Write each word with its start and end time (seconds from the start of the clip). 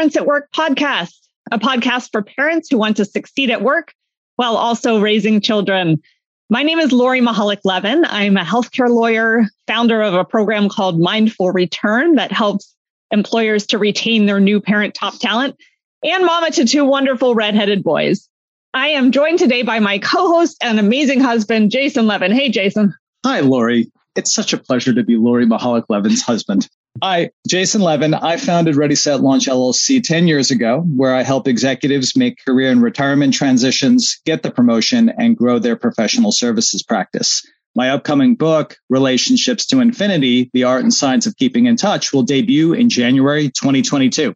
Parents 0.00 0.16
at 0.16 0.24
Work 0.24 0.50
podcast, 0.56 1.12
a 1.52 1.58
podcast 1.58 2.08
for 2.10 2.22
parents 2.22 2.70
who 2.70 2.78
want 2.78 2.96
to 2.96 3.04
succeed 3.04 3.50
at 3.50 3.60
work 3.60 3.92
while 4.36 4.56
also 4.56 4.98
raising 4.98 5.42
children. 5.42 6.00
My 6.48 6.62
name 6.62 6.78
is 6.78 6.90
Lori 6.90 7.20
Mihalich 7.20 7.60
Levin. 7.64 8.06
I'm 8.06 8.38
a 8.38 8.42
healthcare 8.42 8.88
lawyer, 8.88 9.44
founder 9.66 10.00
of 10.00 10.14
a 10.14 10.24
program 10.24 10.70
called 10.70 10.98
Mindful 10.98 11.50
Return 11.50 12.14
that 12.14 12.32
helps 12.32 12.74
employers 13.10 13.66
to 13.66 13.78
retain 13.78 14.24
their 14.24 14.40
new 14.40 14.58
parent 14.58 14.94
top 14.94 15.18
talent, 15.18 15.54
and 16.02 16.24
mama 16.24 16.50
to 16.52 16.64
two 16.64 16.86
wonderful 16.86 17.34
redheaded 17.34 17.82
boys. 17.82 18.26
I 18.72 18.88
am 18.88 19.12
joined 19.12 19.38
today 19.38 19.64
by 19.64 19.80
my 19.80 19.98
co-host 19.98 20.56
and 20.62 20.80
amazing 20.80 21.20
husband, 21.20 21.70
Jason 21.70 22.06
Levin. 22.06 22.32
Hey, 22.32 22.48
Jason. 22.48 22.94
Hi, 23.26 23.40
Lori. 23.40 23.92
It's 24.16 24.32
such 24.32 24.54
a 24.54 24.58
pleasure 24.58 24.94
to 24.94 25.04
be 25.04 25.16
Lori 25.16 25.44
Mihalich 25.44 25.84
Levin's 25.90 26.22
husband. 26.22 26.70
Hi, 27.02 27.30
Jason 27.48 27.80
Levin. 27.80 28.14
I 28.14 28.36
founded 28.36 28.76
Ready 28.76 28.94
Set 28.94 29.20
Launch 29.20 29.46
LLC 29.46 30.02
10 30.02 30.26
years 30.26 30.50
ago, 30.50 30.80
where 30.80 31.14
I 31.14 31.22
help 31.22 31.48
executives 31.48 32.16
make 32.16 32.44
career 32.44 32.70
and 32.70 32.82
retirement 32.82 33.32
transitions, 33.32 34.20
get 34.26 34.42
the 34.42 34.50
promotion, 34.50 35.08
and 35.08 35.36
grow 35.36 35.58
their 35.58 35.76
professional 35.76 36.30
services 36.30 36.82
practice. 36.82 37.46
My 37.74 37.90
upcoming 37.90 38.34
book, 38.34 38.76
Relationships 38.90 39.64
to 39.66 39.80
Infinity, 39.80 40.50
The 40.52 40.64
Art 40.64 40.82
and 40.82 40.92
Science 40.92 41.26
of 41.26 41.36
Keeping 41.36 41.66
in 41.66 41.76
Touch, 41.76 42.12
will 42.12 42.24
debut 42.24 42.74
in 42.74 42.90
January 42.90 43.48
2022. 43.48 44.34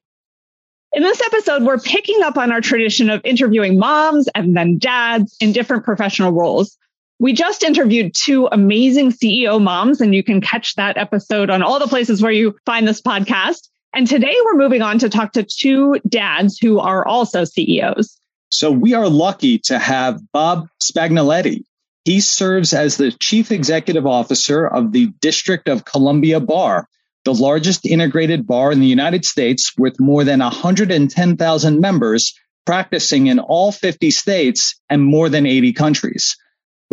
In 0.95 1.03
this 1.03 1.21
episode, 1.21 1.65
we're 1.65 1.79
picking 1.79 2.23
up 2.23 2.39
on 2.39 2.53
our 2.53 2.61
tradition 2.61 3.11
of 3.11 3.21
interviewing 3.25 3.79
moms 3.79 4.29
and 4.35 4.57
then 4.57 4.79
dads 4.79 5.37
in 5.41 5.53
different 5.53 5.85
professional 5.85 6.31
roles. 6.31 6.79
We 7.25 7.33
just 7.33 7.63
interviewed 7.63 8.15
two 8.15 8.51
amazing 8.53 9.11
CEO 9.11 9.59
moms, 9.59 10.03
and 10.03 10.15
you 10.15 10.23
can 10.23 10.43
catch 10.43 10.75
that 10.75 10.99
episode 10.99 11.49
on 11.49 11.63
all 11.63 11.79
the 11.79 11.87
places 11.87 12.21
where 12.21 12.31
you 12.31 12.55
find 12.67 12.87
this 12.87 13.01
podcast. 13.01 13.67
And 13.95 14.07
today 14.07 14.37
we're 14.45 14.59
moving 14.59 14.83
on 14.83 14.99
to 14.99 15.09
talk 15.09 15.33
to 15.33 15.43
two 15.43 15.99
dads 16.07 16.59
who 16.59 16.81
are 16.81 17.09
also 17.09 17.45
CEOs. 17.45 18.21
So 18.51 18.71
we 18.71 18.93
are 18.93 19.09
lucky 19.09 19.59
to 19.61 19.79
have 19.79 20.21
Bob 20.33 20.69
Spagnoletti. 20.83 21.63
He 22.05 22.21
serves 22.21 22.75
as 22.75 22.99
the 22.99 23.11
chief 23.11 23.51
executive 23.51 24.07
officer 24.07 24.67
of 24.67 24.93
the 24.93 25.07
District 25.23 25.67
of 25.67 25.87
Columbia 25.87 26.41
Bar, 26.41 26.91
the 27.25 27.33
largest 27.33 27.87
integrated 27.87 28.47
bar 28.47 28.71
in 28.71 28.81
the 28.81 28.87
United 28.87 29.25
States 29.25 29.73
with 29.79 29.99
more 29.99 30.25
than 30.25 30.41
110,000 30.41 31.81
members 31.81 32.39
practicing 32.67 33.29
in 33.29 33.39
all 33.39 33.73
50 33.73 34.11
states 34.11 34.79
and 34.91 35.03
more 35.03 35.31
than 35.31 35.47
80 35.47 35.73
countries. 35.73 36.37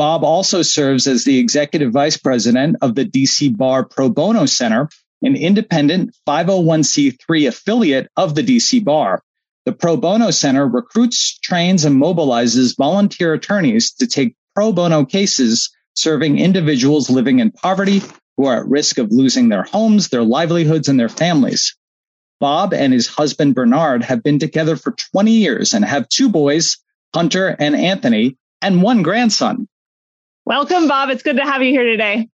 Bob 0.02 0.24
also 0.24 0.64
serves 0.64 1.06
as 1.06 1.26
the 1.26 1.38
executive 1.38 1.92
vice 1.92 2.18
president 2.18 2.76
of 2.82 2.96
the 2.96 3.06
DC 3.06 3.56
Bar 3.56 3.86
Pro 3.86 4.10
Bono 4.10 4.48
Center, 4.48 4.90
an 5.22 5.36
independent 5.36 6.16
501c3 6.28 7.48
affiliate 7.48 8.10
of 8.18 8.34
the 8.34 8.42
DC 8.42 8.84
Bar. 8.84 9.22
The 9.68 9.74
Pro 9.74 9.98
Bono 9.98 10.32
Center 10.32 10.68
recruits, 10.68 11.38
trains, 11.38 11.86
and 11.86 12.02
mobilizes 12.02 12.76
volunteer 12.76 13.36
attorneys 13.36 13.92
to 14.00 14.08
take 14.08 14.36
pro 14.56 14.72
bono 14.72 15.06
cases 15.06 15.70
serving 15.96 16.40
individuals 16.40 17.12
living 17.12 17.38
in 17.38 17.52
poverty 17.52 18.02
who 18.38 18.48
are 18.48 18.62
at 18.62 18.68
risk 18.68 18.98
of 18.98 19.12
losing 19.12 19.50
their 19.50 19.62
homes, 19.62 20.10
their 20.10 20.24
livelihoods, 20.24 20.88
and 20.90 21.00
their 21.00 21.10
families. 21.10 21.78
Bob 22.40 22.74
and 22.74 22.92
his 22.92 23.06
husband 23.06 23.54
Bernard 23.54 24.04
have 24.04 24.24
been 24.24 24.40
together 24.40 24.76
for 24.76 24.96
20 25.14 25.30
years 25.30 25.76
and 25.76 25.86
have 25.86 26.10
two 26.10 26.30
boys, 26.30 26.80
Hunter 27.14 27.56
and 27.60 27.76
Anthony, 27.76 28.40
and 28.64 28.82
one 28.82 29.04
grandson. 29.04 29.68
Welcome, 30.46 30.88
Bob. 30.88 31.10
It's 31.10 31.24
good 31.24 31.38
to 31.38 31.44
have 31.44 31.62
you 31.62 31.70
here 31.70 31.86
today. 31.86 32.28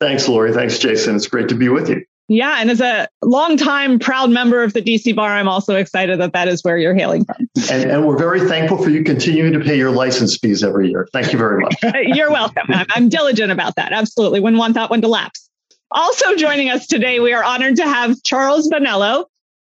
Thanks, 0.00 0.28
Lori. 0.28 0.52
Thanks, 0.52 0.78
Jason. 0.78 1.16
It's 1.16 1.26
great 1.26 1.48
to 1.48 1.54
be 1.54 1.68
with 1.68 1.88
you. 1.88 2.04
Yeah. 2.28 2.56
And 2.58 2.70
as 2.70 2.80
a 2.80 3.08
longtime 3.22 4.00
proud 4.00 4.30
member 4.30 4.62
of 4.62 4.72
the 4.72 4.82
DC 4.82 5.14
Bar, 5.14 5.30
I'm 5.30 5.48
also 5.48 5.76
excited 5.76 6.18
that 6.20 6.32
that 6.32 6.48
is 6.48 6.64
where 6.64 6.76
you're 6.76 6.94
hailing 6.94 7.24
from. 7.24 7.48
And, 7.70 7.88
and 7.88 8.06
we're 8.06 8.18
very 8.18 8.40
thankful 8.40 8.82
for 8.82 8.90
you 8.90 9.04
continuing 9.04 9.52
to 9.52 9.60
pay 9.60 9.76
your 9.76 9.92
license 9.92 10.36
fees 10.36 10.64
every 10.64 10.90
year. 10.90 11.06
Thank 11.12 11.32
you 11.32 11.38
very 11.38 11.60
much. 11.60 11.76
you're 12.02 12.30
welcome. 12.30 12.66
I'm, 12.68 12.86
I'm 12.90 13.08
diligent 13.08 13.52
about 13.52 13.76
that. 13.76 13.92
Absolutely. 13.92 14.40
Wouldn't 14.40 14.58
want 14.58 14.74
that 14.74 14.90
one 14.90 15.02
to 15.02 15.08
lapse. 15.08 15.48
Also 15.92 16.34
joining 16.34 16.68
us 16.68 16.88
today, 16.88 17.20
we 17.20 17.32
are 17.32 17.44
honored 17.44 17.76
to 17.76 17.84
have 17.84 18.20
Charles 18.24 18.68
Bonello. 18.68 19.26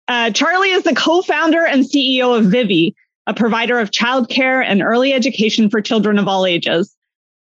Uh, 0.08 0.32
Charlie 0.32 0.72
is 0.72 0.84
the 0.84 0.96
co-founder 0.96 1.66
and 1.66 1.84
CEO 1.84 2.40
of 2.40 2.46
Vivvi, 2.46 2.94
a 3.28 3.34
provider 3.34 3.78
of 3.78 3.92
childcare 3.92 4.64
and 4.66 4.82
early 4.82 5.12
education 5.12 5.70
for 5.70 5.82
children 5.82 6.18
of 6.18 6.30
all 6.30 6.46
ages. 6.46 6.96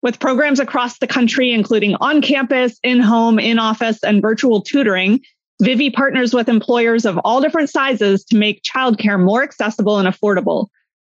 With 0.03 0.19
programs 0.19 0.59
across 0.59 0.99
the 0.99 1.07
country, 1.07 1.53
including 1.53 1.95
on 1.97 2.23
campus, 2.23 2.79
in 2.83 3.01
home, 3.01 3.39
in 3.39 3.59
office, 3.59 4.03
and 4.03 4.21
virtual 4.21 4.61
tutoring, 4.61 5.21
Vivvi 5.63 5.93
partners 5.93 6.35
with 6.35 6.49
employers 6.49 7.05
of 7.05 7.19
all 7.19 7.41
different 7.41 7.71
sizes 7.71 8.25
to 8.25 8.37
make 8.37 8.63
childcare 8.63 9.23
more 9.23 9.45
accessible 9.45 9.99
and 9.99 10.09
affordable, 10.09 10.67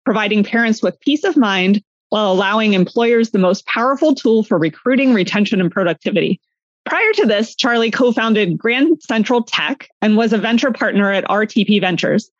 providing 0.05 0.43
parents 0.43 0.81
with 0.81 0.99
peace 1.01 1.23
of 1.23 1.37
mind 1.37 1.83
while 2.09 2.31
allowing 2.31 2.73
employers 2.73 3.29
the 3.29 3.37
most 3.37 3.65
powerful 3.67 4.15
tool 4.15 4.43
for 4.43 4.57
recruiting, 4.57 5.13
retention, 5.13 5.61
and 5.61 5.71
productivity. 5.71 6.41
Prior 6.85 7.13
to 7.13 7.27
this, 7.27 7.55
Charlie 7.55 7.91
co-founded 7.91 8.57
Grand 8.57 9.03
Central 9.03 9.43
Tech 9.43 9.87
and 10.01 10.17
was 10.17 10.33
a 10.33 10.39
venture 10.39 10.71
partner 10.71 11.11
at 11.11 11.25
RTP 11.25 11.79
Ventures. 11.79 12.31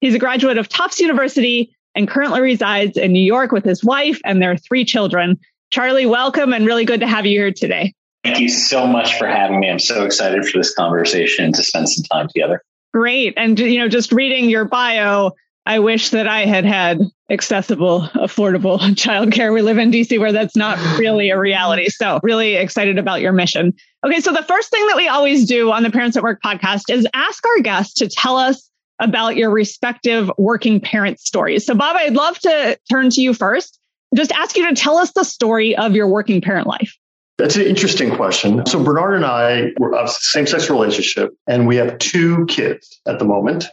He's 0.00 0.14
a 0.14 0.18
graduate 0.18 0.56
of 0.56 0.70
Tufts 0.70 1.00
University 1.00 1.76
and 1.94 2.08
currently 2.08 2.40
resides 2.40 2.96
in 2.96 3.12
New 3.12 3.20
York 3.20 3.52
with 3.52 3.64
his 3.64 3.84
wife 3.84 4.18
and 4.24 4.40
their 4.40 4.56
three 4.56 4.86
children. 4.86 5.38
Charlie, 5.72 6.04
welcome 6.04 6.52
and 6.52 6.66
really 6.66 6.84
good 6.84 7.00
to 7.00 7.06
have 7.06 7.24
you 7.24 7.40
here 7.40 7.50
today. 7.50 7.94
Thank 8.24 8.40
you 8.40 8.50
so 8.50 8.86
much 8.86 9.18
for 9.18 9.26
having 9.26 9.58
me. 9.58 9.70
I'm 9.70 9.78
so 9.78 10.04
excited 10.04 10.44
for 10.44 10.58
this 10.58 10.74
conversation 10.74 11.50
to 11.50 11.62
spend 11.62 11.88
some 11.88 12.04
time 12.04 12.28
together. 12.28 12.62
Great. 12.92 13.32
And, 13.38 13.58
you 13.58 13.78
know, 13.78 13.88
just 13.88 14.12
reading 14.12 14.50
your 14.50 14.66
bio, 14.66 15.32
I 15.64 15.78
wish 15.78 16.10
that 16.10 16.28
I 16.28 16.44
had 16.44 16.66
had 16.66 17.00
accessible, 17.30 18.02
affordable 18.14 18.78
childcare. 18.80 19.54
We 19.54 19.62
live 19.62 19.78
in 19.78 19.90
DC 19.90 20.20
where 20.20 20.30
that's 20.30 20.54
not 20.54 20.78
really 20.98 21.30
a 21.30 21.38
reality. 21.38 21.88
So, 21.88 22.20
really 22.22 22.56
excited 22.56 22.98
about 22.98 23.22
your 23.22 23.32
mission. 23.32 23.72
Okay. 24.04 24.20
So, 24.20 24.30
the 24.30 24.42
first 24.42 24.70
thing 24.70 24.86
that 24.88 24.96
we 24.98 25.08
always 25.08 25.48
do 25.48 25.72
on 25.72 25.84
the 25.84 25.90
Parents 25.90 26.18
at 26.18 26.22
Work 26.22 26.42
podcast 26.44 26.90
is 26.90 27.08
ask 27.14 27.46
our 27.46 27.62
guests 27.62 27.94
to 27.94 28.08
tell 28.08 28.36
us 28.36 28.68
about 29.00 29.36
your 29.36 29.50
respective 29.50 30.30
working 30.36 30.80
parent 30.80 31.18
stories. 31.18 31.64
So, 31.64 31.74
Bob, 31.74 31.96
I'd 31.96 32.12
love 32.12 32.38
to 32.40 32.78
turn 32.90 33.08
to 33.08 33.22
you 33.22 33.32
first 33.32 33.78
just 34.14 34.32
ask 34.32 34.56
you 34.56 34.68
to 34.68 34.74
tell 34.74 34.96
us 34.96 35.12
the 35.12 35.24
story 35.24 35.76
of 35.76 35.94
your 35.94 36.08
working 36.08 36.40
parent 36.40 36.66
life. 36.66 36.96
That's 37.38 37.56
an 37.56 37.62
interesting 37.62 38.14
question. 38.14 38.64
So 38.66 38.82
Bernard 38.82 39.14
and 39.14 39.24
I 39.24 39.70
were 39.78 39.92
a 39.92 40.06
same-sex 40.06 40.68
relationship, 40.68 41.34
and 41.46 41.66
we 41.66 41.76
have 41.76 41.98
two 41.98 42.46
kids 42.46 43.00
at 43.06 43.18
the 43.18 43.24
moment. 43.24 43.64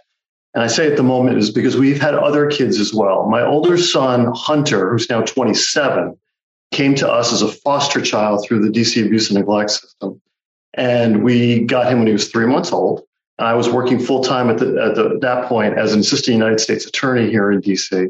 And 0.54 0.64
I 0.64 0.68
say 0.68 0.90
at 0.90 0.98
the 0.98 1.04
moment 1.04 1.38
is 1.38 1.52
because 1.52 1.78
we've 1.78 2.02
had 2.02 2.16
other 2.16 2.50
kids 2.50 2.80
as 2.80 2.94
well. 2.94 3.28
My 3.30 3.46
older 3.46 3.78
son, 3.78 4.32
Hunter, 4.34 4.90
who's 4.90 5.10
now 5.10 5.22
27, 5.22 6.18
came 6.72 6.96
to 6.96 7.10
us 7.10 7.32
as 7.32 7.42
a 7.42 7.48
foster 7.48 8.02
child 8.02 8.44
through 8.44 8.62
the 8.62 8.70
DC 8.70 9.06
abuse 9.06 9.30
and 9.30 9.38
neglect 9.38 9.72
system. 9.72 10.22
And 10.74 11.24
we 11.24 11.62
got 11.66 11.92
him 11.92 12.00
when 12.00 12.08
he 12.08 12.14
was 12.14 12.30
three 12.30 12.48
months 12.48 12.72
old. 12.72 13.04
And 13.38 13.48
I 13.48 13.54
was 13.54 13.70
working 13.70 14.00
full 14.00 14.24
time 14.24 14.50
at, 14.50 14.58
the, 14.58 14.82
at 14.82 14.96
the, 14.96 15.20
that 15.22 15.48
point 15.48 15.78
as 15.78 15.94
an 15.94 16.00
assistant 16.00 16.36
United 16.36 16.60
States 16.60 16.86
attorney 16.86 17.30
here 17.30 17.52
in 17.52 17.62
DC. 17.62 18.10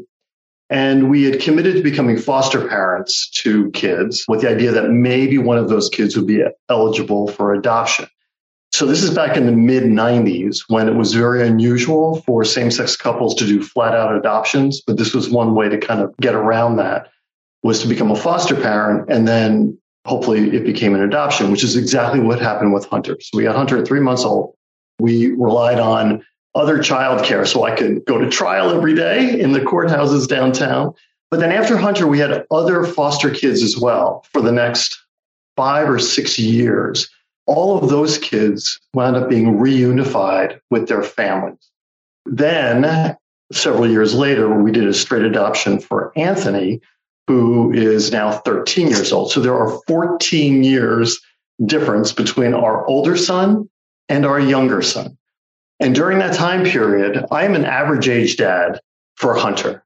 And 0.70 1.10
we 1.10 1.24
had 1.24 1.40
committed 1.40 1.76
to 1.76 1.82
becoming 1.82 2.16
foster 2.16 2.68
parents 2.68 3.28
to 3.42 3.70
kids 3.72 4.24
with 4.28 4.42
the 4.42 4.48
idea 4.48 4.70
that 4.70 4.90
maybe 4.90 5.36
one 5.36 5.58
of 5.58 5.68
those 5.68 5.88
kids 5.88 6.16
would 6.16 6.28
be 6.28 6.44
eligible 6.68 7.26
for 7.26 7.52
adoption. 7.52 8.06
So 8.72 8.86
this 8.86 9.02
is 9.02 9.10
back 9.10 9.36
in 9.36 9.46
the 9.46 9.52
mid 9.52 9.82
90s 9.82 10.60
when 10.68 10.88
it 10.88 10.94
was 10.94 11.12
very 11.12 11.46
unusual 11.46 12.22
for 12.22 12.44
same 12.44 12.70
sex 12.70 12.96
couples 12.96 13.34
to 13.36 13.46
do 13.46 13.62
flat 13.62 13.94
out 13.94 14.14
adoptions. 14.14 14.80
But 14.80 14.96
this 14.96 15.12
was 15.12 15.28
one 15.28 15.56
way 15.56 15.68
to 15.68 15.76
kind 15.76 16.00
of 16.00 16.16
get 16.18 16.36
around 16.36 16.76
that 16.76 17.08
was 17.64 17.82
to 17.82 17.88
become 17.88 18.12
a 18.12 18.16
foster 18.16 18.54
parent. 18.54 19.10
And 19.10 19.26
then 19.26 19.76
hopefully 20.06 20.56
it 20.56 20.64
became 20.64 20.94
an 20.94 21.02
adoption, 21.02 21.50
which 21.50 21.64
is 21.64 21.76
exactly 21.76 22.20
what 22.20 22.40
happened 22.40 22.72
with 22.72 22.86
Hunter. 22.86 23.16
So 23.20 23.36
we 23.36 23.42
got 23.42 23.56
Hunter 23.56 23.76
at 23.76 23.88
three 23.88 24.00
months 24.00 24.24
old. 24.24 24.54
We 25.00 25.32
relied 25.32 25.80
on 25.80 26.24
other 26.54 26.78
childcare 26.78 27.46
so 27.46 27.64
I 27.64 27.74
could 27.76 28.04
go 28.04 28.18
to 28.18 28.28
trial 28.28 28.70
every 28.70 28.94
day 28.94 29.38
in 29.38 29.52
the 29.52 29.60
courthouses 29.60 30.28
downtown. 30.28 30.94
But 31.30 31.40
then 31.40 31.52
after 31.52 31.76
Hunter, 31.76 32.06
we 32.06 32.18
had 32.18 32.44
other 32.50 32.84
foster 32.84 33.30
kids 33.30 33.62
as 33.62 33.78
well 33.78 34.26
for 34.32 34.42
the 34.42 34.52
next 34.52 35.00
five 35.56 35.88
or 35.88 35.98
six 35.98 36.38
years. 36.38 37.08
All 37.46 37.78
of 37.78 37.88
those 37.88 38.18
kids 38.18 38.80
wound 38.94 39.16
up 39.16 39.28
being 39.28 39.58
reunified 39.58 40.60
with 40.70 40.88
their 40.88 41.02
families. 41.02 41.70
Then, 42.26 43.16
several 43.52 43.88
years 43.88 44.14
later, 44.14 44.48
we 44.60 44.72
did 44.72 44.86
a 44.86 44.94
straight 44.94 45.24
adoption 45.24 45.80
for 45.80 46.12
Anthony, 46.16 46.80
who 47.26 47.72
is 47.72 48.10
now 48.10 48.32
13 48.32 48.88
years 48.88 49.12
old. 49.12 49.30
So 49.30 49.40
there 49.40 49.56
are 49.56 49.80
14 49.86 50.64
years 50.64 51.20
difference 51.64 52.12
between 52.12 52.54
our 52.54 52.86
older 52.86 53.16
son 53.16 53.68
and 54.08 54.26
our 54.26 54.40
younger 54.40 54.82
son. 54.82 55.16
And 55.80 55.94
during 55.94 56.18
that 56.18 56.34
time 56.34 56.64
period, 56.64 57.24
I 57.30 57.44
am 57.44 57.54
an 57.54 57.64
average 57.64 58.08
age 58.08 58.36
dad 58.36 58.80
for 59.16 59.34
Hunter. 59.34 59.82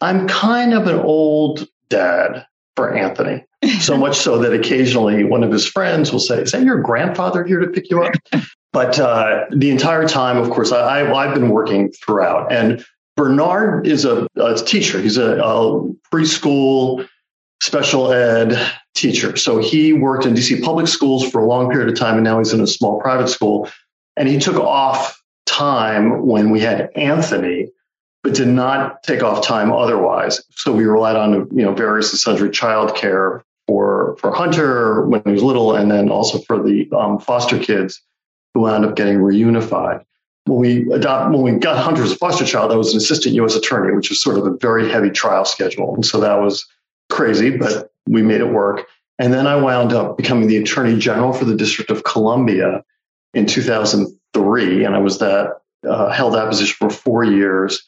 I'm 0.00 0.26
kind 0.26 0.74
of 0.74 0.86
an 0.86 0.98
old 0.98 1.68
dad 1.88 2.46
for 2.74 2.96
Anthony. 2.96 3.44
so 3.80 3.96
much 3.96 4.16
so 4.16 4.38
that 4.38 4.52
occasionally 4.52 5.22
one 5.22 5.44
of 5.44 5.52
his 5.52 5.66
friends 5.66 6.10
will 6.10 6.18
say, 6.18 6.42
Is 6.42 6.52
that 6.52 6.62
your 6.62 6.80
grandfather 6.80 7.44
here 7.44 7.60
to 7.60 7.68
pick 7.68 7.90
you 7.90 8.02
up? 8.02 8.14
But 8.72 8.98
uh, 8.98 9.44
the 9.50 9.70
entire 9.70 10.08
time, 10.08 10.38
of 10.38 10.48
course, 10.48 10.72
I, 10.72 11.00
have 11.00 11.34
been 11.34 11.50
working 11.50 11.92
throughout. 11.92 12.50
And 12.50 12.82
Bernard 13.16 13.86
is 13.86 14.06
a, 14.06 14.26
a 14.36 14.54
teacher. 14.54 14.98
He's 14.98 15.18
a, 15.18 15.36
a, 15.36 15.92
preschool 16.10 17.06
special 17.62 18.12
ed 18.12 18.58
teacher. 18.94 19.36
So 19.36 19.58
he 19.58 19.92
worked 19.92 20.24
in 20.24 20.32
DC 20.32 20.62
public 20.62 20.88
schools 20.88 21.30
for 21.30 21.42
a 21.42 21.46
long 21.46 21.70
period 21.70 21.90
of 21.90 21.98
time, 21.98 22.14
and 22.14 22.24
now 22.24 22.38
he's 22.38 22.54
in 22.54 22.62
a 22.62 22.66
small 22.66 22.98
private 22.98 23.28
school. 23.28 23.68
And 24.16 24.28
he 24.28 24.38
took 24.38 24.56
off 24.56 25.22
time 25.46 26.26
when 26.26 26.50
we 26.50 26.60
had 26.60 26.90
Anthony, 26.94 27.70
but 28.22 28.34
did 28.34 28.48
not 28.48 29.02
take 29.02 29.22
off 29.22 29.44
time 29.44 29.72
otherwise. 29.72 30.42
So 30.50 30.72
we 30.72 30.84
relied 30.84 31.16
on 31.16 31.48
you 31.56 31.64
know 31.64 31.74
various 31.74 32.10
and 32.12 32.20
sundry 32.20 32.50
childcare 32.50 33.42
for 33.66 34.16
for 34.18 34.32
Hunter 34.32 35.06
when 35.06 35.22
he 35.24 35.32
was 35.32 35.42
little, 35.42 35.74
and 35.74 35.90
then 35.90 36.10
also 36.10 36.38
for 36.38 36.62
the 36.62 36.88
um, 36.96 37.18
foster 37.18 37.58
kids 37.58 38.00
who 38.54 38.60
wound 38.60 38.84
up 38.84 38.96
getting 38.96 39.18
reunified. 39.18 40.04
When 40.44 40.58
we 40.58 40.92
adopt, 40.92 41.32
when 41.32 41.42
we 41.42 41.52
got 41.52 41.78
Hunter 41.78 42.02
as 42.02 42.12
a 42.12 42.16
foster 42.16 42.44
child, 42.44 42.72
I 42.72 42.76
was 42.76 42.92
an 42.92 42.98
assistant 42.98 43.34
U.S. 43.36 43.54
attorney, 43.54 43.94
which 43.94 44.08
was 44.08 44.22
sort 44.22 44.38
of 44.38 44.46
a 44.46 44.56
very 44.56 44.90
heavy 44.90 45.10
trial 45.10 45.44
schedule, 45.44 45.94
and 45.94 46.04
so 46.04 46.20
that 46.20 46.40
was 46.40 46.66
crazy, 47.10 47.56
but 47.56 47.92
we 48.06 48.22
made 48.22 48.40
it 48.40 48.52
work. 48.52 48.86
And 49.18 49.32
then 49.32 49.46
I 49.46 49.56
wound 49.56 49.92
up 49.92 50.16
becoming 50.16 50.48
the 50.48 50.56
attorney 50.56 50.98
general 50.98 51.32
for 51.32 51.44
the 51.44 51.54
District 51.54 51.90
of 51.90 52.02
Columbia 52.02 52.82
in 53.34 53.46
2003, 53.46 54.84
and 54.84 54.94
I 54.94 54.98
was 54.98 55.18
that 55.18 55.62
uh, 55.88 56.10
held 56.10 56.34
that 56.34 56.48
position 56.48 56.76
for 56.78 56.90
four 56.90 57.24
years. 57.24 57.82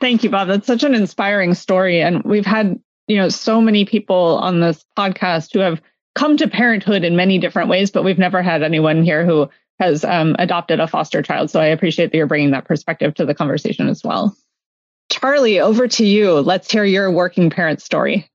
Thank 0.00 0.24
you, 0.24 0.30
Bob. 0.30 0.48
That's 0.48 0.66
such 0.66 0.82
an 0.82 0.94
inspiring 0.94 1.54
story. 1.54 2.00
And 2.00 2.22
we've 2.24 2.46
had, 2.46 2.78
you 3.06 3.16
know, 3.16 3.28
so 3.28 3.60
many 3.60 3.84
people 3.84 4.38
on 4.38 4.60
this 4.60 4.84
podcast 4.98 5.52
who 5.52 5.60
have 5.60 5.80
come 6.14 6.36
to 6.36 6.48
parenthood 6.48 7.04
in 7.04 7.16
many 7.16 7.38
different 7.38 7.68
ways, 7.68 7.90
but 7.90 8.04
we've 8.04 8.18
never 8.18 8.42
had 8.42 8.62
anyone 8.62 9.02
here 9.02 9.24
who 9.24 9.48
has 9.78 10.04
um, 10.04 10.36
adopted 10.38 10.80
a 10.80 10.86
foster 10.86 11.22
child. 11.22 11.50
So 11.50 11.60
I 11.60 11.66
appreciate 11.66 12.12
that 12.12 12.16
you're 12.16 12.26
bringing 12.26 12.50
that 12.50 12.66
perspective 12.66 13.14
to 13.14 13.24
the 13.24 13.34
conversation 13.34 13.88
as 13.88 14.04
well. 14.04 14.36
Charlie, 15.10 15.60
over 15.60 15.88
to 15.88 16.04
you. 16.04 16.34
Let's 16.34 16.70
hear 16.70 16.84
your 16.84 17.10
working 17.10 17.50
parent 17.50 17.82
story. 17.82 18.30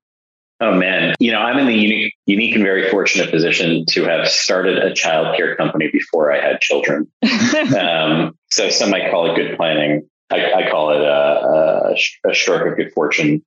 Oh 0.61 0.73
man, 0.73 1.15
you 1.19 1.31
know, 1.31 1.39
I'm 1.39 1.57
in 1.59 1.67
the 1.67 1.73
unique, 1.73 2.13
unique 2.25 2.55
and 2.55 2.63
very 2.63 2.89
fortunate 2.89 3.29
position 3.29 3.85
to 3.89 4.05
have 4.05 4.27
started 4.29 4.77
a 4.77 4.91
childcare 4.91 5.57
company 5.57 5.89
before 5.91 6.31
I 6.31 6.39
had 6.39 6.61
children. 6.61 7.11
um, 7.77 8.37
so 8.51 8.69
some 8.69 8.89
might 8.89 9.11
call 9.11 9.29
it 9.29 9.35
good 9.35 9.57
planning. 9.57 10.07
I, 10.31 10.53
I 10.53 10.69
call 10.71 10.91
it 10.91 11.01
a, 11.01 11.95
a, 12.25 12.31
a, 12.31 12.33
stroke 12.33 12.71
of 12.71 12.77
good 12.77 12.91
fortune 12.93 13.43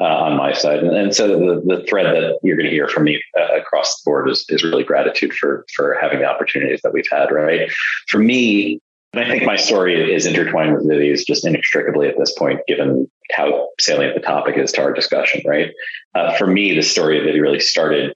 uh, 0.00 0.04
on 0.04 0.36
my 0.36 0.52
side. 0.52 0.80
And, 0.80 0.96
and 0.96 1.14
so 1.14 1.28
the, 1.28 1.60
the, 1.64 1.84
thread 1.88 2.06
that 2.06 2.38
you're 2.42 2.56
going 2.56 2.68
to 2.68 2.74
hear 2.74 2.88
from 2.88 3.04
me 3.04 3.22
uh, 3.38 3.56
across 3.56 4.00
the 4.00 4.08
board 4.08 4.28
is, 4.28 4.44
is 4.48 4.64
really 4.64 4.84
gratitude 4.84 5.32
for 5.32 5.64
for 5.74 5.96
having 6.00 6.18
the 6.18 6.26
opportunities 6.26 6.80
that 6.82 6.92
we've 6.92 7.08
had. 7.10 7.30
Right. 7.30 7.70
For 8.08 8.18
me, 8.18 8.80
and 9.12 9.22
I 9.22 9.28
think 9.28 9.44
my 9.44 9.56
story 9.56 10.12
is 10.12 10.24
intertwined 10.24 10.74
with 10.74 10.88
Vivvi's 10.88 11.24
just 11.24 11.46
inextricably 11.46 12.08
at 12.08 12.18
this 12.18 12.32
point, 12.32 12.60
given 12.66 13.10
how 13.32 13.68
salient 13.78 14.14
the 14.14 14.22
topic 14.22 14.56
is 14.56 14.72
to 14.72 14.82
our 14.82 14.92
discussion, 14.92 15.42
right? 15.46 15.70
Uh, 16.14 16.34
for 16.36 16.46
me, 16.46 16.74
the 16.74 16.82
story 16.82 17.18
of 17.18 17.24
Vivvi 17.24 17.40
really 17.40 17.60
started 17.60 18.14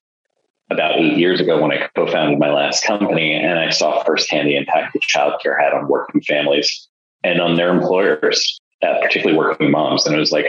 about 0.70 0.98
eight 0.98 1.16
years 1.16 1.40
ago 1.40 1.60
when 1.60 1.70
I 1.70 1.88
co-founded 1.94 2.38
my 2.38 2.50
last 2.50 2.82
company 2.82 3.34
and 3.34 3.58
I 3.58 3.70
saw 3.70 4.02
firsthand 4.04 4.48
the 4.48 4.56
impact 4.56 4.94
that 4.94 5.02
childcare 5.02 5.60
had 5.60 5.72
on 5.72 5.86
working 5.86 6.20
families 6.22 6.88
and 7.22 7.40
on 7.40 7.56
their 7.56 7.70
employers, 7.70 8.58
uh, 8.82 9.00
particularly 9.00 9.38
working 9.38 9.70
moms. 9.70 10.06
And 10.06 10.16
it 10.16 10.18
was 10.18 10.32
like, 10.32 10.46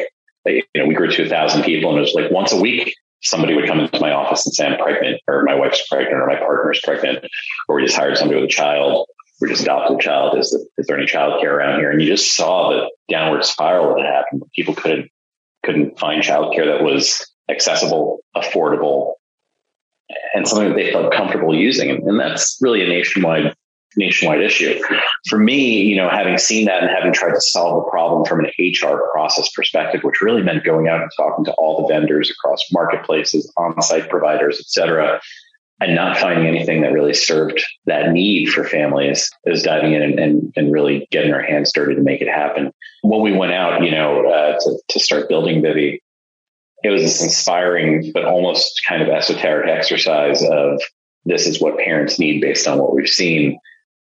you 0.53 0.63
know, 0.75 0.85
we 0.85 0.93
grew 0.93 1.09
to 1.09 1.25
a 1.25 1.29
thousand 1.29 1.63
people 1.63 1.89
and 1.89 1.99
it 1.99 2.01
was 2.01 2.13
like 2.13 2.31
once 2.31 2.51
a 2.51 2.59
week, 2.59 2.95
somebody 3.21 3.55
would 3.55 3.67
come 3.67 3.79
into 3.79 3.99
my 3.99 4.11
office 4.11 4.45
and 4.45 4.53
say, 4.53 4.67
I'm 4.67 4.77
pregnant 4.77 5.21
or 5.27 5.43
my 5.43 5.55
wife's 5.55 5.87
pregnant 5.87 6.13
or 6.15 6.27
my 6.27 6.35
partner's 6.35 6.81
pregnant, 6.83 7.25
or 7.67 7.75
we 7.75 7.85
just 7.85 7.97
hired 7.97 8.17
somebody 8.17 8.39
with 8.39 8.49
a 8.49 8.53
child 8.53 9.07
we 9.39 9.49
just 9.49 9.61
adopted 9.61 9.97
a 9.97 10.01
child. 10.01 10.37
Is, 10.37 10.49
the, 10.49 10.65
is 10.77 10.87
there 10.87 10.97
any 10.97 11.05
child 11.05 11.39
care 11.41 11.57
around 11.57 11.79
here? 11.79 11.91
And 11.91 12.01
you 12.01 12.07
just 12.07 12.35
saw 12.35 12.69
the 12.71 12.89
downward 13.09 13.45
spiral 13.45 13.95
that 13.95 14.05
happened. 14.05 14.43
People 14.55 14.75
couldn't 14.75 15.11
couldn't 15.63 15.99
find 15.99 16.23
child 16.23 16.55
care 16.55 16.65
that 16.65 16.83
was 16.83 17.29
accessible, 17.49 18.19
affordable, 18.35 19.13
and 20.33 20.47
something 20.47 20.69
that 20.69 20.75
they 20.75 20.91
felt 20.91 21.11
comfortable 21.11 21.53
using. 21.53 21.89
And, 21.89 22.03
and 22.03 22.19
that's 22.19 22.57
really 22.61 22.83
a 22.83 22.87
nationwide 22.87 23.53
nationwide 23.97 24.41
issue. 24.41 24.79
For 25.27 25.37
me, 25.37 25.81
you 25.81 25.95
know, 25.95 26.09
having 26.09 26.37
seen 26.37 26.65
that 26.65 26.83
and 26.83 26.91
having 26.91 27.13
tried 27.13 27.33
to 27.33 27.41
solve 27.41 27.85
a 27.85 27.89
problem 27.89 28.25
from 28.25 28.39
an 28.39 28.51
HR 28.59 29.09
process 29.11 29.49
perspective, 29.51 30.01
which 30.03 30.21
really 30.21 30.43
meant 30.43 30.63
going 30.63 30.87
out 30.87 31.01
and 31.01 31.11
talking 31.17 31.45
to 31.45 31.53
all 31.53 31.81
the 31.81 31.93
vendors 31.93 32.29
across 32.29 32.61
marketplaces, 32.71 33.51
on-site 33.57 34.09
providers, 34.09 34.59
et 34.59 34.67
cetera, 34.67 35.19
and 35.79 35.95
not 35.95 36.17
finding 36.17 36.47
anything 36.47 36.81
that 36.81 36.91
really 36.91 37.13
served 37.13 37.63
that 37.85 38.11
need 38.11 38.49
for 38.49 38.63
families 38.63 39.29
is 39.45 39.63
diving 39.63 39.93
in 39.93 40.01
and, 40.01 40.19
and, 40.19 40.53
and, 40.55 40.71
really 40.71 41.07
getting 41.11 41.33
our 41.33 41.41
hands 41.41 41.71
dirty 41.71 41.93
to 41.93 42.01
make 42.01 42.21
it 42.21 42.27
happen. 42.27 42.71
When 43.03 43.21
we 43.21 43.31
went 43.31 43.53
out, 43.53 43.83
you 43.83 43.91
know, 43.91 44.25
uh, 44.27 44.57
to, 44.59 44.79
to 44.89 44.99
start 44.99 45.29
building 45.29 45.61
Vivvi, 45.61 45.99
it 46.83 46.89
was 46.89 47.03
this 47.03 47.23
inspiring, 47.23 48.11
but 48.13 48.25
almost 48.25 48.81
kind 48.87 49.01
of 49.01 49.09
esoteric 49.09 49.69
exercise 49.69 50.43
of 50.43 50.81
this 51.25 51.47
is 51.47 51.61
what 51.61 51.77
parents 51.77 52.19
need 52.19 52.41
based 52.41 52.67
on 52.67 52.79
what 52.79 52.95
we've 52.95 53.07
seen. 53.07 53.59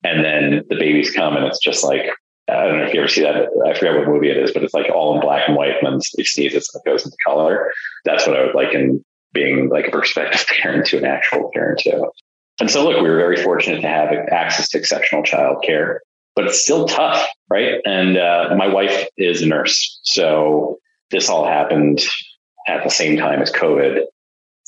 And 0.04 0.24
then 0.24 0.64
the 0.68 0.76
babies 0.76 1.10
come 1.10 1.36
and 1.36 1.44
it's 1.44 1.58
just 1.58 1.84
like, 1.84 2.02
I 2.48 2.66
don't 2.66 2.78
know 2.78 2.84
if 2.84 2.94
you 2.94 3.00
ever 3.00 3.08
see 3.08 3.22
that. 3.22 3.48
I 3.66 3.74
forget 3.74 3.94
what 3.94 4.08
movie 4.08 4.30
it 4.30 4.38
is, 4.38 4.52
but 4.52 4.62
it's 4.62 4.72
like 4.72 4.90
all 4.90 5.14
in 5.14 5.20
black 5.20 5.48
and 5.48 5.56
white 5.56 5.74
and 5.82 5.86
then 5.86 5.94
it 5.94 6.54
and 6.72 6.80
it 6.80 6.88
goes 6.88 7.04
into 7.04 7.16
color. 7.26 7.70
That's 8.04 8.26
what 8.26 8.36
I 8.36 8.44
would 8.44 8.54
like 8.54 8.74
in 8.74 9.04
being 9.32 9.68
like 9.68 9.88
a 9.88 9.90
prospective 9.90 10.46
parent 10.62 10.86
to 10.86 10.98
an 10.98 11.04
actual 11.04 11.50
parent 11.52 11.80
too. 11.80 12.10
And 12.60 12.70
so, 12.70 12.84
look, 12.84 13.00
we 13.00 13.08
were 13.08 13.16
very 13.16 13.42
fortunate 13.42 13.82
to 13.82 13.88
have 13.88 14.12
access 14.32 14.68
to 14.70 14.78
exceptional 14.78 15.22
childcare, 15.22 15.98
but 16.34 16.46
it's 16.46 16.60
still 16.60 16.86
tough, 16.86 17.24
right? 17.48 17.80
And 17.84 18.16
uh, 18.16 18.54
my 18.56 18.66
wife 18.66 19.06
is 19.16 19.42
a 19.42 19.46
nurse, 19.46 20.00
so 20.02 20.78
this 21.10 21.28
all 21.28 21.46
happened 21.46 22.00
at 22.66 22.82
the 22.82 22.90
same 22.90 23.16
time 23.16 23.40
as 23.40 23.52
COVID. 23.52 24.00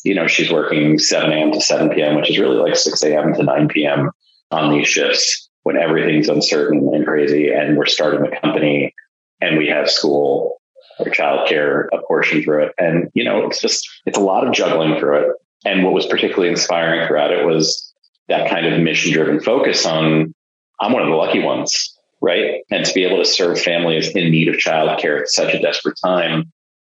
You 0.05 0.15
know, 0.15 0.29
she's 0.29 0.53
working 0.53 0.99
7 0.99 1.33
a.m. 1.33 1.53
to 1.53 1.61
7 1.61 1.91
p.m., 1.91 2.15
which 2.17 2.31
is 2.31 2.39
really 2.39 2.57
like 2.57 2.77
6 2.77 3.03
a.m. 3.03 3.35
to 3.35 3.43
9 3.43 3.69
p.m. 3.69 4.11
on 4.51 4.73
these 4.73 4.89
shifts 4.89 5.49
when 5.63 5.77
everything's 5.77 6.29
uncertain 6.29 6.91
and 6.93 7.05
crazy. 7.05 7.53
And 7.53 7.77
we're 7.77 7.87
starting 7.87 8.27
a 8.27 8.41
company 8.41 8.95
and 9.41 9.59
we 9.59 9.69
have 9.69 9.91
school 9.91 10.61
or 10.99 11.07
childcare 11.07 11.87
a 11.93 11.99
portion 12.07 12.43
through 12.43 12.65
it. 12.65 12.73
And, 12.79 13.11
you 13.15 13.25
know, 13.25 13.47
it's 13.47 13.61
just, 13.61 13.89
it's 14.07 14.19
a 14.19 14.23
lot 14.23 14.47
of 14.47 14.53
juggling 14.53 14.99
through 14.99 15.21
it. 15.21 15.37
And 15.65 15.85
what 15.85 15.93
was 15.93 16.07
particularly 16.07 16.49
inspiring 16.49 17.07
throughout 17.07 17.33
it 17.33 17.45
was 17.45 17.93
that 18.29 18.49
kind 18.49 18.67
of 18.67 18.81
mission 18.81 19.13
driven 19.13 19.41
focus 19.41 19.85
on, 19.87 20.35
I'm 20.81 20.93
one 20.93 21.03
of 21.03 21.09
the 21.09 21.15
lucky 21.15 21.43
ones, 21.43 21.97
right? 22.23 22.63
And 22.71 22.85
to 22.85 22.95
be 22.95 23.05
able 23.05 23.19
to 23.19 23.25
serve 23.25 23.61
families 23.61 24.15
in 24.15 24.31
need 24.31 24.49
of 24.49 24.57
childcare 24.57 25.21
at 25.21 25.29
such 25.29 25.55
a 25.55 25.61
desperate 25.61 25.99
time 26.03 26.53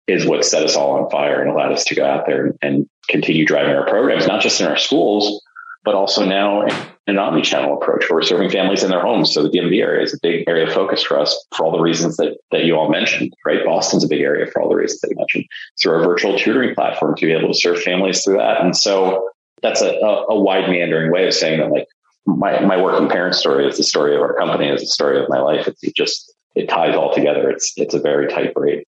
is 0.07 0.25
what 0.25 0.45
set 0.45 0.63
us 0.63 0.75
all 0.75 1.03
on 1.03 1.09
fire 1.09 1.41
and 1.41 1.49
allowed 1.49 1.71
us 1.71 1.85
to 1.85 1.95
go 1.95 2.05
out 2.05 2.25
there 2.27 2.53
and 2.61 2.87
continue 3.09 3.45
driving 3.45 3.75
our 3.75 3.87
programs, 3.87 4.27
not 4.27 4.41
just 4.41 4.59
in 4.59 4.67
our 4.67 4.77
schools, 4.77 5.41
but 5.83 5.95
also 5.95 6.25
now 6.25 6.65
an 7.07 7.17
omni-channel 7.17 7.73
approach 7.73 8.09
where 8.09 8.17
we're 8.17 8.23
serving 8.23 8.49
families 8.49 8.83
in 8.83 8.89
their 8.89 9.01
homes. 9.01 9.33
So 9.33 9.43
the 9.43 9.49
DMV 9.49 9.81
area 9.81 10.01
is 10.01 10.13
a 10.13 10.17
big 10.21 10.47
area 10.47 10.65
of 10.65 10.73
focus 10.73 11.03
for 11.03 11.19
us 11.19 11.45
for 11.55 11.65
all 11.65 11.71
the 11.71 11.81
reasons 11.81 12.15
that, 12.17 12.37
that 12.51 12.63
you 12.63 12.75
all 12.77 12.89
mentioned, 12.89 13.33
right? 13.45 13.65
Boston's 13.65 14.05
a 14.05 14.07
big 14.07 14.21
area 14.21 14.49
for 14.49 14.61
all 14.61 14.69
the 14.69 14.75
reasons 14.75 15.01
that 15.01 15.09
you 15.09 15.17
mentioned. 15.17 15.45
Through 15.81 15.93
our 15.95 16.03
virtual 16.03 16.37
tutoring 16.37 16.73
platform 16.73 17.15
to 17.17 17.25
be 17.25 17.33
able 17.33 17.49
to 17.49 17.53
serve 17.53 17.81
families 17.81 18.23
through 18.23 18.37
that. 18.37 18.61
And 18.61 18.75
so 18.75 19.29
that's 19.61 19.81
a, 19.81 19.91
a, 19.91 20.27
a 20.29 20.39
wide 20.39 20.69
meandering 20.69 21.11
way 21.11 21.27
of 21.27 21.33
saying 21.33 21.59
that 21.59 21.71
like 21.71 21.87
my, 22.25 22.61
my 22.61 22.81
working 22.81 23.09
parent 23.09 23.35
story 23.35 23.67
is 23.67 23.75
the 23.75 23.83
story 23.83 24.15
of 24.15 24.21
our 24.21 24.37
company, 24.37 24.69
is 24.69 24.81
the 24.81 24.87
story 24.87 25.21
of 25.21 25.27
my 25.27 25.39
life. 25.39 25.67
It's 25.67 25.83
it 25.83 25.95
just, 25.95 26.33
it 26.55 26.69
ties 26.69 26.95
all 26.95 27.13
together. 27.13 27.49
It's, 27.49 27.73
it's 27.75 27.93
a 27.93 27.99
very 27.99 28.27
tight 28.27 28.53
braid. 28.53 28.85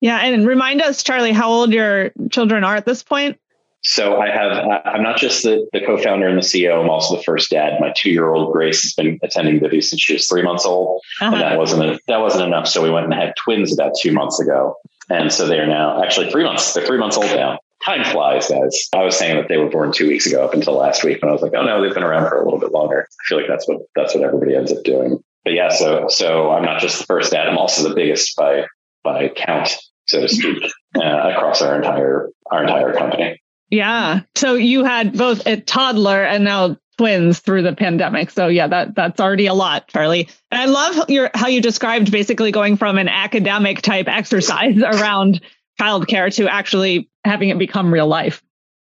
Yeah. 0.00 0.18
And 0.18 0.46
remind 0.46 0.82
us, 0.82 1.04
Charlie, 1.04 1.32
how 1.32 1.48
old 1.48 1.72
your 1.72 2.10
children 2.30 2.64
are 2.64 2.74
at 2.74 2.84
this 2.84 3.04
point? 3.04 3.38
So 3.84 4.18
I 4.18 4.30
have, 4.30 4.82
I'm 4.86 5.02
not 5.02 5.18
just 5.18 5.42
the, 5.42 5.68
the 5.74 5.80
co-founder 5.84 6.26
and 6.26 6.38
the 6.38 6.42
CEO. 6.42 6.82
I'm 6.82 6.88
also 6.88 7.16
the 7.16 7.22
first 7.22 7.50
dad. 7.50 7.78
My 7.80 7.92
two-year-old 7.94 8.52
Grace 8.52 8.82
has 8.82 8.94
been 8.94 9.18
attending 9.22 9.60
Vivvi 9.60 9.84
since 9.84 10.00
she 10.00 10.14
was 10.14 10.26
three 10.26 10.42
months 10.42 10.64
old. 10.64 11.02
Uh-huh. 11.20 11.32
And 11.32 11.42
that 11.42 11.58
wasn't, 11.58 11.84
a, 11.84 12.00
that 12.08 12.20
wasn't 12.20 12.44
enough. 12.44 12.66
So 12.66 12.82
we 12.82 12.90
went 12.90 13.04
and 13.04 13.14
had 13.14 13.34
twins 13.36 13.74
about 13.74 13.92
two 14.00 14.12
months 14.12 14.40
ago. 14.40 14.76
And 15.10 15.30
so 15.30 15.46
they 15.46 15.58
are 15.58 15.66
now 15.66 16.02
actually 16.02 16.30
three 16.30 16.44
months. 16.44 16.72
They're 16.72 16.86
three 16.86 16.98
months 16.98 17.18
old 17.18 17.26
now. 17.26 17.58
Time 17.84 18.04
flies, 18.04 18.48
guys. 18.48 18.88
I 18.94 19.04
was 19.04 19.18
saying 19.18 19.36
that 19.36 19.48
they 19.48 19.58
were 19.58 19.68
born 19.68 19.92
two 19.92 20.08
weeks 20.08 20.24
ago 20.24 20.42
up 20.42 20.54
until 20.54 20.78
last 20.78 21.04
week. 21.04 21.18
And 21.20 21.28
I 21.28 21.32
was 21.34 21.42
like, 21.42 21.52
oh 21.54 21.64
no, 21.64 21.82
they've 21.82 21.92
been 21.92 22.02
around 22.02 22.26
for 22.26 22.40
a 22.40 22.44
little 22.44 22.58
bit 22.58 22.72
longer. 22.72 23.06
I 23.06 23.22
feel 23.28 23.36
like 23.36 23.48
that's 23.48 23.68
what, 23.68 23.82
that's 23.94 24.14
what 24.14 24.24
everybody 24.24 24.56
ends 24.56 24.72
up 24.72 24.82
doing. 24.82 25.22
But 25.44 25.52
yeah, 25.52 25.68
so, 25.68 26.08
so 26.08 26.50
I'm 26.52 26.64
not 26.64 26.80
just 26.80 27.00
the 27.00 27.04
first 27.04 27.32
dad. 27.32 27.46
I'm 27.48 27.58
also 27.58 27.86
the 27.86 27.94
biggest 27.94 28.34
by, 28.34 28.64
by 29.02 29.28
count, 29.28 29.76
so 30.06 30.22
to 30.22 30.28
speak, 30.28 30.64
uh, 30.96 31.32
across 31.34 31.60
our 31.60 31.76
entire, 31.76 32.30
our 32.50 32.62
entire 32.62 32.94
company. 32.94 33.38
Yeah. 33.70 34.20
So 34.34 34.54
you 34.54 34.84
had 34.84 35.16
both 35.16 35.46
a 35.46 35.60
toddler 35.60 36.22
and 36.22 36.44
now 36.44 36.76
twins 36.96 37.40
through 37.40 37.62
the 37.62 37.74
pandemic. 37.74 38.30
So 38.30 38.48
yeah, 38.48 38.68
that 38.68 38.94
that's 38.94 39.20
already 39.20 39.46
a 39.46 39.54
lot, 39.54 39.88
Charlie. 39.88 40.28
And 40.50 40.60
I 40.60 40.66
love 40.66 41.10
your 41.10 41.30
how 41.34 41.48
you 41.48 41.60
described 41.60 42.12
basically 42.12 42.52
going 42.52 42.76
from 42.76 42.98
an 42.98 43.08
academic 43.08 43.82
type 43.82 44.08
exercise 44.08 44.78
around 44.82 45.40
childcare 45.80 46.32
to 46.36 46.48
actually 46.48 47.10
having 47.24 47.48
it 47.48 47.58
become 47.58 47.92
real 47.92 48.06
life. 48.06 48.42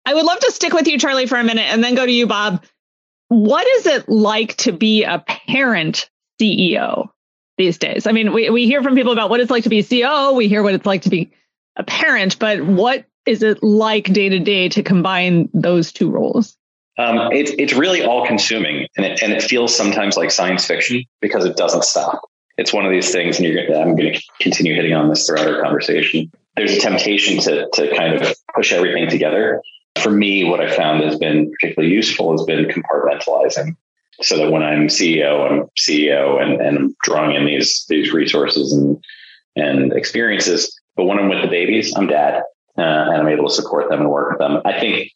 I 0.05 0.13
would 0.13 0.25
love 0.25 0.39
to 0.39 0.51
stick 0.51 0.73
with 0.73 0.87
you, 0.87 0.99
Charlie, 0.99 1.25
for 1.25 1.37
a 1.37 1.43
minute 1.43 1.65
and 1.65 1.83
then 1.83 1.95
go 1.95 2.05
to 2.05 2.11
you, 2.11 2.27
Bob. 2.27 2.63
What 3.29 3.65
is 3.65 3.87
it 3.87 4.07
like 4.07 4.55
to 4.57 4.71
be 4.71 5.03
a 5.03 5.17
parent 5.17 6.09
CEO 6.39 7.09
these 7.57 7.79
days? 7.79 8.05
I 8.05 8.11
mean, 8.11 8.33
we, 8.33 8.51
we 8.51 8.65
hear 8.65 8.83
from 8.83 8.93
people 8.93 9.13
about 9.13 9.31
what 9.31 9.39
it's 9.39 9.49
like 9.49 9.63
to 9.63 9.69
be 9.69 9.81
CEO. 9.81 10.35
We 10.35 10.47
hear 10.47 10.61
what 10.61 10.75
it's 10.75 10.85
like 10.85 11.01
to 11.03 11.09
be 11.09 11.31
a 11.75 11.83
parent, 11.83 12.37
but 12.37 12.63
what 12.63 13.05
is 13.25 13.43
it 13.43 13.61
like 13.63 14.05
day 14.13 14.29
to 14.29 14.39
day 14.39 14.69
to 14.69 14.83
combine 14.83 15.49
those 15.53 15.91
two 15.91 16.09
roles? 16.09 16.55
Um, 16.97 17.31
it's 17.33 17.51
it's 17.57 17.73
really 17.73 18.03
all 18.03 18.25
consuming, 18.25 18.87
and 18.95 19.05
it 19.05 19.21
and 19.21 19.33
it 19.33 19.43
feels 19.43 19.75
sometimes 19.75 20.15
like 20.15 20.31
science 20.31 20.65
fiction 20.65 21.03
because 21.19 21.43
it 21.43 21.57
doesn't 21.57 21.83
stop. 21.83 22.21
It's 22.57 22.71
one 22.71 22.85
of 22.85 22.91
these 22.91 23.11
things, 23.11 23.37
and 23.37 23.45
you're, 23.45 23.59
I'm 23.75 23.97
going 23.97 24.13
to 24.13 24.21
continue 24.39 24.75
hitting 24.75 24.93
on 24.93 25.09
this 25.09 25.27
throughout 25.27 25.47
our 25.47 25.61
conversation. 25.61 26.31
There's 26.55 26.71
a 26.71 26.79
temptation 26.79 27.39
to 27.41 27.67
to 27.73 27.95
kind 27.95 28.21
of 28.21 28.33
push 28.55 28.71
everything 28.71 29.09
together. 29.09 29.61
For 30.01 30.09
me, 30.09 30.45
what 30.45 30.61
I 30.61 30.73
found 30.73 31.03
has 31.03 31.17
been 31.17 31.51
particularly 31.51 31.93
useful 31.93 32.31
has 32.31 32.45
been 32.45 32.65
compartmentalizing, 32.65 33.75
so 34.21 34.37
that 34.37 34.51
when 34.51 34.63
I'm 34.63 34.87
CEO, 34.87 35.51
I'm 35.51 35.67
CEO, 35.77 36.41
and 36.41 36.61
and 36.61 36.77
I'm 36.77 36.95
drawing 37.03 37.35
in 37.35 37.45
these 37.45 37.85
these 37.89 38.13
resources 38.13 38.71
and 38.71 39.03
and 39.57 39.91
experiences. 39.91 40.79
But 40.95 41.05
when 41.05 41.19
I'm 41.19 41.27
with 41.27 41.41
the 41.41 41.49
babies, 41.49 41.93
I'm 41.97 42.07
dad 42.07 42.41
uh, 42.77 42.81
and 42.81 43.21
I'm 43.21 43.27
able 43.27 43.47
to 43.47 43.53
support 43.53 43.89
them 43.89 44.01
and 44.01 44.09
work 44.09 44.31
with 44.31 44.39
them. 44.39 44.61
I 44.65 44.79
think 44.79 45.11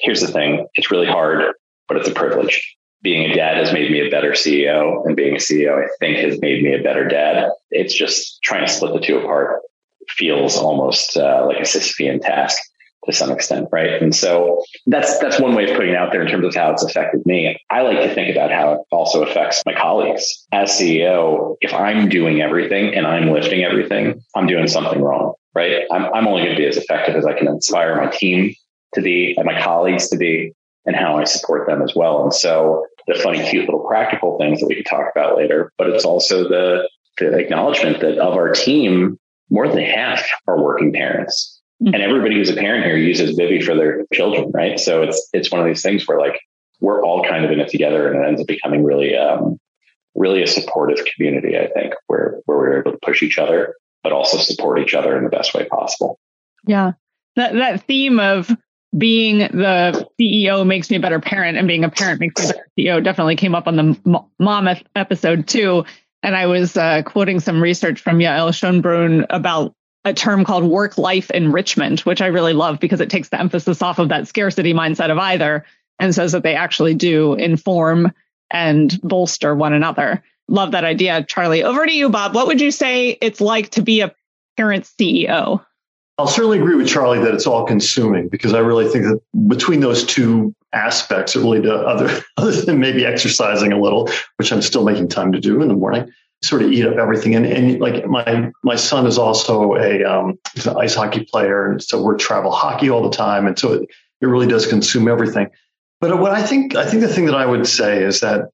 here's 0.00 0.20
the 0.20 0.28
thing. 0.28 0.66
It's 0.74 0.90
really 0.90 1.06
hard, 1.06 1.54
but 1.88 1.96
it's 1.96 2.08
a 2.08 2.14
privilege. 2.14 2.76
Being 3.02 3.30
a 3.30 3.34
dad 3.34 3.58
has 3.58 3.72
made 3.72 3.90
me 3.90 4.06
a 4.06 4.10
better 4.10 4.32
CEO 4.32 5.04
and 5.04 5.14
being 5.14 5.34
a 5.34 5.38
CEO, 5.38 5.84
I 5.84 5.88
think 6.00 6.18
has 6.18 6.40
made 6.40 6.62
me 6.62 6.74
a 6.74 6.82
better 6.82 7.06
dad. 7.06 7.50
It's 7.70 7.94
just 7.94 8.40
trying 8.42 8.66
to 8.66 8.72
split 8.72 8.94
the 8.94 9.00
two 9.00 9.18
apart 9.18 9.60
feels 10.08 10.56
almost 10.56 11.16
uh, 11.16 11.44
like 11.46 11.58
a 11.58 11.62
Sisyphean 11.62 12.20
task 12.20 12.58
to 13.04 13.12
some 13.12 13.30
extent, 13.30 13.68
right? 13.70 14.02
And 14.02 14.14
so 14.14 14.62
that's 14.86 15.18
that's 15.18 15.38
one 15.38 15.54
way 15.54 15.70
of 15.70 15.76
putting 15.76 15.92
it 15.92 15.96
out 15.96 16.10
there 16.12 16.22
in 16.22 16.28
terms 16.28 16.46
of 16.46 16.54
how 16.54 16.72
it's 16.72 16.82
affected 16.82 17.24
me. 17.26 17.58
I 17.70 17.82
like 17.82 17.98
to 17.98 18.14
think 18.14 18.34
about 18.34 18.50
how 18.50 18.72
it 18.72 18.80
also 18.90 19.22
affects 19.22 19.62
my 19.66 19.74
colleagues. 19.74 20.46
As 20.52 20.70
CEO, 20.70 21.56
if 21.60 21.74
I'm 21.74 22.08
doing 22.08 22.40
everything 22.40 22.94
and 22.94 23.06
I'm 23.06 23.30
lifting 23.30 23.62
everything, 23.62 24.22
I'm 24.34 24.46
doing 24.46 24.68
something 24.68 25.02
wrong 25.02 25.34
right? 25.54 25.84
I'm, 25.90 26.12
I'm 26.12 26.26
only 26.26 26.42
going 26.42 26.56
to 26.56 26.60
be 26.60 26.66
as 26.66 26.76
effective 26.76 27.14
as 27.14 27.26
I 27.26 27.32
can 27.32 27.48
inspire 27.48 27.96
my 27.96 28.10
team 28.10 28.54
to 28.94 29.02
be 29.02 29.34
and 29.36 29.46
my 29.46 29.60
colleagues 29.60 30.08
to 30.08 30.16
be 30.16 30.52
and 30.86 30.96
how 30.96 31.16
I 31.16 31.24
support 31.24 31.66
them 31.66 31.82
as 31.82 31.94
well. 31.94 32.22
And 32.22 32.34
so 32.34 32.86
the 33.06 33.14
funny, 33.14 33.48
cute 33.48 33.64
little 33.64 33.86
practical 33.86 34.38
things 34.38 34.60
that 34.60 34.66
we 34.66 34.74
can 34.76 34.84
talk 34.84 35.10
about 35.14 35.36
later, 35.36 35.72
but 35.78 35.88
it's 35.88 36.04
also 36.04 36.48
the, 36.48 36.88
the 37.18 37.36
acknowledgement 37.38 38.00
that 38.00 38.18
of 38.18 38.34
our 38.34 38.52
team, 38.52 39.18
more 39.50 39.68
than 39.68 39.78
half 39.78 40.26
are 40.46 40.62
working 40.62 40.92
parents. 40.92 41.60
Mm-hmm. 41.82 41.94
And 41.94 42.02
everybody 42.02 42.36
who's 42.36 42.50
a 42.50 42.56
parent 42.56 42.84
here 42.84 42.96
uses 42.96 43.38
Vivvi 43.38 43.62
for 43.62 43.74
their 43.74 44.04
children, 44.12 44.50
right? 44.52 44.78
So 44.78 45.02
it's, 45.02 45.28
it's 45.32 45.50
one 45.50 45.60
of 45.60 45.66
these 45.66 45.82
things 45.82 46.06
where 46.06 46.18
like, 46.18 46.40
we're 46.80 47.02
all 47.02 47.24
kind 47.24 47.44
of 47.44 47.50
in 47.50 47.60
it 47.60 47.68
together 47.68 48.12
and 48.12 48.22
it 48.22 48.28
ends 48.28 48.40
up 48.40 48.46
becoming 48.46 48.84
really, 48.84 49.16
um, 49.16 49.58
really 50.14 50.42
a 50.42 50.46
supportive 50.46 51.04
community, 51.14 51.58
I 51.58 51.68
think, 51.68 51.94
where, 52.06 52.40
where 52.46 52.58
we're 52.58 52.80
able 52.80 52.92
to 52.92 52.98
push 53.02 53.22
each 53.22 53.38
other 53.38 53.74
but 54.04 54.12
also 54.12 54.38
support 54.38 54.78
each 54.78 54.94
other 54.94 55.16
in 55.18 55.24
the 55.24 55.30
best 55.30 55.54
way 55.54 55.64
possible. 55.64 56.20
Yeah. 56.66 56.92
That, 57.34 57.54
that 57.54 57.86
theme 57.86 58.20
of 58.20 58.48
being 58.96 59.38
the 59.38 60.08
CEO 60.20 60.64
makes 60.64 60.88
me 60.88 60.98
a 60.98 61.00
better 61.00 61.18
parent 61.18 61.58
and 61.58 61.66
being 61.66 61.82
a 61.82 61.90
parent 61.90 62.20
makes 62.20 62.40
me 62.40 62.50
a 62.50 62.52
better 62.52 62.70
CEO 62.78 63.02
definitely 63.02 63.34
came 63.34 63.56
up 63.56 63.66
on 63.66 63.74
the 63.74 64.22
mom 64.38 64.68
episode 64.94 65.48
too. 65.48 65.84
And 66.22 66.36
I 66.36 66.46
was 66.46 66.76
uh, 66.76 67.02
quoting 67.02 67.40
some 67.40 67.60
research 67.60 68.00
from 68.00 68.18
Yael 68.18 68.50
Schonbrun 68.50 69.26
about 69.30 69.74
a 70.04 70.14
term 70.14 70.44
called 70.44 70.64
work 70.64 70.96
life 70.96 71.30
enrichment, 71.30 72.06
which 72.06 72.20
I 72.20 72.26
really 72.26 72.52
love 72.52 72.78
because 72.78 73.00
it 73.00 73.10
takes 73.10 73.30
the 73.30 73.40
emphasis 73.40 73.82
off 73.82 73.98
of 73.98 74.10
that 74.10 74.28
scarcity 74.28 74.74
mindset 74.74 75.10
of 75.10 75.18
either 75.18 75.64
and 75.98 76.14
says 76.14 76.32
that 76.32 76.42
they 76.42 76.54
actually 76.54 76.94
do 76.94 77.34
inform 77.34 78.12
and 78.50 79.00
bolster 79.02 79.54
one 79.54 79.72
another. 79.72 80.22
Love 80.48 80.72
that 80.72 80.84
idea, 80.84 81.24
Charlie. 81.24 81.62
Over 81.62 81.86
to 81.86 81.92
you, 81.92 82.10
Bob. 82.10 82.34
What 82.34 82.46
would 82.46 82.60
you 82.60 82.70
say 82.70 83.16
it's 83.20 83.40
like 83.40 83.70
to 83.70 83.82
be 83.82 84.00
a 84.00 84.14
parent 84.56 84.84
CEO? 84.84 85.64
I'll 86.16 86.28
certainly 86.28 86.58
agree 86.58 86.76
with 86.76 86.88
Charlie 86.88 87.18
that 87.18 87.34
it's 87.34 87.46
all 87.46 87.64
consuming 87.64 88.28
because 88.28 88.52
I 88.52 88.60
really 88.60 88.88
think 88.88 89.04
that 89.04 89.20
between 89.48 89.80
those 89.80 90.04
two 90.04 90.54
aspects, 90.72 91.34
it 91.34 91.40
really 91.40 91.60
does, 91.60 91.84
other, 91.84 92.22
other 92.36 92.52
than 92.52 92.78
maybe 92.78 93.04
exercising 93.04 93.72
a 93.72 93.80
little, 93.80 94.08
which 94.36 94.52
I'm 94.52 94.62
still 94.62 94.84
making 94.84 95.08
time 95.08 95.32
to 95.32 95.40
do 95.40 95.60
in 95.60 95.68
the 95.68 95.74
morning, 95.74 96.12
sort 96.42 96.62
of 96.62 96.70
eat 96.72 96.86
up 96.86 96.98
everything. 96.98 97.34
And, 97.34 97.46
and 97.46 97.80
like 97.80 98.06
my, 98.06 98.52
my 98.62 98.76
son 98.76 99.06
is 99.06 99.18
also 99.18 99.74
a, 99.74 100.04
um, 100.04 100.38
he's 100.54 100.66
an 100.66 100.76
ice 100.76 100.94
hockey 100.94 101.24
player. 101.24 101.72
And 101.72 101.82
so 101.82 102.00
we're 102.00 102.16
travel 102.16 102.52
hockey 102.52 102.90
all 102.90 103.02
the 103.02 103.16
time. 103.16 103.46
And 103.46 103.58
so 103.58 103.72
it, 103.72 103.88
it 104.20 104.26
really 104.26 104.46
does 104.46 104.66
consume 104.66 105.08
everything. 105.08 105.48
But 106.00 106.20
what 106.20 106.32
I 106.32 106.42
think, 106.42 106.76
I 106.76 106.86
think 106.86 107.02
the 107.02 107.08
thing 107.08 107.26
that 107.26 107.34
I 107.34 107.46
would 107.46 107.66
say 107.66 108.04
is 108.04 108.20
that 108.20 108.50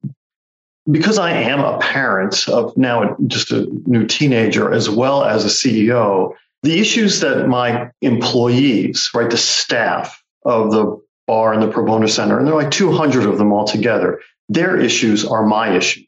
because 0.90 1.18
I 1.18 1.32
am 1.32 1.60
a 1.60 1.78
parent 1.78 2.48
of 2.48 2.76
now 2.76 3.16
just 3.26 3.52
a 3.52 3.66
new 3.86 4.06
teenager 4.06 4.72
as 4.72 4.88
well 4.88 5.24
as 5.24 5.44
a 5.44 5.48
CEO, 5.48 6.34
the 6.62 6.78
issues 6.78 7.20
that 7.20 7.48
my 7.48 7.90
employees, 8.00 9.10
right, 9.14 9.30
the 9.30 9.36
staff 9.36 10.22
of 10.44 10.70
the 10.70 11.00
bar 11.26 11.52
and 11.52 11.62
the 11.62 11.68
pro 11.68 11.84
bono 11.84 12.06
center, 12.06 12.38
and 12.38 12.46
there 12.46 12.54
are 12.54 12.62
like 12.62 12.72
200 12.72 13.26
of 13.26 13.38
them 13.38 13.52
all 13.52 13.64
together, 13.64 14.20
their 14.48 14.78
issues 14.78 15.24
are 15.24 15.46
my 15.46 15.76
issues, 15.76 16.06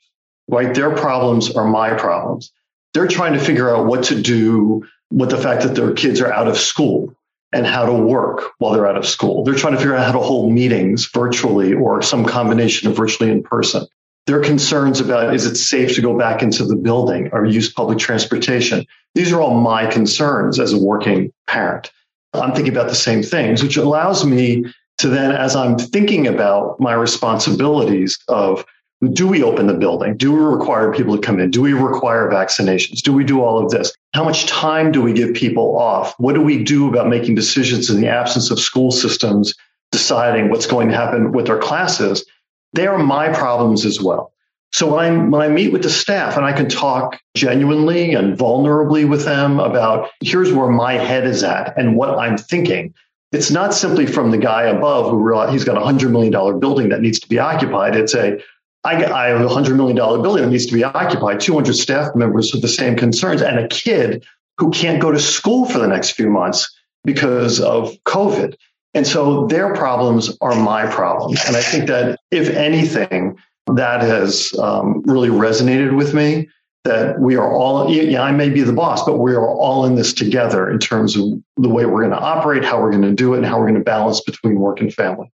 right? 0.49 0.75
Their 0.75 0.95
problems 0.95 1.55
are 1.55 1.67
my 1.67 1.95
problems. 1.95 2.53
They're 2.95 3.09
trying 3.09 3.35
to 3.35 3.41
figure 3.41 3.75
out 3.75 3.87
what 3.87 4.05
to 4.05 4.21
do 4.21 4.87
with 5.11 5.31
the 5.31 5.39
fact 5.39 5.62
that 5.62 5.75
their 5.75 5.93
kids 5.93 6.21
are 6.21 6.33
out 6.33 6.49
of 6.49 6.59
school 6.59 7.15
and 7.53 7.67
how 7.67 7.87
to 7.87 7.93
work 7.93 8.53
while 8.59 8.73
they're 8.73 8.87
out 8.87 8.97
of 8.97 9.07
school. 9.07 9.45
They're 9.45 9.55
trying 9.55 9.75
to 9.75 9.79
figure 9.79 9.95
out 9.95 10.07
how 10.07 10.12
to 10.12 10.19
hold 10.19 10.53
meetings 10.53 11.09
virtually 11.12 11.75
or 11.75 12.03
some 12.03 12.25
combination 12.25 12.89
of 12.89 12.97
virtually 12.97 13.31
in 13.31 13.43
person 13.43 13.87
their 14.26 14.41
concerns 14.41 15.00
about 15.00 15.35
is 15.35 15.47
it 15.47 15.57
safe 15.57 15.95
to 15.97 16.02
go 16.02 16.17
back 16.17 16.43
into 16.43 16.64
the 16.64 16.76
building 16.76 17.31
or 17.33 17.45
use 17.45 17.73
public 17.73 17.99
transportation. 17.99 18.87
These 19.14 19.33
are 19.33 19.41
all 19.41 19.61
my 19.61 19.87
concerns 19.87 20.61
as 20.61 20.73
a 20.73 20.79
working 20.79 21.33
parent. 21.47 21.91
I'm 22.33 22.55
thinking 22.55 22.73
about 22.73 22.88
the 22.88 22.95
same 22.95 23.23
things, 23.23 23.62
which 23.62 23.76
allows 23.76 24.25
me 24.25 24.64
to 24.99 25.09
then, 25.09 25.33
as 25.33 25.57
I'm 25.57 25.76
thinking 25.76 26.26
about 26.26 26.79
my 26.81 26.93
responsibilities 26.93 28.19
of 28.29 28.64
do 29.12 29.26
we 29.26 29.43
open 29.43 29.67
the 29.67 29.75
building? 29.75 30.17
Do 30.17 30.31
we 30.31 30.38
require 30.38 30.93
people 30.93 31.17
to 31.17 31.21
come 31.21 31.41
in? 31.41 31.50
Do 31.50 31.61
we 31.61 31.73
require 31.73 32.31
vaccinations? 32.31 33.00
Do 33.00 33.12
we 33.12 33.25
do 33.25 33.43
all 33.43 33.62
of 33.62 33.71
this? 33.71 33.93
How 34.14 34.23
much 34.23 34.47
time 34.47 34.93
do 34.93 35.02
we 35.02 35.12
give 35.12 35.35
people 35.35 35.76
off? 35.76 36.14
What 36.19 36.35
do 36.37 36.41
we 36.41 36.62
do 36.62 36.88
about 36.88 37.09
making 37.09 37.35
decisions 37.35 37.91
in 37.91 38.00
the 38.00 38.07
absence 38.07 38.52
of 38.52 38.61
school 38.61 38.93
systems 38.93 39.55
deciding 39.91 40.50
what's 40.50 40.67
going 40.67 40.88
to 40.88 40.95
happen 40.95 41.33
with 41.33 41.50
our 41.50 41.59
classes? 41.59 42.25
They 42.73 42.87
are 42.87 42.99
my 42.99 43.33
problems 43.33 43.85
as 43.85 44.00
well. 44.00 44.33
So 44.73 44.95
when 44.95 45.05
I, 45.05 45.29
when 45.29 45.43
I 45.43 45.49
meet 45.49 45.73
with 45.73 45.83
the 45.83 45.91
staff 45.91 46.37
and 46.37 46.47
I 46.47 46.52
can 46.52 46.69
talk 46.69 47.21
genuinely 47.35 48.14
and 48.14 48.38
vulnerably 48.38 49.07
with 49.07 49.25
them 49.25 49.61
about 49.61 50.09
here's 50.21 50.52
where 50.52 50.69
my 50.69 50.95
head 50.95 51.26
is 51.26 51.43
at 51.43 51.76
and 51.76 51.95
what 51.95 52.19
I'm 52.19 52.38
thinking, 52.38 52.95
it's 53.33 53.50
not 53.50 53.75
simply 53.75 54.07
from 54.07 54.31
the 54.31 54.38
guy 54.38 54.64
above 54.64 55.11
who 55.11 55.19
realized 55.19 55.52
he's 55.52 55.64
got 55.64 55.76
a 55.76 55.85
hundred 55.85 56.11
million 56.11 56.33
dollar 56.33 56.55
building 56.55 56.88
that 56.88 57.02
needs 57.02 57.21
to 57.21 57.29
be 57.29 57.38
occupied. 57.38 57.97
It's 57.97 58.14
a 58.14 58.43
I, 58.85 59.05
I 59.05 59.29
have 59.29 59.41
a 59.41 59.49
hundred 59.49 59.76
million 59.76 59.97
dollar 59.97 60.21
building 60.21 60.45
that 60.45 60.50
needs 60.50 60.67
to 60.67 60.75
be 60.75 60.85
occupied, 60.85 61.41
200 61.41 61.75
staff 61.75 62.14
members 62.17 62.52
with 62.52 62.62
the 62.62 62.69
same 62.69 62.97
concerns, 62.97 63.41
and 63.43 63.59
a 63.59 63.69
kid 63.69 64.25
who 64.59 64.71
can't 64.71 65.00
go 65.00 65.12
to 65.12 65.21
school 65.21 65.67
for 65.67 65.79
the 65.79 65.87
next 65.87 66.12
few 66.12 66.29
months 66.29 66.75
because 67.05 67.61
of 67.61 67.97
COVID. 68.05 68.57
And 68.94 69.06
so 69.06 69.46
their 69.46 69.75
problems 69.75 70.37
are 70.40 70.54
my 70.54 70.87
problems. 70.87 71.42
And 71.46 71.56
I 71.56 71.62
think 71.62 71.87
that 71.88 72.18
if 72.30 72.50
anything, 72.50 73.38
that 73.68 74.02
has 74.02 74.52
um, 74.58 75.02
really 75.06 75.28
resonated 75.28 75.96
with 75.96 76.14
me 76.14 76.49
that 76.84 77.18
we 77.20 77.37
are 77.37 77.52
all, 77.52 77.90
yeah, 77.90 78.22
I 78.22 78.32
may 78.32 78.49
be 78.49 78.62
the 78.62 78.72
boss, 78.72 79.04
but 79.04 79.18
we 79.18 79.32
are 79.34 79.49
all 79.49 79.87
in 79.87 79.94
this 79.94 80.12
together 80.12 80.68
in 80.68 80.80
terms 80.80 81.16
of 81.16 81.25
the 81.56 81.68
way 81.68 81.87
we're 81.87 82.00
going 82.00 82.11
to 82.11 82.18
operate, 82.18 82.64
how 82.64 82.80
we're 82.80 82.90
going 82.90 83.02
to 83.02 83.14
do 83.14 83.34
it, 83.34 83.38
and 83.38 83.46
how 83.46 83.58
we're 83.58 83.68
going 83.68 83.78
to 83.78 83.84
balance 83.84 84.20
between 84.20 84.56
work 84.56 84.80
and 84.80 84.92
family. 84.92 85.30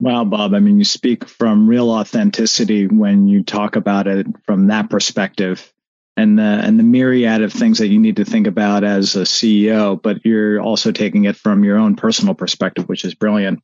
Wow, 0.00 0.24
Bob. 0.24 0.54
I 0.54 0.58
mean, 0.58 0.78
you 0.78 0.84
speak 0.84 1.28
from 1.28 1.68
real 1.68 1.90
authenticity 1.90 2.88
when 2.88 3.28
you 3.28 3.44
talk 3.44 3.76
about 3.76 4.08
it 4.08 4.26
from 4.44 4.66
that 4.66 4.90
perspective 4.90 5.72
and 6.16 6.38
the, 6.38 6.42
and 6.42 6.78
the 6.78 6.84
myriad 6.84 7.42
of 7.42 7.52
things 7.52 7.78
that 7.78 7.88
you 7.88 7.98
need 7.98 8.16
to 8.16 8.24
think 8.24 8.46
about 8.46 8.84
as 8.84 9.16
a 9.16 9.22
CEO, 9.22 10.00
but 10.00 10.24
you're 10.24 10.60
also 10.60 10.92
taking 10.92 11.24
it 11.24 11.36
from 11.36 11.64
your 11.64 11.78
own 11.78 11.96
personal 11.96 12.34
perspective, 12.34 12.88
which 12.88 13.04
is 13.04 13.14
brilliant. 13.14 13.62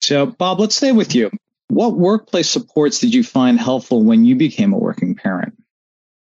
So, 0.00 0.26
Bob, 0.26 0.58
let's 0.58 0.74
stay 0.74 0.92
with 0.92 1.14
you. 1.14 1.30
What 1.68 1.94
workplace 1.96 2.50
supports 2.50 2.98
did 2.98 3.14
you 3.14 3.22
find 3.22 3.58
helpful 3.58 4.02
when 4.02 4.24
you 4.24 4.36
became 4.36 4.72
a 4.72 4.78
working 4.78 5.14
parent? 5.14 5.54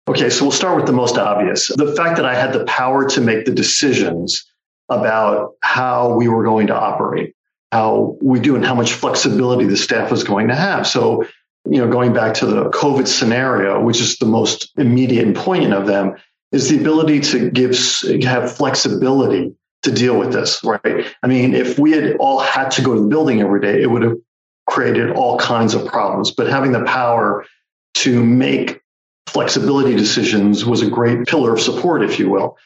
Okay, 0.08 0.30
so 0.30 0.44
we'll 0.44 0.52
start 0.52 0.76
with 0.76 0.86
the 0.86 0.92
most 0.92 1.18
obvious. 1.18 1.68
The 1.68 1.94
fact 1.94 2.16
that 2.16 2.24
I 2.24 2.34
had 2.34 2.52
the 2.52 2.64
power 2.64 3.08
to 3.10 3.20
make 3.20 3.44
the 3.44 3.52
decisions 3.52 4.50
about 4.88 5.52
how 5.62 6.14
we 6.14 6.28
were 6.28 6.44
going 6.44 6.68
to 6.68 6.74
operate, 6.74 7.34
how 7.70 8.16
we 8.22 8.40
do, 8.40 8.56
and 8.56 8.64
how 8.64 8.74
much 8.74 8.94
flexibility 8.94 9.66
the 9.66 9.76
staff 9.76 10.10
was 10.10 10.24
going 10.24 10.48
to 10.48 10.54
have. 10.54 10.86
So, 10.86 11.26
you 11.64 11.78
know, 11.78 11.88
going 11.88 12.12
back 12.12 12.34
to 12.34 12.46
the 12.46 12.70
COVID 12.70 13.06
scenario, 13.06 13.82
which 13.82 14.00
is 14.00 14.16
the 14.16 14.26
most 14.26 14.72
immediate 14.76 15.26
and 15.26 15.36
poignant 15.36 15.74
of 15.74 15.86
them, 15.86 16.16
is 16.52 16.68
the 16.68 16.78
ability 16.78 17.20
to 17.20 17.50
give 17.50 17.76
have 18.24 18.56
flexibility 18.56 19.52
to 19.82 19.92
deal 19.92 20.18
with 20.18 20.32
this, 20.32 20.62
right? 20.64 21.06
I 21.22 21.26
mean, 21.26 21.54
if 21.54 21.78
we 21.78 21.92
had 21.92 22.16
all 22.16 22.40
had 22.40 22.70
to 22.72 22.82
go 22.82 22.94
to 22.94 23.00
the 23.00 23.06
building 23.06 23.40
every 23.40 23.60
day, 23.60 23.82
it 23.82 23.90
would 23.90 24.02
have 24.02 24.16
created 24.68 25.10
all 25.12 25.38
kinds 25.38 25.74
of 25.74 25.86
problems. 25.86 26.30
But 26.30 26.48
having 26.48 26.72
the 26.72 26.84
power 26.84 27.44
to 27.94 28.24
make 28.24 28.80
flexibility 29.26 29.94
decisions 29.94 30.64
was 30.64 30.82
a 30.82 30.90
great 30.90 31.26
pillar 31.26 31.52
of 31.52 31.60
support, 31.60 32.02
if 32.02 32.18
you 32.18 32.30
will. 32.30 32.56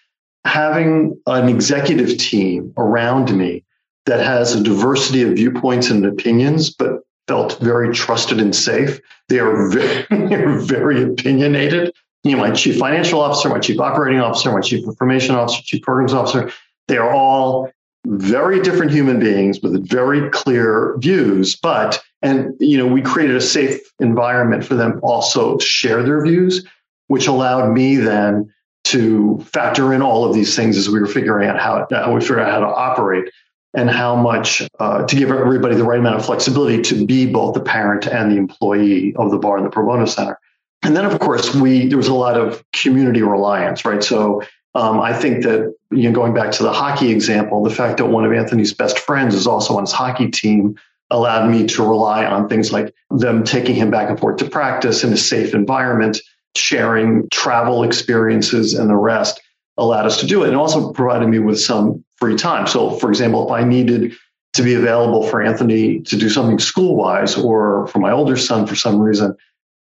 Having 0.44 1.20
an 1.26 1.48
executive 1.48 2.18
team 2.18 2.72
around 2.76 3.36
me 3.36 3.64
that 4.06 4.24
has 4.24 4.54
a 4.54 4.62
diversity 4.62 5.22
of 5.22 5.34
viewpoints 5.34 5.90
and 5.90 6.04
opinions, 6.04 6.70
but 6.70 7.00
felt 7.28 7.58
very 7.60 7.94
trusted 7.94 8.40
and 8.40 8.54
safe. 8.54 9.00
They 9.28 9.38
are 9.38 9.68
very, 9.70 10.06
very 10.64 11.02
opinionated. 11.02 11.92
You 12.24 12.36
know, 12.36 12.42
my 12.42 12.50
chief 12.52 12.78
financial 12.78 13.20
officer, 13.20 13.48
my 13.48 13.58
chief 13.58 13.80
operating 13.80 14.20
officer, 14.20 14.52
my 14.52 14.60
chief 14.60 14.84
information 14.84 15.34
officer, 15.34 15.62
chief 15.64 15.82
programs 15.82 16.14
officer, 16.14 16.52
they 16.88 16.96
are 16.96 17.12
all 17.12 17.70
very 18.06 18.60
different 18.60 18.92
human 18.92 19.20
beings 19.20 19.60
with 19.62 19.88
very 19.88 20.28
clear 20.30 20.96
views, 20.98 21.56
but 21.56 22.02
and, 22.22 22.54
you 22.60 22.78
know, 22.78 22.86
we 22.86 23.02
created 23.02 23.34
a 23.34 23.40
safe 23.40 23.80
environment 23.98 24.64
for 24.64 24.74
them 24.74 25.00
also 25.02 25.58
share 25.58 26.02
their 26.02 26.24
views, 26.24 26.64
which 27.08 27.26
allowed 27.26 27.72
me 27.72 27.96
then 27.96 28.52
to 28.84 29.40
factor 29.52 29.92
in 29.92 30.02
all 30.02 30.24
of 30.24 30.34
these 30.34 30.54
things 30.54 30.76
as 30.76 30.88
we 30.88 31.00
were 31.00 31.06
figuring 31.06 31.48
out 31.48 31.58
how, 31.58 31.86
how 31.90 32.12
we 32.12 32.20
figure 32.20 32.40
out 32.40 32.50
how 32.50 32.60
to 32.60 32.66
operate 32.66 33.30
and 33.74 33.88
how 33.88 34.14
much 34.14 34.62
uh, 34.78 35.06
to 35.06 35.16
give 35.16 35.30
everybody 35.30 35.74
the 35.74 35.84
right 35.84 35.98
amount 35.98 36.16
of 36.16 36.26
flexibility 36.26 36.82
to 36.82 37.06
be 37.06 37.26
both 37.26 37.54
the 37.54 37.60
parent 37.60 38.06
and 38.06 38.30
the 38.30 38.36
employee 38.36 39.14
of 39.16 39.30
the 39.30 39.38
bar 39.38 39.56
and 39.56 39.66
the 39.66 39.70
pro 39.70 39.86
bono 39.86 40.04
center. 40.04 40.38
And 40.82 40.96
then, 40.96 41.04
of 41.04 41.18
course, 41.20 41.54
we 41.54 41.86
there 41.86 41.96
was 41.96 42.08
a 42.08 42.14
lot 42.14 42.36
of 42.36 42.62
community 42.72 43.22
reliance, 43.22 43.84
right? 43.84 44.02
So 44.02 44.42
um, 44.74 45.00
I 45.00 45.12
think 45.12 45.44
that 45.44 45.74
you 45.90 46.08
know, 46.08 46.12
going 46.12 46.34
back 46.34 46.52
to 46.52 46.62
the 46.62 46.72
hockey 46.72 47.10
example, 47.10 47.62
the 47.62 47.70
fact 47.70 47.98
that 47.98 48.06
one 48.06 48.24
of 48.24 48.32
Anthony's 48.32 48.74
best 48.74 48.98
friends 48.98 49.34
is 49.34 49.46
also 49.46 49.76
on 49.76 49.84
his 49.84 49.92
hockey 49.92 50.30
team 50.30 50.76
allowed 51.10 51.48
me 51.50 51.66
to 51.66 51.82
rely 51.82 52.24
on 52.24 52.48
things 52.48 52.72
like 52.72 52.94
them 53.10 53.44
taking 53.44 53.74
him 53.74 53.90
back 53.90 54.08
and 54.08 54.18
forth 54.18 54.38
to 54.38 54.48
practice 54.48 55.04
in 55.04 55.12
a 55.12 55.16
safe 55.16 55.54
environment, 55.54 56.18
sharing 56.56 57.28
travel 57.30 57.84
experiences 57.84 58.74
and 58.74 58.88
the 58.88 58.96
rest 58.96 59.40
allowed 59.76 60.06
us 60.06 60.20
to 60.20 60.26
do 60.26 60.42
it. 60.42 60.48
And 60.48 60.56
also 60.56 60.92
provided 60.92 61.28
me 61.28 61.38
with 61.38 61.60
some 61.60 62.04
free 62.22 62.36
time. 62.36 62.68
So, 62.68 62.90
for 62.98 63.10
example, 63.10 63.44
if 63.44 63.52
I 63.52 63.64
needed 63.64 64.12
to 64.52 64.62
be 64.62 64.74
available 64.74 65.26
for 65.26 65.42
Anthony 65.42 65.98
to 66.02 66.16
do 66.16 66.28
something 66.28 66.60
school 66.60 66.94
wise 66.94 67.36
or 67.36 67.88
for 67.88 67.98
my 67.98 68.12
older 68.12 68.36
son 68.36 68.64
for 68.64 68.76
some 68.76 69.00
reason, 69.00 69.36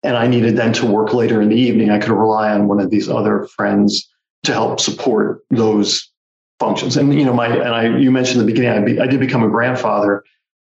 and 0.03 0.17
I 0.17 0.27
needed 0.27 0.57
then 0.57 0.73
to 0.75 0.87
work 0.87 1.13
later 1.13 1.43
in 1.43 1.51
the 1.51 1.57
evening, 1.57 1.91
I 1.91 1.99
could 1.99 2.13
rely 2.13 2.51
on 2.51 2.67
one 2.67 2.81
of 2.81 2.89
these 2.89 3.11
other 3.11 3.47
friends 3.55 4.11
to 4.45 4.55
help 4.55 4.81
support 4.81 5.45
those 5.51 6.11
functions. 6.59 6.97
And 6.97 7.13
you 7.13 7.27
know, 7.27 7.35
my 7.35 7.49
and 7.49 7.75
I 7.75 7.99
you 7.99 8.11
mentioned 8.11 8.41
in 8.41 8.47
the 8.47 8.53
beginning, 8.53 8.71
I, 8.71 8.85
be, 8.87 9.01
I 9.01 9.07
did 9.07 9.21
become 9.21 9.43
a 9.43 9.51
grandfather 9.51 10.25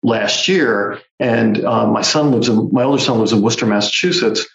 last 0.04 0.48
year, 0.48 1.02
and 1.20 1.66
um, 1.66 1.92
my 1.92 2.02
son 2.02 2.32
lives 2.32 2.48
in 2.48 2.70
my 2.72 2.84
older 2.84 3.04
son 3.04 3.20
lives 3.20 3.34
in 3.34 3.42
Worcester, 3.42 3.66
Massachusetts, 3.66 4.48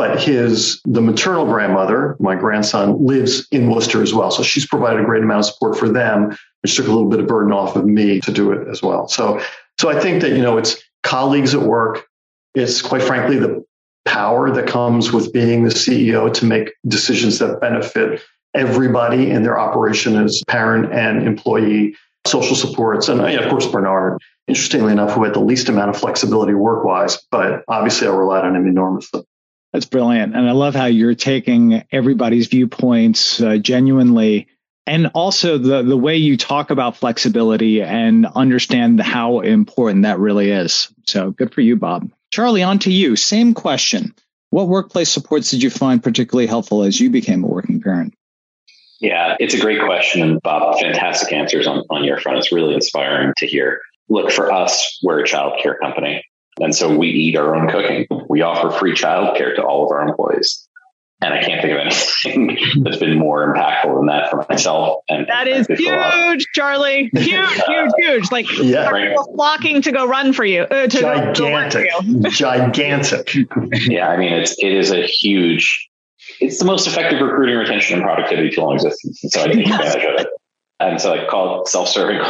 but 0.00 0.18
his 0.18 0.80
the 0.86 1.02
maternal 1.02 1.44
grandmother, 1.44 2.16
my 2.20 2.34
grandson, 2.34 3.04
lives 3.04 3.46
in 3.50 3.70
Worcester 3.70 4.02
as 4.02 4.14
well. 4.14 4.30
So 4.30 4.42
she's 4.42 4.66
provided 4.66 5.02
a 5.02 5.04
great 5.04 5.22
amount 5.22 5.40
of 5.40 5.44
support 5.52 5.76
for 5.76 5.90
them, 5.90 6.34
which 6.62 6.74
took 6.74 6.86
a 6.86 6.90
little 6.90 7.10
bit 7.10 7.20
of 7.20 7.26
burden 7.26 7.52
off 7.52 7.76
of 7.76 7.84
me 7.84 8.18
to 8.20 8.32
do 8.32 8.50
it 8.52 8.66
as 8.66 8.80
well. 8.80 9.08
So 9.08 9.42
so 9.78 9.90
I 9.90 10.00
think 10.00 10.22
that 10.22 10.30
you 10.30 10.40
know 10.40 10.56
it's 10.56 10.82
colleagues 11.02 11.54
at 11.54 11.60
work. 11.60 12.06
It's 12.54 12.80
quite 12.80 13.02
frankly 13.02 13.38
the 13.38 13.62
power 14.06 14.50
that 14.50 14.66
comes 14.66 15.12
with 15.12 15.34
being 15.34 15.64
the 15.64 15.70
CEO 15.70 16.32
to 16.32 16.46
make 16.46 16.72
decisions 16.88 17.38
that 17.40 17.60
benefit 17.60 18.22
everybody 18.54 19.30
in 19.30 19.42
their 19.42 19.60
operation 19.60 20.16
as 20.16 20.42
parent 20.48 20.94
and 20.94 21.26
employee 21.26 21.94
social 22.26 22.56
supports. 22.56 23.10
And 23.10 23.20
of 23.20 23.50
course, 23.50 23.66
Bernard, 23.66 24.18
interestingly 24.48 24.92
enough, 24.92 25.12
who 25.12 25.24
had 25.24 25.34
the 25.34 25.40
least 25.40 25.68
amount 25.68 25.90
of 25.90 25.98
flexibility 25.98 26.54
work 26.54 26.86
wise, 26.86 27.18
but 27.30 27.64
obviously 27.68 28.08
I 28.08 28.12
relied 28.12 28.46
on 28.46 28.56
him 28.56 28.66
enormously. 28.66 29.24
That's 29.72 29.86
brilliant. 29.86 30.34
And 30.34 30.48
I 30.48 30.52
love 30.52 30.74
how 30.74 30.86
you're 30.86 31.14
taking 31.14 31.84
everybody's 31.92 32.48
viewpoints 32.48 33.40
uh, 33.40 33.56
genuinely 33.56 34.48
and 34.86 35.08
also 35.14 35.58
the, 35.58 35.82
the 35.82 35.96
way 35.96 36.16
you 36.16 36.36
talk 36.36 36.70
about 36.70 36.96
flexibility 36.96 37.80
and 37.80 38.26
understand 38.26 39.00
how 39.00 39.40
important 39.40 40.02
that 40.02 40.18
really 40.18 40.50
is. 40.50 40.92
So 41.06 41.30
good 41.30 41.54
for 41.54 41.60
you, 41.60 41.76
Bob. 41.76 42.10
Charlie, 42.32 42.64
on 42.64 42.80
to 42.80 42.92
you. 42.92 43.14
Same 43.14 43.54
question. 43.54 44.14
What 44.50 44.66
workplace 44.66 45.08
supports 45.08 45.50
did 45.50 45.62
you 45.62 45.70
find 45.70 46.02
particularly 46.02 46.48
helpful 46.48 46.82
as 46.82 46.98
you 46.98 47.10
became 47.10 47.44
a 47.44 47.46
working 47.46 47.80
parent? 47.80 48.14
Yeah, 49.00 49.36
it's 49.38 49.54
a 49.54 49.60
great 49.60 49.80
question. 49.80 50.22
And 50.22 50.42
Bob, 50.42 50.80
fantastic 50.80 51.32
answers 51.32 51.66
on, 51.66 51.84
on 51.88 52.02
your 52.02 52.18
front. 52.18 52.38
It's 52.38 52.52
really 52.52 52.74
inspiring 52.74 53.32
to 53.36 53.46
hear. 53.46 53.80
Look, 54.08 54.32
for 54.32 54.52
us, 54.52 54.98
we're 55.04 55.20
a 55.20 55.24
childcare 55.24 55.78
company. 55.80 56.24
And 56.60 56.74
so 56.74 56.94
we 56.94 57.08
eat 57.08 57.36
our 57.36 57.54
own 57.54 57.68
cooking. 57.68 58.06
We 58.28 58.42
offer 58.42 58.70
free 58.70 58.94
childcare 58.94 59.54
to 59.56 59.62
all 59.62 59.84
of 59.84 59.92
our 59.92 60.06
employees. 60.06 60.66
And 61.22 61.34
I 61.34 61.42
can't 61.42 61.60
think 61.60 61.72
of 61.72 61.78
anything 62.32 62.82
that's 62.82 62.96
been 62.96 63.18
more 63.18 63.52
impactful 63.52 63.94
than 63.94 64.06
that 64.06 64.30
for 64.30 64.46
myself. 64.48 65.02
And 65.08 65.26
that 65.28 65.48
is 65.48 65.66
huge, 65.66 66.46
Charlie. 66.54 67.10
Huge, 67.14 67.50
huge, 67.66 67.90
huge. 67.98 68.32
Like 68.32 68.46
yeah, 68.58 68.88
right. 68.88 69.16
flocking 69.34 69.82
to 69.82 69.92
go 69.92 70.06
run 70.06 70.32
for 70.32 70.44
you. 70.44 70.62
Uh, 70.62 70.86
to 70.86 71.00
gigantic, 71.00 71.90
go, 71.90 72.00
go 72.00 72.06
you. 72.06 72.30
gigantic. 72.30 73.34
yeah, 73.86 74.08
I 74.08 74.16
mean 74.16 74.32
it's 74.32 74.56
it 74.58 74.72
is 74.72 74.90
a 74.92 75.06
huge 75.06 75.90
it's 76.40 76.58
the 76.58 76.64
most 76.64 76.86
effective 76.86 77.20
recruiting, 77.20 77.56
retention, 77.56 77.96
and 77.96 78.04
productivity 78.04 78.50
tool 78.50 78.70
in 78.70 78.76
existence. 78.76 79.22
And 79.22 79.32
so 79.32 79.42
I 79.42 79.48
take 79.48 79.66
advantage 79.66 80.04
of 80.04 80.20
it. 80.20 80.28
And 80.78 81.00
so 81.00 81.12
I 81.12 81.26
call 81.28 81.60
it 81.60 81.68
self-serving, 81.68 82.20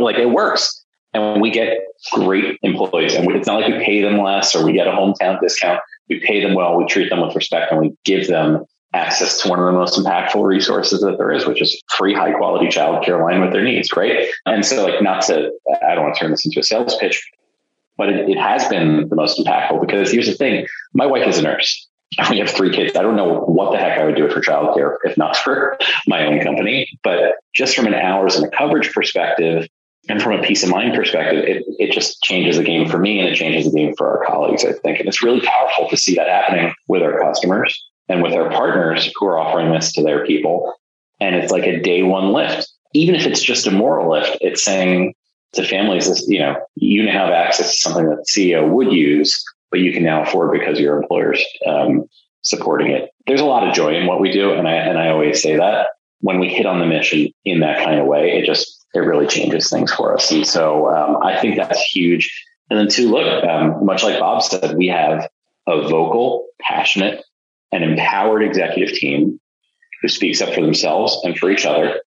like 0.00 0.16
it 0.16 0.30
works. 0.30 0.84
And 1.12 1.40
we 1.40 1.50
get 1.50 1.78
great 2.12 2.58
employees. 2.62 3.14
And 3.14 3.30
it's 3.32 3.46
not 3.46 3.60
like 3.60 3.72
we 3.72 3.84
pay 3.84 4.02
them 4.02 4.18
less 4.18 4.54
or 4.54 4.64
we 4.64 4.72
get 4.72 4.86
a 4.86 4.92
hometown 4.92 5.40
discount. 5.40 5.80
We 6.08 6.20
pay 6.20 6.40
them 6.42 6.54
well, 6.54 6.76
we 6.76 6.86
treat 6.86 7.10
them 7.10 7.20
with 7.20 7.36
respect, 7.36 7.70
and 7.70 7.80
we 7.80 7.94
give 8.04 8.26
them 8.26 8.64
access 8.92 9.40
to 9.40 9.48
one 9.48 9.60
of 9.60 9.66
the 9.66 9.72
most 9.72 9.96
impactful 9.96 10.44
resources 10.44 11.00
that 11.02 11.18
there 11.18 11.30
is, 11.30 11.46
which 11.46 11.62
is 11.62 11.80
free, 11.96 12.12
high 12.12 12.32
quality 12.32 12.66
childcare 12.66 13.20
aligned 13.20 13.40
with 13.40 13.52
their 13.52 13.62
needs, 13.62 13.90
right? 13.96 14.28
And 14.44 14.66
so, 14.66 14.84
like, 14.84 15.00
not 15.02 15.22
to, 15.26 15.52
I 15.80 15.94
don't 15.94 16.04
want 16.04 16.16
to 16.16 16.20
turn 16.20 16.32
this 16.32 16.44
into 16.44 16.58
a 16.58 16.64
sales 16.64 16.96
pitch, 16.96 17.30
but 17.96 18.08
it, 18.08 18.28
it 18.28 18.38
has 18.38 18.66
been 18.66 19.08
the 19.08 19.14
most 19.14 19.38
impactful 19.38 19.80
because 19.80 20.10
here's 20.10 20.26
the 20.26 20.34
thing 20.34 20.66
my 20.92 21.06
wife 21.06 21.28
is 21.28 21.38
a 21.38 21.42
nurse 21.42 21.88
we 22.30 22.38
have 22.38 22.50
three 22.50 22.74
kids. 22.74 22.96
I 22.96 23.02
don't 23.02 23.16
know 23.16 23.40
what 23.40 23.72
the 23.72 23.78
heck 23.78 23.98
I 23.98 24.04
would 24.04 24.16
do 24.16 24.28
for 24.28 24.40
childcare 24.40 24.96
if 25.04 25.16
not 25.16 25.36
for 25.44 25.78
my 26.06 26.26
own 26.26 26.40
company. 26.40 26.88
But 27.02 27.34
just 27.54 27.76
from 27.76 27.86
an 27.86 27.94
hours 27.94 28.36
and 28.36 28.46
a 28.46 28.56
coverage 28.56 28.92
perspective, 28.92 29.68
and 30.08 30.22
from 30.22 30.32
a 30.32 30.42
peace 30.42 30.62
of 30.62 30.70
mind 30.70 30.94
perspective, 30.94 31.44
it, 31.44 31.64
it 31.78 31.92
just 31.92 32.22
changes 32.22 32.56
the 32.56 32.64
game 32.64 32.88
for 32.88 32.98
me 32.98 33.20
and 33.20 33.28
it 33.28 33.36
changes 33.36 33.70
the 33.70 33.78
game 33.78 33.94
for 33.96 34.08
our 34.08 34.26
colleagues, 34.26 34.64
I 34.64 34.72
think. 34.72 34.98
And 34.98 35.08
it's 35.08 35.22
really 35.22 35.40
powerful 35.40 35.88
to 35.88 35.96
see 35.96 36.14
that 36.14 36.28
happening 36.28 36.72
with 36.88 37.02
our 37.02 37.20
customers 37.20 37.86
and 38.08 38.22
with 38.22 38.32
our 38.32 38.50
partners 38.50 39.12
who 39.16 39.26
are 39.26 39.38
offering 39.38 39.70
this 39.70 39.92
to 39.92 40.02
their 40.02 40.26
people. 40.26 40.74
And 41.20 41.36
it's 41.36 41.52
like 41.52 41.64
a 41.64 41.80
day 41.80 42.02
one 42.02 42.32
lift. 42.32 42.68
even 42.94 43.14
if 43.14 43.26
it's 43.26 43.42
just 43.42 43.66
a 43.66 43.70
moral 43.70 44.10
lift, 44.10 44.38
it's 44.40 44.64
saying 44.64 45.14
to 45.52 45.64
families, 45.64 46.26
you 46.28 46.38
know, 46.38 46.56
you 46.76 47.04
now 47.04 47.26
have 47.26 47.30
access 47.30 47.72
to 47.72 47.76
something 47.80 48.08
that 48.08 48.26
CEO 48.28 48.68
would 48.68 48.92
use, 48.92 49.44
but 49.70 49.80
you 49.80 49.92
can 49.92 50.02
now 50.02 50.22
afford 50.22 50.58
because 50.58 50.80
your 50.80 50.96
employer's 50.96 51.44
um, 51.66 52.04
supporting 52.42 52.90
it. 52.90 53.10
There's 53.26 53.40
a 53.40 53.46
lot 53.46 53.68
of 53.68 53.74
joy 53.74 53.94
in 53.94 54.06
what 54.06 54.20
we 54.20 54.32
do, 54.32 54.52
and 54.52 54.66
I 54.66 54.72
and 54.72 54.98
I 54.98 55.10
always 55.10 55.42
say 55.42 55.56
that 55.56 55.88
when 56.20 56.38
we 56.38 56.48
hit 56.48 56.66
on 56.66 56.78
the 56.78 56.86
mission 56.86 57.28
in 57.44 57.60
that 57.60 57.84
kind 57.84 57.98
of 57.98 58.06
way, 58.06 58.38
it 58.38 58.46
just 58.46 58.79
it 58.94 59.00
really 59.00 59.26
changes 59.26 59.70
things 59.70 59.92
for 59.92 60.14
us. 60.14 60.30
And 60.30 60.46
so 60.46 60.90
um, 60.90 61.22
I 61.22 61.40
think 61.40 61.56
that's 61.56 61.80
huge. 61.80 62.30
And 62.68 62.78
then 62.78 62.88
two, 62.88 63.10
look, 63.10 63.44
um, 63.44 63.84
much 63.84 64.02
like 64.02 64.20
Bob 64.20 64.42
said, 64.42 64.76
we 64.76 64.88
have 64.88 65.28
a 65.66 65.88
vocal, 65.88 66.46
passionate, 66.60 67.24
and 67.72 67.84
empowered 67.84 68.42
executive 68.42 68.94
team 68.94 69.40
who 70.02 70.08
speaks 70.08 70.40
up 70.40 70.54
for 70.54 70.60
themselves 70.60 71.20
and 71.24 71.36
for 71.38 71.50
each 71.50 71.66
other. 71.66 72.00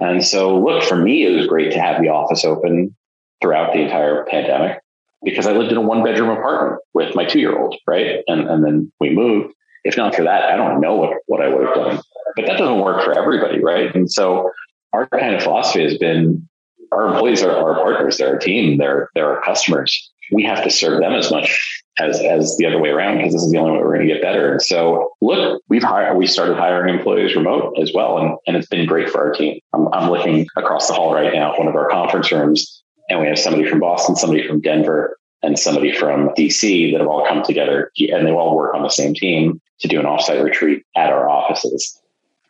And 0.00 0.24
so, 0.24 0.58
look, 0.58 0.82
for 0.82 0.96
me, 0.96 1.24
it 1.24 1.36
was 1.36 1.46
great 1.46 1.72
to 1.72 1.80
have 1.80 2.02
the 2.02 2.08
office 2.08 2.44
open 2.44 2.94
throughout 3.40 3.72
the 3.72 3.80
entire 3.80 4.24
pandemic 4.24 4.80
because 5.22 5.46
I 5.46 5.52
lived 5.52 5.70
in 5.70 5.78
a 5.78 5.82
one 5.82 6.02
bedroom 6.04 6.30
apartment 6.30 6.82
with 6.94 7.14
my 7.14 7.24
two 7.24 7.40
year 7.40 7.58
old, 7.58 7.76
right? 7.86 8.22
And, 8.26 8.48
and 8.48 8.64
then 8.64 8.92
we 9.00 9.10
moved. 9.10 9.54
If 9.84 9.96
not 9.96 10.14
for 10.14 10.24
that, 10.24 10.44
I 10.44 10.56
don't 10.56 10.80
know 10.80 10.96
what, 10.96 11.18
what 11.26 11.40
I 11.40 11.48
would 11.48 11.66
have 11.66 11.74
done. 11.74 12.00
But 12.36 12.46
that 12.46 12.58
doesn't 12.58 12.80
work 12.80 13.02
for 13.04 13.16
everybody, 13.16 13.62
right? 13.62 13.94
And 13.94 14.10
so 14.10 14.50
our 14.92 15.06
kind 15.08 15.34
of 15.34 15.42
philosophy 15.42 15.82
has 15.82 15.98
been 15.98 16.48
our 16.92 17.08
employees 17.08 17.42
are 17.42 17.50
our 17.50 17.74
partners, 17.74 18.16
they're 18.16 18.34
our 18.34 18.38
team, 18.38 18.78
they're 18.78 19.10
they're 19.14 19.36
our 19.36 19.42
customers. 19.42 20.10
We 20.30 20.44
have 20.44 20.62
to 20.64 20.70
serve 20.70 21.00
them 21.00 21.14
as 21.14 21.30
much 21.30 21.82
as 21.98 22.20
as 22.20 22.56
the 22.56 22.66
other 22.66 22.80
way 22.80 22.90
around 22.90 23.18
because 23.18 23.32
this 23.32 23.42
is 23.42 23.52
the 23.52 23.58
only 23.58 23.72
way 23.72 23.78
we're 23.78 23.94
going 23.94 24.06
to 24.06 24.12
get 24.12 24.22
better. 24.22 24.52
And 24.52 24.62
so, 24.62 25.12
look, 25.20 25.62
we've 25.68 25.82
hired 25.82 26.16
we 26.16 26.26
started 26.26 26.56
hiring 26.56 26.94
employees 26.94 27.34
remote 27.34 27.76
as 27.80 27.92
well, 27.94 28.18
and 28.18 28.36
and 28.46 28.56
it's 28.56 28.68
been 28.68 28.86
great 28.86 29.10
for 29.10 29.26
our 29.26 29.32
team. 29.32 29.60
I'm, 29.72 29.88
I'm 29.92 30.10
looking 30.10 30.46
across 30.56 30.88
the 30.88 30.94
hall 30.94 31.14
right 31.14 31.32
now 31.32 31.56
one 31.58 31.68
of 31.68 31.74
our 31.74 31.88
conference 31.88 32.30
rooms, 32.32 32.82
and 33.08 33.20
we 33.20 33.26
have 33.26 33.38
somebody 33.38 33.68
from 33.68 33.80
Boston, 33.80 34.16
somebody 34.16 34.46
from 34.46 34.60
Denver, 34.60 35.18
and 35.42 35.58
somebody 35.58 35.92
from 35.92 36.30
DC 36.30 36.92
that 36.92 37.00
have 37.00 37.08
all 37.08 37.26
come 37.26 37.42
together, 37.42 37.90
and 37.98 38.26
they 38.26 38.32
all 38.32 38.56
work 38.56 38.74
on 38.74 38.82
the 38.82 38.88
same 38.88 39.14
team 39.14 39.60
to 39.80 39.88
do 39.88 40.00
an 40.00 40.06
offsite 40.06 40.42
retreat 40.42 40.84
at 40.96 41.10
our 41.10 41.28
offices 41.28 42.00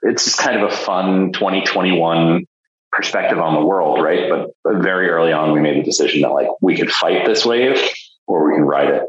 it's 0.03 0.25
just 0.25 0.39
kind 0.39 0.61
of 0.61 0.71
a 0.71 0.75
fun 0.75 1.33
2021 1.33 2.45
perspective 2.93 3.39
on 3.39 3.55
the 3.55 3.65
world, 3.65 4.03
right? 4.03 4.29
But, 4.31 4.51
but 4.65 4.83
very 4.83 5.09
early 5.09 5.33
on, 5.33 5.53
we 5.53 5.61
made 5.61 5.79
the 5.79 5.83
decision 5.83 6.23
that 6.23 6.31
like 6.31 6.49
we 6.61 6.77
could 6.77 6.91
fight 6.91 7.27
this 7.27 7.45
wave 7.45 7.79
or 8.27 8.49
we 8.49 8.57
can 8.57 8.65
ride 8.65 8.89
it. 8.89 9.03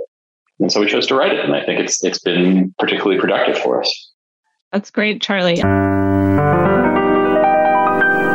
And 0.60 0.72
so 0.72 0.82
we 0.82 0.88
chose 0.88 1.08
to 1.08 1.16
ride 1.16 1.32
it. 1.32 1.46
And 1.46 1.56
I 1.56 1.64
think 1.64 1.80
it's, 1.80 2.04
it's 2.04 2.20
been 2.20 2.74
particularly 2.78 3.20
productive 3.20 3.58
for 3.58 3.82
us. 3.82 4.12
That's 4.72 4.92
great, 4.92 5.22
Charlie. 5.22 5.56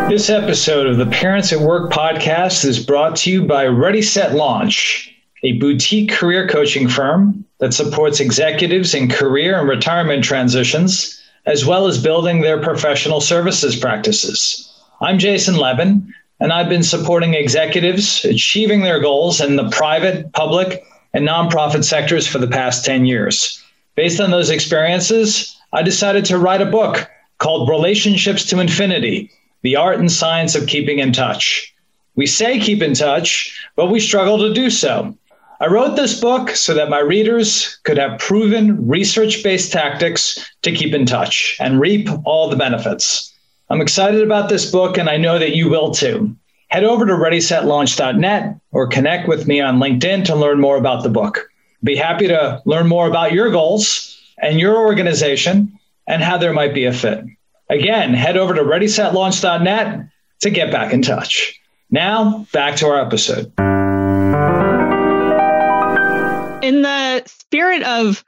This 0.09 0.31
episode 0.31 0.87
of 0.87 0.97
the 0.97 1.07
Parents 1.07 1.53
at 1.53 1.61
Work 1.61 1.93
podcast 1.93 2.65
is 2.65 2.85
brought 2.85 3.17
to 3.17 3.31
you 3.31 3.45
by 3.47 3.67
Ready 3.67 4.03
Set 4.03 4.35
Launch, 4.35 5.15
a 5.43 5.53
boutique 5.59 6.11
career 6.11 6.49
coaching 6.49 6.89
firm 6.89 7.45
that 7.59 7.75
supports 7.75 8.21
executives 8.21 8.95
in 8.95 9.09
career 9.09 9.59
and 9.59 9.69
retirement 9.69 10.25
transitions 10.25 11.23
as 11.47 11.65
well 11.67 11.87
as 11.87 12.03
building 12.03 12.41
their 12.41 12.61
professional 12.61 13.21
services 13.21 13.77
practices. 13.77 14.73
I'm 15.01 15.19
Jason 15.19 15.57
Levin, 15.57 16.13
and 16.41 16.53
I've 16.53 16.69
been 16.69 16.83
supporting 16.83 17.35
executives 17.35 18.25
achieving 18.25 18.83
their 18.83 19.01
goals 19.01 19.41
in 19.41 19.57
the 19.57 19.69
private, 19.71 20.33
public, 20.33 20.85
and 21.13 21.27
nonprofit 21.27 21.85
sectors 21.85 22.27
for 22.27 22.39
the 22.39 22.49
past 22.49 22.85
10 22.85 23.07
years. 23.07 23.63
Based 23.95 24.21
on 24.21 24.31
those 24.31 24.51
experiences, 24.51 25.57
I 25.73 25.83
decided 25.83 26.25
to 26.27 26.39
write 26.39 26.63
a 26.63 26.67
book 26.67 27.09
called 27.39 27.69
Relationships 27.69 28.45
to 28.47 28.61
Infinity 28.61 29.31
The 29.63 29.77
Art 29.77 29.99
and 29.99 30.11
Science 30.11 30.55
of 30.55 30.67
Keeping 30.67 30.99
in 30.99 31.13
Touch. 31.13 31.75
We 32.17 32.27
say 32.27 32.59
keep 32.59 32.81
in 32.81 32.95
touch, 32.95 33.59
but 33.77 33.91
we 33.91 34.01
struggle 34.01 34.39
to 34.39 34.55
do 34.55 34.71
so. 34.71 35.17
I 35.65 35.67
wrote 35.67 35.97
this 35.97 36.21
book 36.21 36.51
so 36.51 36.75
that 36.75 36.91
my 36.91 36.99
readers 36.99 37.79
could 37.85 37.97
have 37.97 38.19
proven 38.19 38.87
research 38.87 39.43
based 39.43 39.73
tactics 39.73 40.39
to 40.61 40.71
keep 40.71 40.93
in 40.93 41.07
touch 41.07 41.57
and 41.59 41.81
reap 41.81 42.07
all 42.27 42.51
the 42.51 42.57
benefits. 42.57 43.33
I'm 43.71 43.81
excited 43.81 44.21
about 44.21 44.51
this 44.51 44.71
book, 44.71 44.99
and 44.99 45.09
I 45.09 45.17
know 45.17 45.39
that 45.39 45.57
you 45.57 45.71
will 45.71 45.91
too. 45.91 46.37
Head 46.69 46.85
over 46.85 47.07
to 47.07 47.15
readysetlaunch.net 47.15 48.57
or 48.73 48.89
connect 48.89 49.27
with 49.27 49.47
me 49.47 49.63
on 49.63 49.79
LinkedIn 49.79 50.27
to 50.27 50.37
learn 50.37 50.61
more 50.61 50.77
about 50.77 51.03
the 51.03 51.09
book. 51.09 51.49
Be 51.83 51.97
happy 51.97 52.29
to 52.29 52.61
learn 52.67 52.87
more 52.87 53.09
about 53.09 53.33
your 53.33 53.51
goals 53.51 54.21
and 54.43 54.61
your 54.61 54.77
organization 54.77 55.79
and 56.07 56.23
how 56.23 56.37
there 56.37 56.53
might 56.53 56.75
be 56.75 56.85
a 56.85 56.93
fit. 56.93 57.25
Again, 57.71 58.13
head 58.13 58.37
over 58.37 58.53
to 58.53 58.63
readysetlaunch.net 58.63 60.09
to 60.41 60.51
get 60.51 60.71
back 60.71 60.93
in 60.93 61.01
touch. 61.01 61.59
Now, 61.91 62.45
back 62.53 62.77
to 62.77 62.87
our 62.89 63.01
episode 63.01 63.51
in 66.65 66.83
the 66.83 67.23
spirit 67.27 67.83
of 67.83 68.25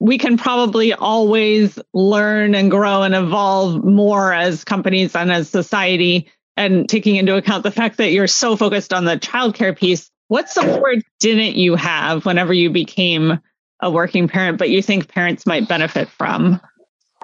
we 0.00 0.18
can 0.18 0.36
probably 0.36 0.92
always 0.92 1.78
learn 1.92 2.54
and 2.54 2.70
grow 2.70 3.02
and 3.02 3.14
evolve 3.14 3.84
more 3.84 4.32
as 4.32 4.64
companies 4.64 5.14
and 5.14 5.30
as 5.30 5.48
society 5.48 6.30
and 6.56 6.88
taking 6.88 7.16
into 7.16 7.36
account 7.36 7.62
the 7.62 7.70
fact 7.70 7.98
that 7.98 8.12
you're 8.12 8.26
so 8.26 8.56
focused 8.56 8.92
on 8.92 9.04
the 9.04 9.18
childcare 9.18 9.76
piece 9.76 10.10
what 10.28 10.48
support 10.48 10.98
didn't 11.20 11.56
you 11.56 11.76
have 11.76 12.26
whenever 12.26 12.52
you 12.52 12.70
became 12.70 13.38
a 13.80 13.90
working 13.90 14.26
parent 14.26 14.58
but 14.58 14.70
you 14.70 14.82
think 14.82 15.08
parents 15.08 15.46
might 15.46 15.68
benefit 15.68 16.08
from? 16.08 16.60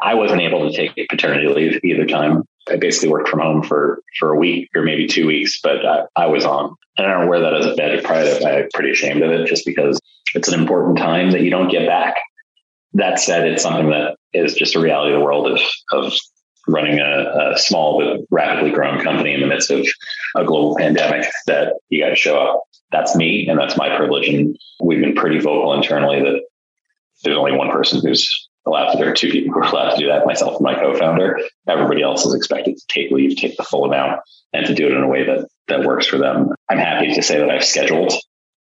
I 0.01 0.15
wasn't 0.15 0.43
able 0.43 0.71
to 0.71 0.77
take 0.77 1.09
paternity 1.09 1.49
leave 1.49 1.81
either 1.83 2.07
time 2.07 2.45
i 2.69 2.77
basically 2.77 3.09
worked 3.09 3.29
from 3.29 3.41
home 3.41 3.63
for 3.63 4.01
for 4.19 4.33
a 4.33 4.39
week 4.39 4.69
or 4.75 4.83
maybe 4.83 5.07
two 5.07 5.27
weeks 5.27 5.61
but 5.63 5.85
i, 5.85 6.05
I 6.17 6.27
was 6.27 6.45
on 6.45 6.75
i 6.99 7.03
don't 7.03 7.29
where 7.29 7.41
that 7.41 7.55
as 7.55 7.67
a 7.67 7.75
badge 7.75 7.99
of 7.99 8.05
pride 8.05 8.43
i'm 8.43 8.69
pretty 8.73 8.91
ashamed 8.91 9.23
of 9.23 9.31
it 9.31 9.47
just 9.47 9.65
because 9.65 10.01
it's 10.35 10.49
an 10.49 10.59
important 10.59 10.99
time 10.99 11.31
that 11.33 11.43
you 11.43 11.51
don't 11.51 11.71
get 11.71 11.87
back. 11.87 12.17
That 12.95 13.19
said, 13.19 13.47
it's 13.47 13.63
something 13.63 13.91
that 13.91 14.17
is 14.33 14.55
just 14.55 14.77
a 14.77 14.81
reality 14.81 15.15
of 15.15 15.21
the 15.21 15.25
world 15.25 15.47
of, 15.47 15.61
of 15.93 16.13
running 16.69 17.01
a, 17.01 17.53
a 17.55 17.59
small 17.59 18.01
but 18.01 18.21
rapidly 18.31 18.71
growing 18.71 19.03
company 19.03 19.35
in 19.35 19.41
the 19.41 19.47
midst 19.47 19.71
of 19.71 19.87
a 20.37 20.45
global 20.45 20.77
pandemic 20.77 21.27
that 21.47 21.75
you 21.89 22.03
got 22.03 22.11
to 22.11 22.17
show 22.17 22.39
up. 22.39 22.63
That's 22.91 23.17
me 23.17 23.49
and 23.49 23.59
that's 23.59 23.77
my 23.77 23.97
privilege. 23.97 24.29
And 24.29 24.57
we've 24.81 25.01
been 25.01 25.15
pretty 25.15 25.39
vocal 25.39 25.73
internally 25.73 26.21
that 26.21 26.43
there's 27.25 27.37
only 27.37 27.57
one 27.57 27.71
person 27.71 28.01
who's 28.01 28.49
allowed 28.67 28.93
to, 28.93 28.99
there 28.99 29.11
are 29.11 29.15
two 29.15 29.31
people 29.31 29.53
who 29.53 29.61
are 29.61 29.71
allowed 29.71 29.91
to 29.91 30.01
do 30.01 30.07
that, 30.07 30.27
myself 30.27 30.57
and 30.57 30.65
my 30.65 30.75
co-founder. 30.75 31.41
Everybody 31.69 32.03
else 32.03 32.25
is 32.25 32.35
expected 32.35 32.77
to 32.77 32.85
take 32.89 33.11
leave, 33.11 33.37
take 33.37 33.57
the 33.57 33.65
full 33.65 33.85
amount 33.85 34.21
and 34.53 34.67
to 34.67 34.75
do 34.75 34.87
it 34.87 34.93
in 34.93 35.03
a 35.03 35.09
way 35.09 35.25
that, 35.25 35.49
that 35.69 35.85
works 35.85 36.07
for 36.07 36.19
them. 36.19 36.51
I'm 36.69 36.79
happy 36.79 37.15
to 37.15 37.23
say 37.23 37.39
that 37.39 37.51
I've 37.51 37.65
scheduled 37.65 38.13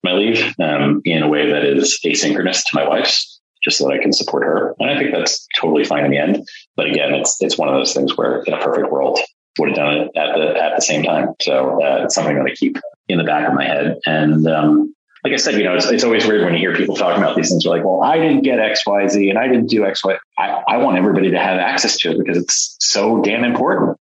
my 0.04 0.12
leave 0.12 0.54
um, 0.60 1.02
in 1.04 1.22
a 1.22 1.28
way 1.28 1.50
that 1.50 1.64
is 1.64 1.98
asynchronous 2.04 2.62
to 2.64 2.70
my 2.74 2.88
wife's, 2.88 3.40
just 3.62 3.78
so 3.78 3.88
that 3.88 3.94
I 3.94 4.02
can 4.02 4.12
support 4.12 4.44
her. 4.44 4.74
And 4.78 4.88
I 4.88 4.96
think 4.96 5.12
that's 5.12 5.46
totally 5.60 5.84
fine 5.84 6.04
in 6.04 6.10
the 6.10 6.18
end. 6.18 6.46
But 6.76 6.86
again, 6.86 7.12
it's 7.14 7.42
it's 7.42 7.58
one 7.58 7.68
of 7.68 7.74
those 7.74 7.92
things 7.92 8.16
where 8.16 8.42
in 8.42 8.54
a 8.54 8.58
perfect 8.58 8.92
world 8.92 9.18
would 9.58 9.70
have 9.70 9.76
done 9.76 9.94
it 9.96 10.10
at 10.16 10.36
the 10.36 10.62
at 10.62 10.76
the 10.76 10.82
same 10.82 11.02
time. 11.02 11.34
So 11.42 11.82
uh, 11.82 12.04
it's 12.04 12.14
something 12.14 12.36
that 12.36 12.46
I 12.46 12.54
keep 12.54 12.78
in 13.08 13.18
the 13.18 13.24
back 13.24 13.48
of 13.48 13.54
my 13.54 13.64
head. 13.64 13.98
And 14.06 14.46
um, 14.46 14.94
like 15.24 15.32
I 15.32 15.36
said, 15.36 15.54
you 15.54 15.64
know, 15.64 15.74
it's, 15.74 15.90
it's 15.90 16.04
always 16.04 16.26
weird 16.26 16.44
when 16.44 16.54
you 16.54 16.60
hear 16.60 16.76
people 16.76 16.94
talking 16.94 17.22
about 17.22 17.36
these 17.36 17.50
things. 17.50 17.64
You're 17.64 17.76
like, 17.76 17.84
well, 17.84 18.02
I 18.02 18.18
didn't 18.18 18.42
get 18.42 18.60
X, 18.60 18.86
Y, 18.86 19.08
Z, 19.08 19.28
and 19.28 19.38
I 19.38 19.48
didn't 19.48 19.66
do 19.66 19.84
X, 19.84 20.04
Y. 20.04 20.16
I, 20.38 20.62
I 20.68 20.76
want 20.78 20.96
everybody 20.96 21.30
to 21.32 21.38
have 21.38 21.58
access 21.58 21.98
to 21.98 22.12
it 22.12 22.18
because 22.18 22.38
it's 22.38 22.76
so 22.80 23.20
damn 23.22 23.44
important. 23.44 23.98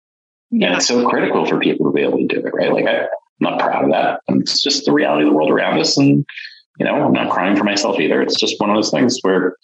Yeah. 0.49 0.67
And 0.67 0.77
it's 0.77 0.87
so 0.87 1.07
critical 1.07 1.45
for 1.45 1.59
people 1.59 1.87
to 1.87 1.91
be 1.91 2.01
able 2.01 2.17
to 2.19 2.27
do 2.27 2.45
it, 2.45 2.53
right? 2.53 2.71
Like 2.71 2.85
I, 2.85 3.01
I'm 3.01 3.07
not 3.39 3.59
proud 3.59 3.85
of 3.85 3.91
that. 3.91 4.21
And 4.27 4.41
it's 4.41 4.61
just 4.61 4.85
the 4.85 4.91
reality 4.91 5.23
of 5.23 5.29
the 5.29 5.35
world 5.35 5.51
around 5.51 5.79
us. 5.79 5.97
And, 5.97 6.25
you 6.79 6.85
know, 6.85 6.93
I'm 6.93 7.13
not 7.13 7.31
crying 7.31 7.55
for 7.55 7.63
myself 7.63 7.99
either. 7.99 8.21
It's 8.21 8.39
just 8.39 8.59
one 8.59 8.69
of 8.69 8.75
those 8.75 8.91
things 8.91 9.19
where 9.21 9.55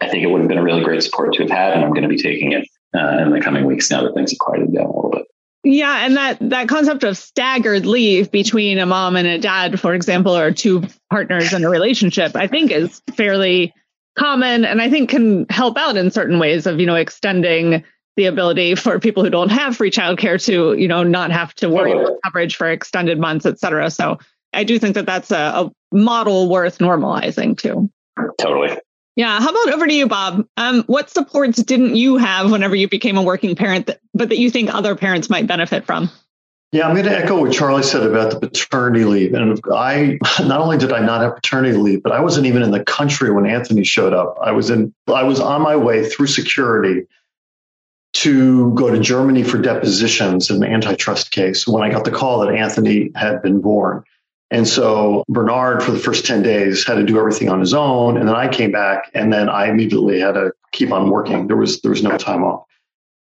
I 0.00 0.08
think 0.08 0.24
it 0.24 0.26
would 0.26 0.40
have 0.40 0.48
been 0.48 0.58
a 0.58 0.62
really 0.62 0.84
great 0.84 1.02
support 1.02 1.34
to 1.34 1.42
have 1.42 1.50
had. 1.50 1.72
And 1.74 1.84
I'm 1.84 1.90
going 1.90 2.02
to 2.02 2.08
be 2.08 2.18
taking 2.18 2.52
it 2.52 2.66
uh, 2.96 3.18
in 3.22 3.30
the 3.30 3.40
coming 3.40 3.64
weeks 3.64 3.90
now 3.90 4.02
that 4.02 4.14
things 4.14 4.32
have 4.32 4.38
quieted 4.38 4.74
down 4.74 4.86
a 4.86 4.94
little 4.94 5.10
bit. 5.10 5.26
Yeah, 5.68 6.06
and 6.06 6.16
that 6.16 6.38
that 6.50 6.68
concept 6.68 7.02
of 7.02 7.18
staggered 7.18 7.86
leave 7.86 8.30
between 8.30 8.78
a 8.78 8.86
mom 8.86 9.16
and 9.16 9.26
a 9.26 9.36
dad, 9.36 9.80
for 9.80 9.94
example, 9.94 10.36
or 10.36 10.52
two 10.52 10.84
partners 11.10 11.52
in 11.52 11.64
a 11.64 11.68
relationship, 11.68 12.36
I 12.36 12.46
think 12.46 12.70
is 12.70 13.02
fairly 13.16 13.74
common 14.16 14.64
and 14.64 14.80
I 14.80 14.88
think 14.88 15.10
can 15.10 15.44
help 15.50 15.76
out 15.76 15.96
in 15.96 16.12
certain 16.12 16.38
ways 16.38 16.68
of, 16.68 16.78
you 16.78 16.86
know, 16.86 16.94
extending 16.94 17.82
the 18.16 18.26
ability 18.26 18.76
for 18.76 19.00
people 19.00 19.24
who 19.24 19.30
don't 19.30 19.50
have 19.50 19.76
free 19.76 19.90
childcare 19.90 20.40
to, 20.44 20.74
you 20.80 20.86
know, 20.86 21.02
not 21.02 21.32
have 21.32 21.52
to 21.56 21.68
worry 21.68 21.90
about 21.90 22.18
coverage 22.22 22.54
for 22.54 22.70
extended 22.70 23.18
months, 23.18 23.44
et 23.44 23.58
cetera. 23.58 23.90
So 23.90 24.20
I 24.52 24.62
do 24.62 24.78
think 24.78 24.94
that 24.94 25.06
that's 25.06 25.32
a, 25.32 25.36
a 25.36 25.72
model 25.90 26.48
worth 26.48 26.78
normalizing 26.78 27.58
too. 27.58 27.90
Totally. 28.38 28.78
Yeah. 29.16 29.40
How 29.40 29.48
about 29.48 29.74
over 29.74 29.86
to 29.86 29.94
you, 29.94 30.06
Bob? 30.06 30.46
Um, 30.58 30.84
what 30.84 31.10
supports 31.10 31.62
didn't 31.62 31.96
you 31.96 32.18
have 32.18 32.52
whenever 32.52 32.76
you 32.76 32.88
became 32.88 33.16
a 33.16 33.22
working 33.22 33.56
parent, 33.56 33.86
that, 33.86 34.00
but 34.14 34.28
that 34.28 34.38
you 34.38 34.50
think 34.50 34.72
other 34.72 34.94
parents 34.94 35.30
might 35.30 35.46
benefit 35.46 35.84
from? 35.86 36.10
Yeah, 36.72 36.86
I'm 36.86 36.94
going 36.94 37.06
to 37.06 37.16
echo 37.16 37.40
what 37.40 37.52
Charlie 37.52 37.82
said 37.82 38.02
about 38.02 38.32
the 38.32 38.40
paternity 38.40 39.04
leave. 39.04 39.32
And 39.32 39.58
I 39.72 40.18
not 40.40 40.60
only 40.60 40.76
did 40.76 40.92
I 40.92 41.00
not 41.00 41.22
have 41.22 41.36
paternity 41.36 41.78
leave, 41.78 42.02
but 42.02 42.12
I 42.12 42.20
wasn't 42.20 42.46
even 42.46 42.62
in 42.62 42.70
the 42.70 42.84
country 42.84 43.30
when 43.30 43.46
Anthony 43.46 43.84
showed 43.84 44.12
up. 44.12 44.36
I 44.42 44.52
was 44.52 44.68
in 44.68 44.94
I 45.06 45.22
was 45.22 45.40
on 45.40 45.62
my 45.62 45.76
way 45.76 46.06
through 46.06 46.26
security 46.26 47.06
to 48.14 48.74
go 48.74 48.90
to 48.90 48.98
Germany 48.98 49.44
for 49.44 49.58
depositions 49.58 50.50
in 50.50 50.62
an 50.62 50.70
antitrust 50.70 51.30
case 51.30 51.66
when 51.66 51.82
I 51.82 51.90
got 51.90 52.04
the 52.04 52.10
call 52.10 52.40
that 52.40 52.54
Anthony 52.54 53.10
had 53.14 53.42
been 53.42 53.60
born. 53.60 54.04
And 54.50 54.66
so 54.66 55.24
Bernard, 55.28 55.82
for 55.82 55.90
the 55.90 55.98
first 55.98 56.24
10 56.24 56.42
days, 56.42 56.86
had 56.86 56.94
to 56.94 57.04
do 57.04 57.18
everything 57.18 57.48
on 57.48 57.60
his 57.60 57.74
own. 57.74 58.16
And 58.16 58.28
then 58.28 58.36
I 58.36 58.48
came 58.48 58.70
back 58.70 59.10
and 59.12 59.32
then 59.32 59.48
I 59.48 59.68
immediately 59.68 60.20
had 60.20 60.32
to 60.32 60.52
keep 60.72 60.92
on 60.92 61.10
working. 61.10 61.48
There 61.48 61.56
was, 61.56 61.80
there 61.80 61.90
was 61.90 62.02
no 62.02 62.16
time 62.16 62.44
off. 62.44 62.64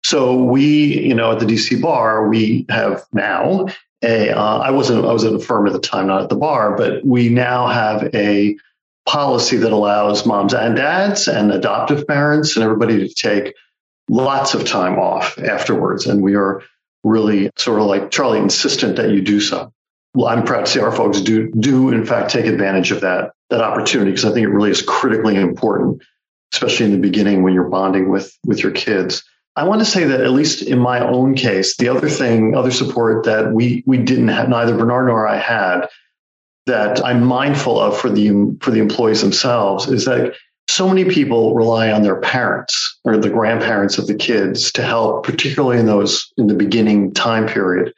So 0.04 0.44
we, 0.44 1.02
you 1.04 1.16
know, 1.16 1.32
at 1.32 1.40
the 1.40 1.48
DC 1.48 1.82
bar, 1.82 2.28
we 2.28 2.68
have 2.70 3.06
now 3.12 3.68
a. 4.04 4.30
Uh, 4.30 4.60
I 4.60 4.70
wasn't, 4.70 5.04
I 5.04 5.12
was 5.12 5.24
at 5.24 5.34
a 5.34 5.40
firm 5.40 5.66
at 5.66 5.74
the 5.74 5.80
time, 5.80 6.08
not 6.08 6.22
at 6.22 6.30
the 6.30 6.36
bar, 6.36 6.78
but 6.78 7.04
we 7.04 7.30
now 7.30 7.68
have 7.68 8.14
a 8.14 8.56
policy 9.08 9.58
that 9.58 9.72
allows 9.72 10.26
moms 10.26 10.54
and 10.54 10.76
dads 10.76 11.28
and 11.28 11.52
adoptive 11.52 12.08
parents 12.08 12.56
and 12.56 12.64
everybody 12.64 13.08
to 13.08 13.14
take 13.16 13.56
lots 14.08 14.54
of 14.54 14.66
time 14.66 15.00
off 15.00 15.40
afterwards. 15.40 16.06
And 16.06 16.22
we 16.22 16.36
are 16.36 16.62
really 17.04 17.50
sort 17.58 17.80
of 17.80 17.88
like 17.88 18.12
Charlie 18.12 18.40
insistent 18.40 18.98
that 18.98 19.10
you 19.10 19.22
do 19.22 19.40
so. 19.40 19.72
Well, 20.16 20.28
I'm 20.28 20.46
proud 20.46 20.66
to 20.66 20.72
see 20.72 20.80
our 20.80 20.94
folks 20.94 21.20
do 21.20 21.52
do 21.52 21.90
in 21.90 22.06
fact 22.06 22.32
take 22.32 22.46
advantage 22.46 22.92
of 22.92 23.02
that 23.02 23.34
that 23.50 23.62
opportunity 23.62 24.12
because 24.12 24.26
I 24.26 24.32
think 24.32 24.46
it 24.46 24.50
really 24.50 24.72
is 24.72 24.82
critically 24.82 25.36
important, 25.36 26.02
especially 26.54 26.86
in 26.86 26.94
the 26.94 26.98
beginning 26.98 27.44
when 27.44 27.54
you're 27.54 27.70
bonding 27.70 28.10
with 28.10 28.36
with 28.46 28.64
your 28.64 28.72
kids. 28.72 29.24
I 29.58 29.66
want 29.66 29.80
to 29.80 29.86
say 29.86 30.06
that 30.06 30.22
at 30.22 30.32
least 30.32 30.62
in 30.62 30.80
my 30.80 31.00
own 31.00 31.36
case, 31.36 31.78
the 31.78 31.90
other 31.90 32.10
thing, 32.10 32.56
other 32.56 32.72
support 32.72 33.26
that 33.26 33.52
we 33.52 33.84
we 33.86 33.98
didn't 33.98 34.30
have, 34.30 34.48
neither 34.48 34.78
Bernard 34.78 35.08
nor 35.08 35.28
I 35.28 35.38
had, 35.38 35.88
that 36.66 37.04
I'm 37.04 37.24
mindful 37.24 37.78
of 37.78 37.98
for 37.98 38.10
the 38.10 38.58
for 38.62 38.72
the 38.72 38.80
employees 38.80 39.22
themselves 39.22 39.88
is 39.88 40.06
that 40.06 40.34
so 40.70 40.88
many 40.88 41.06
people 41.06 41.54
rely 41.56 41.92
on 41.92 42.04
their 42.04 42.20
parents 42.22 43.00
or 43.04 43.18
the 43.18 43.30
grandparents 43.30 43.98
of 43.98 44.08
the 44.08 44.16
kids 44.16 44.72
to 44.72 44.82
help, 44.82 45.26
particularly 45.26 45.80
in 45.80 45.86
those 45.86 46.32
in 46.38 46.48
the 46.48 46.56
beginning 46.56 47.14
time 47.14 47.48
period. 47.48 47.94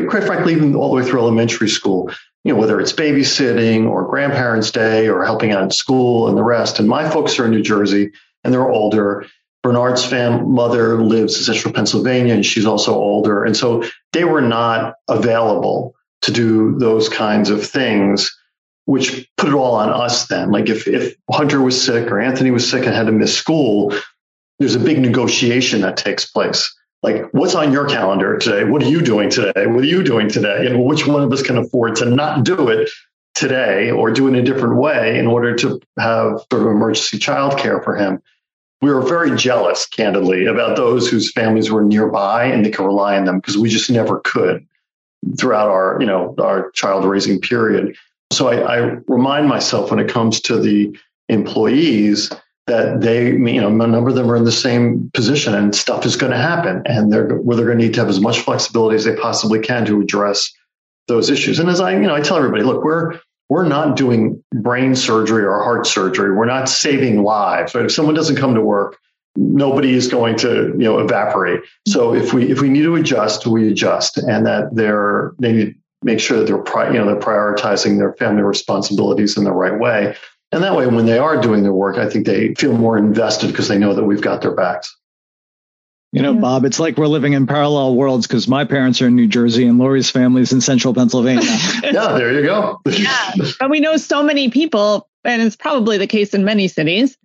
Quite 0.00 0.24
frankly, 0.24 0.52
even 0.52 0.74
all 0.74 0.90
the 0.90 0.96
way 0.96 1.08
through 1.08 1.20
elementary 1.20 1.68
school, 1.68 2.10
you 2.44 2.52
know, 2.52 2.58
whether 2.58 2.80
it's 2.80 2.92
babysitting 2.92 3.88
or 3.88 4.08
grandparents' 4.08 4.70
day 4.70 5.08
or 5.08 5.24
helping 5.24 5.52
out 5.52 5.62
in 5.62 5.70
school 5.70 6.28
and 6.28 6.36
the 6.36 6.42
rest. 6.42 6.78
And 6.78 6.88
my 6.88 7.08
folks 7.08 7.38
are 7.38 7.44
in 7.44 7.50
New 7.50 7.62
Jersey 7.62 8.12
and 8.42 8.52
they're 8.52 8.68
older. 8.68 9.26
Bernard's 9.62 10.04
fam 10.04 10.50
mother 10.52 11.00
lives 11.00 11.36
in 11.36 11.44
central 11.44 11.72
Pennsylvania 11.72 12.34
and 12.34 12.44
she's 12.44 12.66
also 12.66 12.94
older. 12.94 13.44
And 13.44 13.56
so 13.56 13.84
they 14.12 14.24
were 14.24 14.40
not 14.40 14.94
available 15.08 15.94
to 16.22 16.32
do 16.32 16.78
those 16.78 17.08
kinds 17.08 17.50
of 17.50 17.64
things 17.64 18.36
which 18.84 19.28
put 19.36 19.48
it 19.48 19.54
all 19.54 19.76
on 19.76 19.90
us 19.90 20.26
then. 20.26 20.50
Like 20.50 20.68
if, 20.68 20.88
if 20.88 21.14
Hunter 21.30 21.60
was 21.60 21.80
sick 21.80 22.10
or 22.10 22.20
Anthony 22.20 22.50
was 22.50 22.68
sick 22.68 22.84
and 22.84 22.94
had 22.94 23.06
to 23.06 23.12
miss 23.12 23.36
school, 23.36 23.94
there's 24.58 24.74
a 24.74 24.80
big 24.80 24.98
negotiation 24.98 25.82
that 25.82 25.96
takes 25.96 26.26
place. 26.26 26.74
Like, 27.02 27.28
what's 27.32 27.54
on 27.54 27.72
your 27.72 27.86
calendar 27.88 28.38
today? 28.38 28.64
What 28.64 28.82
are 28.82 28.88
you 28.88 29.02
doing 29.02 29.28
today? 29.28 29.66
What 29.66 29.82
are 29.82 29.88
you 29.88 30.04
doing 30.04 30.28
today? 30.28 30.66
And 30.66 30.84
which 30.84 31.06
one 31.06 31.22
of 31.22 31.32
us 31.32 31.42
can 31.42 31.58
afford 31.58 31.96
to 31.96 32.04
not 32.04 32.44
do 32.44 32.68
it 32.68 32.90
today 33.34 33.90
or 33.90 34.12
do 34.12 34.26
it 34.28 34.30
in 34.30 34.36
a 34.36 34.42
different 34.42 34.76
way 34.76 35.18
in 35.18 35.26
order 35.26 35.56
to 35.56 35.80
have 35.98 36.44
sort 36.50 36.62
of 36.62 36.68
emergency 36.68 37.18
childcare 37.18 37.82
for 37.82 37.96
him? 37.96 38.22
We 38.80 38.90
were 38.90 39.02
very 39.02 39.36
jealous, 39.36 39.86
candidly, 39.86 40.46
about 40.46 40.76
those 40.76 41.08
whose 41.08 41.32
families 41.32 41.70
were 41.70 41.84
nearby 41.84 42.44
and 42.44 42.64
they 42.64 42.70
could 42.70 42.86
rely 42.86 43.16
on 43.16 43.24
them 43.24 43.38
because 43.38 43.58
we 43.58 43.68
just 43.68 43.90
never 43.90 44.20
could 44.20 44.66
throughout 45.38 45.68
our, 45.68 45.98
you 46.00 46.06
know, 46.06 46.34
our 46.38 46.70
child 46.72 47.04
raising 47.04 47.40
period. 47.40 47.96
So 48.32 48.48
I, 48.48 48.76
I 48.76 48.76
remind 49.06 49.48
myself 49.48 49.90
when 49.90 50.00
it 50.00 50.08
comes 50.08 50.40
to 50.42 50.58
the 50.58 50.96
employees 51.28 52.30
that 52.66 53.00
they, 53.00 53.26
you 53.30 53.60
know, 53.60 53.68
a 53.68 53.86
number 53.86 54.10
of 54.10 54.14
them 54.14 54.30
are 54.30 54.36
in 54.36 54.44
the 54.44 54.52
same 54.52 55.10
position 55.14 55.54
and 55.54 55.74
stuff 55.74 56.06
is 56.06 56.16
going 56.16 56.32
to 56.32 56.38
happen. 56.38 56.82
And 56.86 57.12
they're, 57.12 57.36
where 57.36 57.56
they're 57.56 57.66
going 57.66 57.78
to 57.78 57.84
need 57.84 57.94
to 57.94 58.00
have 58.00 58.08
as 58.08 58.20
much 58.20 58.40
flexibility 58.40 58.96
as 58.96 59.04
they 59.04 59.16
possibly 59.16 59.58
can 59.58 59.84
to 59.86 60.00
address 60.00 60.52
those 61.08 61.28
issues. 61.28 61.58
And 61.58 61.68
as 61.68 61.80
I, 61.80 61.92
you 61.94 62.02
know, 62.02 62.14
I 62.14 62.20
tell 62.20 62.36
everybody, 62.36 62.62
look, 62.62 62.84
we're, 62.84 63.18
we're 63.48 63.66
not 63.66 63.96
doing 63.96 64.42
brain 64.54 64.94
surgery 64.94 65.44
or 65.44 65.62
heart 65.62 65.86
surgery. 65.86 66.34
We're 66.34 66.46
not 66.46 66.68
saving 66.68 67.22
lives. 67.22 67.74
Right? 67.74 67.84
If 67.84 67.92
someone 67.92 68.14
doesn't 68.14 68.36
come 68.36 68.54
to 68.54 68.62
work, 68.62 68.96
nobody 69.34 69.94
is 69.94 70.06
going 70.06 70.36
to, 70.38 70.68
you 70.68 70.84
know, 70.84 71.00
evaporate. 71.00 71.62
So 71.88 72.14
if 72.14 72.32
we, 72.32 72.50
if 72.50 72.60
we 72.60 72.68
need 72.68 72.82
to 72.82 72.94
adjust, 72.94 73.46
we 73.46 73.68
adjust 73.68 74.18
and 74.18 74.46
that 74.46 74.74
they're, 74.74 75.32
they 75.40 75.52
need, 75.52 75.64
to 75.72 75.74
make 76.02 76.20
sure 76.20 76.38
that 76.38 76.46
they're 76.46 76.92
you 76.92 76.98
know 76.98 77.06
they're 77.06 77.16
prioritizing 77.16 77.98
their 77.98 78.12
family 78.14 78.42
responsibilities 78.42 79.36
in 79.36 79.44
the 79.44 79.52
right 79.52 79.78
way. 79.78 80.16
And 80.52 80.62
that 80.62 80.76
way, 80.76 80.86
when 80.86 81.06
they 81.06 81.18
are 81.18 81.40
doing 81.40 81.62
their 81.62 81.72
work, 81.72 81.96
I 81.96 82.08
think 82.08 82.26
they 82.26 82.54
feel 82.54 82.76
more 82.76 82.98
invested 82.98 83.48
because 83.48 83.68
they 83.68 83.78
know 83.78 83.94
that 83.94 84.04
we've 84.04 84.20
got 84.20 84.42
their 84.42 84.54
backs. 84.54 84.94
You 86.12 86.20
know, 86.20 86.34
yeah. 86.34 86.40
Bob, 86.40 86.66
it's 86.66 86.78
like 86.78 86.98
we're 86.98 87.06
living 87.06 87.32
in 87.32 87.46
parallel 87.46 87.94
worlds 87.94 88.26
because 88.26 88.46
my 88.46 88.66
parents 88.66 89.00
are 89.00 89.06
in 89.06 89.16
New 89.16 89.26
Jersey 89.26 89.64
and 89.66 89.78
Lori's 89.78 90.10
family's 90.10 90.52
in 90.52 90.60
central 90.60 90.92
Pennsylvania. 90.92 91.42
yeah, 91.82 92.12
there 92.12 92.34
you 92.34 92.42
go. 92.42 92.82
yeah. 92.84 93.32
But 93.58 93.70
we 93.70 93.80
know 93.80 93.96
so 93.96 94.22
many 94.22 94.50
people, 94.50 95.08
and 95.24 95.40
it's 95.40 95.56
probably 95.56 95.96
the 95.96 96.06
case 96.06 96.34
in 96.34 96.44
many 96.44 96.68
cities, 96.68 97.16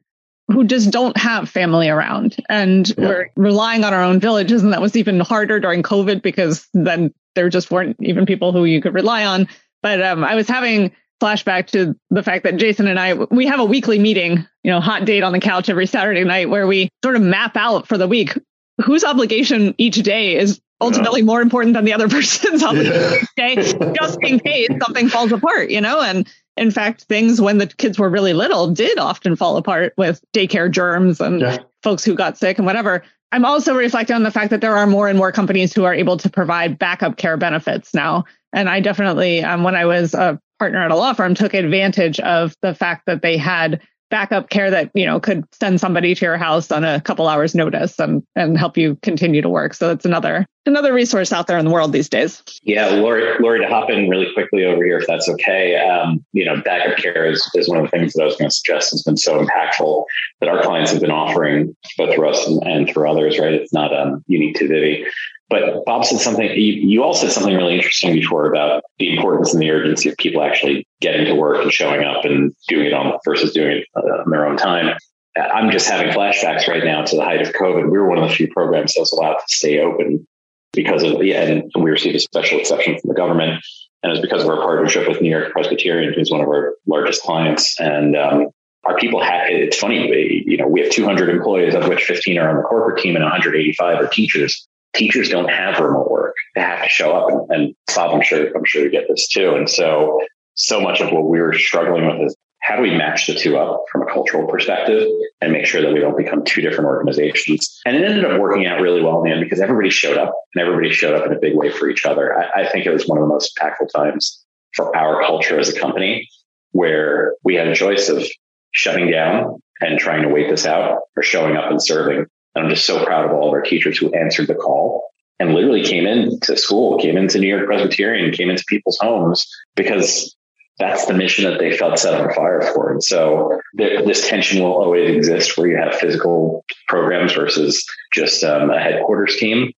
who 0.48 0.64
just 0.64 0.90
don't 0.90 1.18
have 1.18 1.50
family 1.50 1.90
around. 1.90 2.38
And 2.50 2.88
yeah. 2.90 2.96
we're 2.98 3.30
relying 3.36 3.84
on 3.84 3.94
our 3.94 4.04
own 4.04 4.22
villages. 4.22 4.64
And 4.64 4.72
that 4.72 4.82
was 4.82 4.96
even 4.96 5.20
harder 5.20 5.60
during 5.60 5.84
COVID 5.84 6.22
because 6.22 6.68
then 6.74 7.14
there 7.36 7.50
just 7.50 7.70
weren't 7.70 7.98
even 8.00 8.26
people 8.26 8.54
who 8.54 8.64
you 8.64 8.82
could 8.82 8.94
rely 8.94 9.26
on. 9.26 9.50
But 9.84 10.02
um, 10.02 10.24
I 10.24 10.36
was 10.36 10.48
having 10.48 10.94
flashback 11.22 11.68
to 11.68 11.96
the 12.10 12.24
fact 12.24 12.44
that 12.44 12.58
Jason 12.58 12.88
and 12.88 13.00
I 13.00 13.14
we 13.14 13.48
have 13.48 13.60
a 13.60 13.66
weekly 13.66 14.00
meeting, 14.00 14.46
you 14.64 14.72
know, 14.72 14.80
hot 14.80 15.06
date 15.06 15.24
on 15.24 15.34
the 15.34 15.40
couch 15.40 15.70
every 15.70 15.88
Saturday 15.88 16.24
night 16.24 16.50
where 16.50 16.68
we 16.68 16.90
sort 17.04 17.16
of 17.16 17.22
map 17.22 17.56
out 17.56 17.88
for 17.88 17.98
the 17.98 18.08
week 18.08 18.38
whose 18.84 19.04
obligation 19.04 19.74
each 19.78 19.96
day 19.98 20.36
is 20.36 20.62
ultimately 20.80 21.24
more 21.24 21.42
important 21.42 21.74
than 21.74 21.86
the 21.86 21.94
other 21.94 22.08
person's 22.10 22.64
obligation 22.64 23.02
yeah. 23.38 23.50
each 23.50 23.74
day. 23.74 23.94
Just 23.96 24.20
in 24.22 24.40
case 24.40 24.70
something 24.82 25.10
falls 25.10 25.32
apart, 25.32 25.70
you 25.70 25.82
know, 25.82 26.02
and 26.02 26.28
in 26.56 26.72
fact, 26.72 27.04
things 27.04 27.40
when 27.40 27.58
the 27.58 27.68
kids 27.68 28.00
were 28.00 28.10
really 28.10 28.34
little 28.34 28.72
did 28.72 28.98
often 28.98 29.36
fall 29.36 29.58
apart 29.58 29.94
with 29.98 30.22
daycare 30.34 30.70
germs 30.70 31.20
and 31.20 31.42
yeah. 31.42 31.58
folks 31.84 32.04
who 32.04 32.16
got 32.16 32.38
sick 32.38 32.58
and 32.58 32.66
whatever. 32.66 33.04
I'm 33.32 33.46
also 33.46 33.76
reflecting 33.76 34.16
on 34.16 34.24
the 34.24 34.32
fact 34.32 34.52
that 34.52 34.62
there 34.62 34.76
are 34.78 34.88
more 34.88 35.08
and 35.08 35.18
more 35.18 35.32
companies 35.32 35.74
who 35.74 35.84
are 35.84 35.94
able 35.94 36.18
to 36.18 36.30
provide 36.30 36.80
backup 36.80 37.18
care 37.18 37.38
benefits 37.38 37.94
now. 37.94 38.26
And 38.54 38.70
I 38.70 38.80
definitely, 38.80 39.44
um, 39.44 39.64
when 39.64 39.76
I 39.76 39.86
was 39.86 40.14
a 40.14 40.40
partner 40.60 40.84
at 40.84 40.92
a 40.92 40.96
law 40.96 41.14
firm, 41.14 41.36
took 41.36 41.54
advantage 41.54 42.20
of 42.20 42.56
the 42.62 42.74
fact 42.74 43.06
that 43.06 43.22
they 43.22 43.38
had 43.38 43.82
backup 44.10 44.50
care 44.50 44.72
that 44.72 44.90
you 44.94 45.06
know 45.06 45.20
could 45.20 45.44
send 45.54 45.80
somebody 45.80 46.16
to 46.16 46.26
your 46.26 46.38
house 46.38 46.72
on 46.72 46.84
a 46.84 47.02
couple 47.02 47.28
hours 47.28 47.54
notice 47.54 48.00
and 48.00 48.24
and 48.36 48.58
help 48.58 48.78
you 48.78 48.98
continue 49.02 49.42
to 49.42 49.50
work. 49.50 49.74
So 49.74 49.92
it's 49.92 50.06
another 50.06 50.46
another 50.66 50.94
resource 50.94 51.32
out 51.32 51.48
there 51.48 51.58
in 51.58 51.66
the 51.66 51.72
world 51.72 51.92
these 51.92 52.10
days. 52.10 52.42
Yeah 52.64 52.88
lori 52.88 53.38
lori 53.40 53.60
to 53.60 53.68
hop 53.68 53.90
in 53.90 54.10
really 54.10 54.32
quickly 54.34 54.66
over 54.66 54.84
here 54.84 55.00
if 55.00 55.08
that's 55.08 55.28
okay. 55.30 55.78
Um, 55.78 56.26
you 56.34 56.46
know 56.46 56.62
backup 56.62 56.98
care 56.98 57.26
is, 57.26 57.50
is 57.56 57.68
one 57.68 57.80
of 57.80 57.84
the 57.84 57.90
things 57.90 58.14
that 58.14 58.24
i 58.24 58.26
was 58.26 58.36
going 58.36 58.50
to 58.50 58.56
suggest 58.56 58.92
has 58.92 59.04
been 59.04 59.18
so 59.18 59.44
impactful 59.44 60.06
that 60.40 60.50
our 60.50 60.62
clients 60.62 60.92
have 60.92 61.02
been 61.02 61.12
offering 61.12 61.76
both 61.98 62.14
through 62.16 62.30
us 62.30 62.48
and, 62.48 62.64
and 62.66 62.90
through 62.90 63.10
others 63.10 63.40
right? 63.40 63.54
It's 63.54 63.74
not 63.74 63.96
um, 63.98 64.24
unique 64.28 64.56
to 64.58 64.66
Vivvi 64.66 65.06
but 65.50 65.86
Bob 65.86 66.04
said 66.04 66.20
something, 66.20 66.46
you, 66.46 66.74
you 66.74 67.04
all 67.04 67.14
said 67.14 67.32
something 67.32 67.56
really 67.56 67.76
interesting 67.76 68.14
before 68.14 68.48
about 68.48 68.84
the 69.00 69.16
importance 69.16 69.54
and 69.54 69.62
the 69.62 69.72
urgency 69.72 70.10
of 70.10 70.18
people 70.18 70.42
actually 70.44 70.86
getting 71.00 71.26
to 71.26 71.36
work 71.36 71.64
and 71.64 71.72
showing 71.72 72.04
up 72.04 72.26
and 72.26 72.54
doing 72.68 72.88
it 72.88 72.94
on 72.94 73.18
versus 73.26 73.54
doing 73.54 73.78
it 73.78 73.88
uh, 73.96 74.24
on 74.24 74.30
their 74.30 74.46
own 74.46 74.58
time. 74.58 74.98
I'm 75.38 75.72
just 75.72 75.90
having 75.90 76.12
flashbacks 76.12 76.68
right 76.68 76.84
now 76.84 77.04
to 77.04 77.16
the 77.16 77.24
height 77.24 77.42
of 77.42 77.54
COVID. 77.54 77.90
We 77.90 77.98
were 77.98 78.10
one 78.10 78.18
of 78.18 78.28
the 78.28 78.36
few 78.36 78.48
programs 78.52 78.94
that 78.94 79.02
was 79.02 79.12
allowed 79.12 79.36
to 79.36 79.44
stay 79.48 79.80
open 79.80 80.28
because 80.74 81.04
of, 81.04 81.24
yeah, 81.24 81.44
and 81.44 81.72
we 81.80 81.92
received 81.92 82.16
a 82.16 82.20
special 82.20 82.60
exception 82.60 83.00
from 83.00 83.10
the 83.10 83.16
government. 83.16 83.64
And 84.04 84.12
it's 84.12 84.22
because 84.22 84.44
of 84.44 84.50
our 84.50 84.58
partnership 84.58 85.08
with 85.08 85.22
New 85.22 85.30
York 85.30 85.52
Presbyterian, 85.52 86.14
who's 86.14 86.32
one 86.32 86.42
of 86.42 86.48
our 86.48 86.74
largest 86.88 87.22
clients. 87.22 87.80
And 87.80 88.16
um, 88.16 88.48
our 88.84 88.98
people 88.98 89.22
have, 89.22 89.44
it's 89.50 89.78
funny, 89.78 90.44
you 90.46 90.58
know, 90.58 90.68
we 90.68 90.82
have 90.82 90.92
200 90.92 91.30
employees, 91.30 91.74
of 91.74 91.88
which 91.88 92.04
15 92.04 92.38
are 92.38 92.50
on 92.50 92.58
the 92.58 92.64
corporate 92.64 93.02
team 93.02 93.16
and 93.16 93.24
185 93.24 94.02
are 94.02 94.08
teachers 94.08 94.68
teachers 94.98 95.30
don't 95.30 95.50
have 95.50 95.80
remote 95.80 96.10
work. 96.10 96.36
They 96.56 96.62
have 96.62 96.84
to 96.84 96.90
show 96.90 97.14
up 97.14 97.30
and, 97.30 97.42
and 97.50 97.76
Bob, 97.96 98.14
I'm 98.14 98.22
sure, 98.22 98.56
I'm 98.56 98.66
sure 98.66 98.84
you 98.84 98.90
get 98.90 99.06
this 99.08 99.28
too. 99.28 99.56
And 99.56 99.70
so, 99.70 100.20
so 100.56 100.82
much 100.82 101.02
of 101.02 101.12
what 101.12 101.30
we 101.30 101.40
were 101.40 101.54
struggling 101.54 102.06
with 102.06 102.28
is 102.28 102.36
how 102.62 102.76
do 102.76 102.82
we 102.82 102.92
match 102.92 103.28
the 103.28 103.34
two 103.34 103.58
up 103.58 103.86
from 103.92 104.02
a 104.02 104.12
cultural 104.12 104.48
perspective 104.48 105.08
and 105.40 105.54
make 105.54 105.66
sure 105.66 105.82
that 105.82 105.94
we 105.94 106.00
don't 106.00 106.18
become 106.18 106.44
two 106.44 106.62
different 106.62 106.86
organizations? 106.86 107.80
And 107.86 107.96
it 107.96 108.04
ended 108.04 108.26
up 108.26 108.40
working 108.42 108.66
out 108.66 108.82
really 108.82 109.02
well 109.02 109.20
in 109.20 109.24
the 109.24 109.32
end 109.36 109.44
because 109.44 109.62
everybody 109.62 109.90
showed 109.90 110.18
up 110.18 110.34
and 110.54 110.62
everybody 110.62 110.92
showed 110.92 111.14
up 111.14 111.26
in 111.26 111.32
a 111.32 111.40
big 111.40 111.56
way 111.56 111.72
for 111.72 111.90
each 111.90 112.06
other. 112.06 112.38
I, 112.38 112.64
I 112.64 112.70
think 112.70 112.86
it 112.86 112.92
was 112.92 113.08
one 113.08 113.20
of 113.20 113.24
the 113.24 113.28
most 113.28 113.58
impactful 113.58 113.94
times 113.96 114.44
for 114.76 114.96
our 114.96 115.24
culture 115.24 115.60
as 115.60 115.70
a 115.70 115.80
company 115.80 116.28
where 116.72 117.36
we 117.44 117.56
had 117.56 117.68
a 117.68 117.76
choice 117.76 118.10
of 118.10 118.26
shutting 118.72 119.10
down 119.10 119.62
and 119.80 119.98
trying 119.98 120.24
to 120.24 120.30
wait 120.30 120.50
this 120.50 120.66
out 120.66 121.00
or 121.16 121.24
showing 121.24 121.56
up 121.56 121.72
and 121.72 121.82
serving. 121.82 122.26
And 122.58 122.66
I'm 122.66 122.72
just 122.72 122.88
so 122.88 123.06
proud 123.06 123.26
of 123.26 123.32
all 123.32 123.50
of 123.50 123.54
our 123.54 123.62
teachers 123.62 124.00
who 124.00 124.12
answered 124.14 124.48
the 124.48 124.56
call 124.56 125.12
and 125.40 125.54
literally 125.54 125.84
came 125.84 126.08
into 126.08 126.58
school, 126.58 126.98
came 126.98 127.16
into 127.16 127.38
New 127.38 127.56
York 127.56 127.68
Presbyterian, 127.68 128.34
came 128.34 128.50
into 128.50 128.64
people's 128.68 128.98
homes 129.00 129.48
because 129.76 130.36
that's 130.80 131.06
the 131.06 131.14
mission 131.14 131.48
that 131.48 131.60
they 131.60 131.78
felt 131.78 132.00
set 132.00 132.20
on 132.20 132.34
fire 132.34 132.62
for. 132.74 132.92
And 132.92 133.04
so 133.04 133.62
this 133.76 134.28
tension 134.28 134.64
will 134.64 134.74
always 134.74 135.16
exist 135.16 135.56
where 135.56 135.68
you 135.68 135.78
have 135.78 135.94
physical 135.94 136.66
programs 136.88 137.34
versus 137.34 137.86
just 138.12 138.44
um, 138.44 138.72
a 138.72 138.80
headquarters 138.80 139.38
team. 139.38 139.72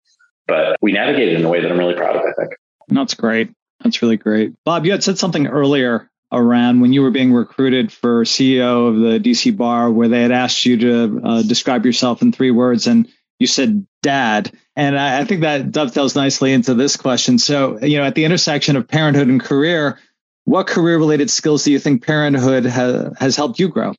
But 0.46 0.76
we 0.80 0.92
navigated 0.92 1.40
in 1.40 1.44
a 1.44 1.48
way 1.48 1.60
that 1.60 1.72
I'm 1.72 1.78
really 1.78 1.94
proud 1.94 2.14
of, 2.14 2.22
I 2.22 2.32
think. 2.40 2.52
That's 2.86 3.14
great. 3.14 3.50
That's 3.80 4.02
really 4.02 4.16
great. 4.16 4.54
Bob, 4.64 4.86
you 4.86 4.92
had 4.92 5.02
said 5.02 5.18
something 5.18 5.48
earlier 5.48 6.08
around 6.30 6.80
when 6.80 6.92
you 6.92 7.02
were 7.02 7.10
being 7.10 7.32
recruited 7.32 7.92
for 7.92 8.24
CEO 8.24 8.88
of 8.88 8.96
the 8.96 9.30
DC 9.30 9.56
Bar, 9.56 9.90
where 9.90 10.08
they 10.08 10.22
had 10.22 10.32
asked 10.32 10.64
you 10.64 10.76
to 10.78 11.20
uh, 11.24 11.42
describe 11.42 11.86
yourself 11.86 12.22
in 12.22 12.32
three 12.32 12.50
words, 12.50 12.86
and 12.86 13.08
you 13.38 13.46
said 13.46 13.86
dad. 14.02 14.52
And 14.76 14.98
I, 14.98 15.20
I 15.20 15.24
think 15.24 15.42
that 15.42 15.70
dovetails 15.72 16.14
nicely 16.14 16.52
into 16.52 16.74
this 16.74 16.96
question. 16.96 17.38
So, 17.38 17.78
you 17.80 17.98
know, 17.98 18.04
at 18.04 18.14
the 18.14 18.24
intersection 18.24 18.76
of 18.76 18.88
parenthood 18.88 19.28
and 19.28 19.40
career, 19.40 19.98
what 20.44 20.66
career 20.66 20.98
related 20.98 21.30
skills 21.30 21.64
do 21.64 21.72
you 21.72 21.78
think 21.78 22.04
parenthood 22.04 22.66
ha- 22.66 23.10
has 23.18 23.36
helped 23.36 23.58
you 23.58 23.68
grow? 23.68 23.94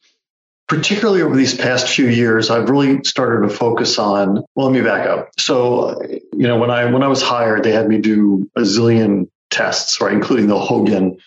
Particularly 0.68 1.24
over 1.24 1.36
these 1.36 1.56
past 1.56 1.88
few 1.88 2.08
years, 2.08 2.52
I've 2.52 2.70
really 2.70 3.04
started 3.04 3.48
to 3.48 3.56
focus 3.56 3.98
on. 3.98 4.44
Well, 4.56 4.68
let 4.68 4.72
me 4.72 4.82
back 4.82 5.08
up. 5.08 5.30
So, 5.40 6.00
you 6.04 6.48
know, 6.48 6.60
when 6.60 6.70
I 6.70 6.86
when 6.92 7.02
I 7.02 7.08
was 7.08 7.24
hired, 7.24 7.64
they 7.64 7.72
had 7.72 7.88
me 7.88 7.98
do 7.98 8.50
a 8.56 8.62
zillion 8.62 9.30
tests, 9.50 10.00
right, 10.00 10.14
including 10.14 10.46
the 10.48 10.60
Hogan 10.60 11.18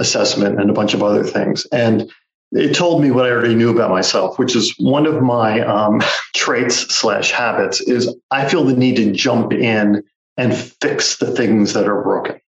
assessment 0.00 0.60
and 0.60 0.70
a 0.70 0.72
bunch 0.72 0.94
of 0.94 1.02
other 1.02 1.22
things. 1.22 1.66
And 1.70 2.10
it 2.52 2.74
told 2.74 3.00
me 3.00 3.12
what 3.12 3.26
I 3.26 3.30
already 3.30 3.54
knew 3.54 3.70
about 3.70 3.90
myself, 3.90 4.38
which 4.38 4.56
is 4.56 4.74
one 4.78 5.06
of 5.06 5.22
my 5.22 5.60
um, 5.60 6.00
traits 6.34 6.94
slash 6.94 7.30
habits 7.30 7.80
is 7.80 8.14
I 8.30 8.48
feel 8.48 8.64
the 8.64 8.74
need 8.74 8.96
to 8.96 9.12
jump 9.12 9.52
in 9.52 10.02
and 10.36 10.56
fix 10.56 11.18
the 11.18 11.30
things 11.30 11.74
that 11.74 11.86
are 11.86 12.02
broken. 12.02 12.40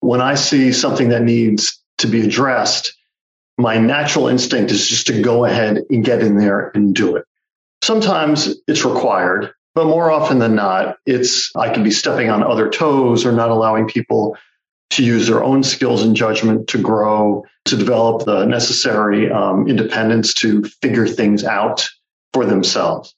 When 0.00 0.20
I 0.20 0.34
see 0.34 0.72
something 0.72 1.08
that 1.08 1.22
needs 1.22 1.82
to 1.98 2.06
be 2.06 2.20
addressed, 2.22 2.96
my 3.58 3.78
natural 3.78 4.28
instinct 4.28 4.70
is 4.70 4.88
just 4.88 5.08
to 5.08 5.20
go 5.20 5.44
ahead 5.44 5.84
and 5.90 6.04
get 6.04 6.22
in 6.22 6.38
there 6.38 6.70
and 6.74 6.94
do 6.94 7.16
it. 7.16 7.24
Sometimes 7.82 8.56
it's 8.66 8.84
required, 8.84 9.52
but 9.74 9.86
more 9.86 10.10
often 10.10 10.38
than 10.38 10.54
not, 10.54 10.98
it's 11.06 11.50
I 11.56 11.72
can 11.72 11.82
be 11.82 11.90
stepping 11.90 12.30
on 12.30 12.42
other 12.42 12.68
toes 12.68 13.26
or 13.26 13.32
not 13.32 13.50
allowing 13.50 13.88
people 13.88 14.36
to 14.90 15.04
use 15.04 15.26
their 15.26 15.42
own 15.42 15.62
skills 15.62 16.02
and 16.02 16.16
judgment 16.16 16.68
to 16.68 16.78
grow, 16.78 17.44
to 17.64 17.76
develop 17.76 18.24
the 18.24 18.44
necessary 18.44 19.30
um, 19.30 19.68
independence 19.68 20.34
to 20.34 20.64
figure 20.82 21.06
things 21.06 21.44
out 21.44 21.88
for 22.32 22.44
themselves. 22.44 23.14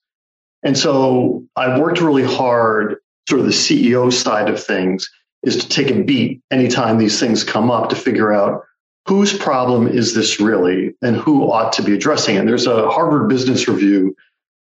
And 0.62 0.76
so 0.76 1.44
I've 1.56 1.80
worked 1.80 2.00
really 2.00 2.24
hard, 2.24 2.96
sort 3.28 3.40
of 3.40 3.46
the 3.46 3.52
CEO 3.52 4.12
side 4.12 4.48
of 4.48 4.62
things, 4.62 5.10
is 5.42 5.64
to 5.64 5.68
take 5.68 5.90
a 5.90 6.02
beat 6.02 6.40
anytime 6.50 6.98
these 6.98 7.18
things 7.18 7.42
come 7.42 7.70
up 7.70 7.88
to 7.88 7.96
figure 7.96 8.32
out 8.32 8.62
whose 9.08 9.36
problem 9.36 9.88
is 9.88 10.14
this 10.14 10.38
really 10.38 10.94
and 11.02 11.16
who 11.16 11.50
ought 11.50 11.72
to 11.72 11.82
be 11.82 11.94
addressing 11.94 12.36
it. 12.36 12.46
There's 12.46 12.66
a 12.66 12.88
Harvard 12.88 13.28
Business 13.28 13.66
Review 13.66 14.14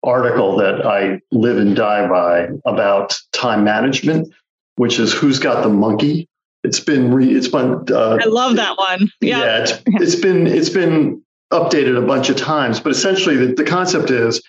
article 0.04 0.56
that 0.58 0.86
I 0.86 1.20
live 1.32 1.58
and 1.58 1.76
die 1.76 2.08
by 2.08 2.48
about 2.66 3.14
time 3.34 3.64
management, 3.64 4.34
which 4.76 5.00
is 5.00 5.14
who's 5.14 5.40
got 5.40 5.64
the 5.64 5.70
monkey 5.70 6.30
it's 6.63 6.80
been 6.80 7.13
re, 7.13 7.34
it's 7.34 7.47
been 7.47 7.86
uh, 7.91 8.17
I 8.21 8.26
love 8.26 8.56
that 8.58 8.78
one. 8.78 9.10
Yeah, 9.19 9.39
yeah 9.39 9.62
it's, 9.62 9.71
it's 9.86 10.15
been 10.15 10.47
it's 10.47 10.69
been 10.69 11.24
updated 11.52 11.97
a 11.97 12.06
bunch 12.06 12.30
of 12.30 12.38
times, 12.38 12.80
but 12.80 12.91
essentially 12.91 13.36
the, 13.38 13.54
the 13.54 13.63
concept 13.63 14.10
is 14.10 14.41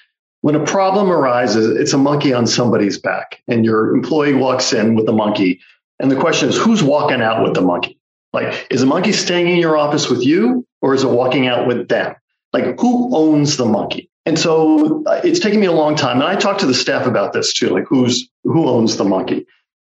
when 0.43 0.55
a 0.55 0.65
problem 0.65 1.11
arises, 1.11 1.77
it's 1.77 1.93
a 1.93 1.99
monkey 1.99 2.33
on 2.33 2.47
somebody's 2.47 2.99
back, 2.99 3.43
and 3.49 3.65
your 3.65 3.95
employee 3.95 4.35
walks 4.35 4.73
in 4.73 4.95
with 4.95 5.09
a 5.09 5.13
monkey, 5.13 5.61
and 5.99 6.11
the 6.11 6.17
question 6.17 6.49
is 6.49 6.57
who's 6.57 6.83
walking 6.83 7.23
out 7.23 7.43
with 7.43 7.55
the 7.55 7.61
monkey? 7.61 7.99
Like, 8.33 8.67
is 8.71 8.81
the 8.81 8.87
monkey 8.87 9.13
staying 9.13 9.49
in 9.49 9.59
your 9.59 9.77
office 9.77 10.09
with 10.09 10.25
you, 10.25 10.67
or 10.81 10.95
is 10.95 11.05
it 11.05 11.11
walking 11.11 11.47
out 11.47 11.67
with 11.67 11.89
them? 11.89 12.15
Like, 12.53 12.81
who 12.81 13.15
owns 13.15 13.57
the 13.57 13.67
monkey? 13.67 14.11
And 14.25 14.39
so 14.39 15.05
uh, 15.05 15.21
it's 15.25 15.41
taken 15.41 15.61
me 15.61 15.67
a 15.67 15.73
long 15.73 15.97
time, 15.97 16.21
and 16.21 16.27
I 16.27 16.37
talked 16.37 16.61
to 16.61 16.67
the 16.67 16.75
staff 16.75 17.07
about 17.07 17.33
this 17.33 17.53
too. 17.53 17.69
Like, 17.71 17.85
who's 17.89 18.29
who 18.45 18.69
owns 18.69 18.97
the 18.97 19.05
monkey? 19.05 19.47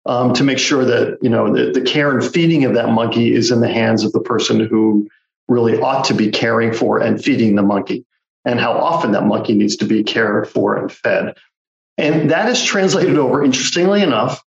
Um, 0.06 0.34
to 0.34 0.44
make 0.44 0.58
sure 0.58 0.86
that 0.86 1.20
you 1.22 1.30
know 1.30 1.54
the, 1.54 1.72
the 1.72 1.82
care 1.82 2.18
and 2.18 2.34
feeding 2.34 2.66
of 2.66 2.74
that 2.74 2.90
monkey 2.90 3.34
is 3.34 3.52
in 3.52 3.62
the 3.62 3.72
hands 3.72 4.04
of 4.04 4.12
the 4.12 4.22
person 4.22 4.60
who 4.60 5.10
really 5.48 5.80
ought 5.80 6.06
to 6.06 6.14
be 6.14 6.32
caring 6.32 6.74
for 6.74 7.00
and 7.00 7.24
feeding 7.24 7.56
the 7.56 7.64
monkey, 7.64 8.06
and 8.46 8.60
how 8.60 8.74
often 8.74 9.12
that 9.12 9.26
monkey 9.26 9.54
needs 9.54 9.78
to 9.78 9.86
be 9.86 10.04
cared 10.04 10.48
for 10.48 10.76
and 10.76 10.92
fed. 10.92 11.36
And 11.98 12.32
that 12.32 12.50
is 12.50 12.64
translated 12.64 13.18
over, 13.18 13.44
interestingly 13.44 14.02
enough, 14.02 14.42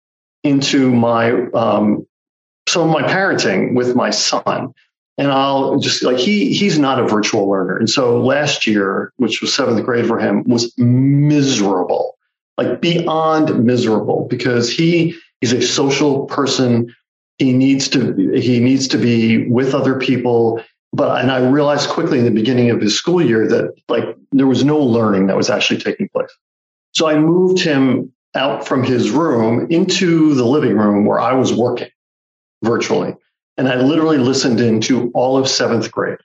into 0.44 0.92
my 0.92 1.32
um, 1.54 2.08
some 2.68 2.90
of 2.90 2.94
my 2.94 3.08
parenting 3.08 3.76
with 3.76 3.96
my 3.96 4.10
son. 4.10 4.74
And 5.20 5.32
I'll 5.32 5.78
just 5.78 6.02
like 6.02 6.18
he 6.18 6.54
he's 6.54 6.80
not 6.80 7.00
a 7.00 7.08
virtual 7.08 7.48
learner. 7.48 7.78
And 7.78 7.88
so 7.88 8.20
last 8.20 8.66
year, 8.66 9.14
which 9.18 9.42
was 9.42 9.54
seventh 9.54 9.86
grade 9.86 10.08
for 10.08 10.18
him, 10.18 10.44
was 10.46 10.76
miserable, 10.78 12.18
like 12.58 12.82
beyond 12.82 13.64
miserable, 13.64 14.26
because 14.28 14.72
he 14.72 15.16
He's 15.44 15.52
a 15.52 15.62
social 15.62 16.26
person. 16.28 16.96
He 17.38 17.52
needs 17.52 17.90
to 17.90 18.14
he 18.32 18.62
needs 18.62 18.88
to 18.88 18.98
be 18.98 19.46
with 19.50 19.76
other 19.76 20.00
people. 20.00 20.64
But 20.94 21.20
and 21.20 21.30
I 21.30 21.40
realized 21.40 21.90
quickly 21.90 22.20
in 22.20 22.24
the 22.24 22.32
beginning 22.32 22.70
of 22.70 22.80
his 22.80 22.98
school 22.98 23.22
year 23.22 23.46
that 23.50 23.74
like 23.90 24.06
there 24.32 24.48
was 24.48 24.64
no 24.64 24.80
learning 24.80 25.28
that 25.28 25.36
was 25.36 25.50
actually 25.50 25.82
taking 25.82 26.08
place. 26.08 26.30
So 26.94 27.10
I 27.10 27.20
moved 27.20 27.60
him 27.60 28.14
out 28.34 28.66
from 28.66 28.84
his 28.84 29.12
room 29.12 29.68
into 29.70 30.34
the 30.34 30.46
living 30.46 30.78
room 30.78 31.04
where 31.04 31.20
I 31.20 31.34
was 31.34 31.52
working 31.52 31.90
virtually. 32.64 33.14
And 33.58 33.68
I 33.68 33.76
literally 33.76 34.20
listened 34.20 34.62
into 34.62 35.12
all 35.14 35.36
of 35.36 35.50
seventh 35.50 35.92
grade, 35.92 36.20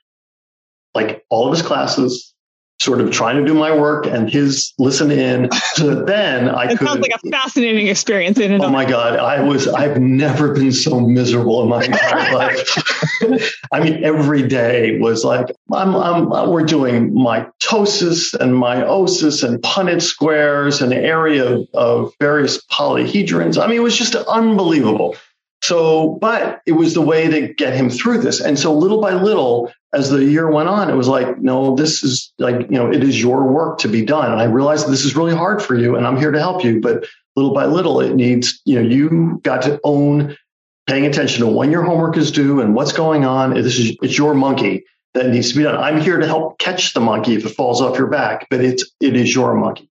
like 0.95 1.25
all 1.29 1.45
of 1.45 1.57
his 1.57 1.67
classes, 1.67 2.33
sort 2.81 3.01
of 3.01 3.11
trying 3.11 3.35
to 3.35 3.45
do 3.45 3.53
my 3.53 3.75
work 3.75 4.05
and 4.05 4.29
his 4.29 4.73
listen 4.79 5.11
in 5.11 5.49
so 5.73 5.93
that 5.93 6.07
then 6.07 6.47
I 6.47 6.65
it 6.65 6.77
could. 6.77 6.87
sounds 6.87 7.01
like 7.01 7.11
a 7.11 7.29
fascinating 7.29 7.87
experience. 7.87 8.39
In 8.39 8.61
oh 8.61 8.69
my 8.69 8.85
God. 8.85 9.19
I 9.19 9.41
was, 9.41 9.67
I've 9.67 9.99
never 9.99 10.53
been 10.53 10.71
so 10.71 10.99
miserable 10.99 11.61
in 11.63 11.69
my 11.69 11.83
entire 11.83 12.33
life. 12.35 13.53
I 13.73 13.81
mean, 13.81 14.03
every 14.03 14.47
day 14.47 14.97
was 14.99 15.25
like, 15.25 15.47
I'm, 15.73 15.93
I'm, 15.95 16.29
we're 16.49 16.63
doing 16.63 17.11
mitosis 17.11 18.33
and 18.33 18.53
meiosis 18.53 19.43
and 19.43 19.61
Punnett 19.61 20.01
squares 20.01 20.81
and 20.81 20.93
area 20.93 21.45
of, 21.45 21.67
of 21.73 22.13
various 22.19 22.65
polyhedrons. 22.67 23.61
I 23.61 23.67
mean, 23.67 23.77
it 23.77 23.83
was 23.83 23.97
just 23.97 24.15
unbelievable. 24.15 25.17
So, 25.61 26.17
but 26.21 26.61
it 26.65 26.71
was 26.71 26.93
the 26.93 27.01
way 27.01 27.27
to 27.27 27.53
get 27.53 27.73
him 27.73 27.89
through 27.89 28.19
this. 28.19 28.39
And 28.39 28.57
so 28.57 28.73
little 28.73 29.01
by 29.01 29.13
little, 29.13 29.71
as 29.93 30.09
the 30.09 30.23
year 30.23 30.49
went 30.51 30.69
on, 30.69 30.89
it 30.89 30.95
was 30.95 31.07
like, 31.07 31.39
no, 31.39 31.75
this 31.75 32.03
is 32.03 32.31
like, 32.37 32.61
you 32.69 32.77
know, 32.77 32.91
it 32.91 33.03
is 33.03 33.19
your 33.19 33.43
work 33.43 33.79
to 33.79 33.87
be 33.87 34.05
done. 34.05 34.31
And 34.31 34.39
I 34.39 34.45
realized 34.45 34.87
this 34.87 35.05
is 35.05 35.15
really 35.15 35.35
hard 35.35 35.61
for 35.61 35.75
you 35.75 35.95
and 35.95 36.05
I'm 36.05 36.17
here 36.17 36.31
to 36.31 36.39
help 36.39 36.63
you. 36.63 36.79
But 36.79 37.07
little 37.35 37.53
by 37.53 37.65
little, 37.65 37.99
it 37.99 38.13
needs, 38.13 38.61
you 38.65 38.75
know, 38.75 38.87
you 38.87 39.39
got 39.43 39.63
to 39.63 39.79
own 39.83 40.37
paying 40.85 41.05
attention 41.05 41.45
to 41.45 41.51
when 41.51 41.71
your 41.71 41.83
homework 41.83 42.17
is 42.17 42.31
due 42.31 42.61
and 42.61 42.75
what's 42.75 42.93
going 42.93 43.25
on. 43.25 43.53
This 43.55 43.79
is, 43.79 43.97
it's 44.01 44.17
your 44.17 44.35
monkey 44.35 44.85
that 45.15 45.29
needs 45.29 45.51
to 45.51 45.57
be 45.57 45.63
done. 45.63 45.75
I'm 45.75 46.01
here 46.01 46.19
to 46.19 46.27
help 46.27 46.59
catch 46.59 46.93
the 46.93 46.99
monkey 46.99 47.35
if 47.35 47.45
it 47.45 47.49
falls 47.49 47.81
off 47.81 47.97
your 47.97 48.07
back, 48.07 48.47
but 48.49 48.61
it's, 48.61 48.91
it 48.99 49.15
is 49.15 49.33
your 49.33 49.55
monkey. 49.55 49.89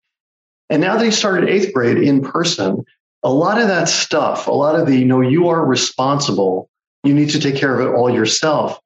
And 0.70 0.82
now 0.82 0.98
that 0.98 1.06
he 1.06 1.12
started 1.12 1.50
eighth 1.50 1.74
grade 1.74 1.98
in 1.98 2.22
person, 2.22 2.84
a 3.24 3.32
lot 3.32 3.60
of 3.60 3.68
that 3.70 3.90
stuff, 3.90 4.48
a 4.48 4.52
lot 4.52 4.80
of 4.80 4.86
the, 4.86 4.96
you 4.96 5.06
know, 5.06 5.22
you 5.22 5.48
are 5.48 5.66
responsible. 5.66 6.70
You 7.04 7.16
need 7.16 7.32
to 7.32 7.40
take 7.40 7.56
care 7.56 7.74
of 7.74 7.88
it 7.88 7.92
all 7.92 8.14
yourself 8.14 8.80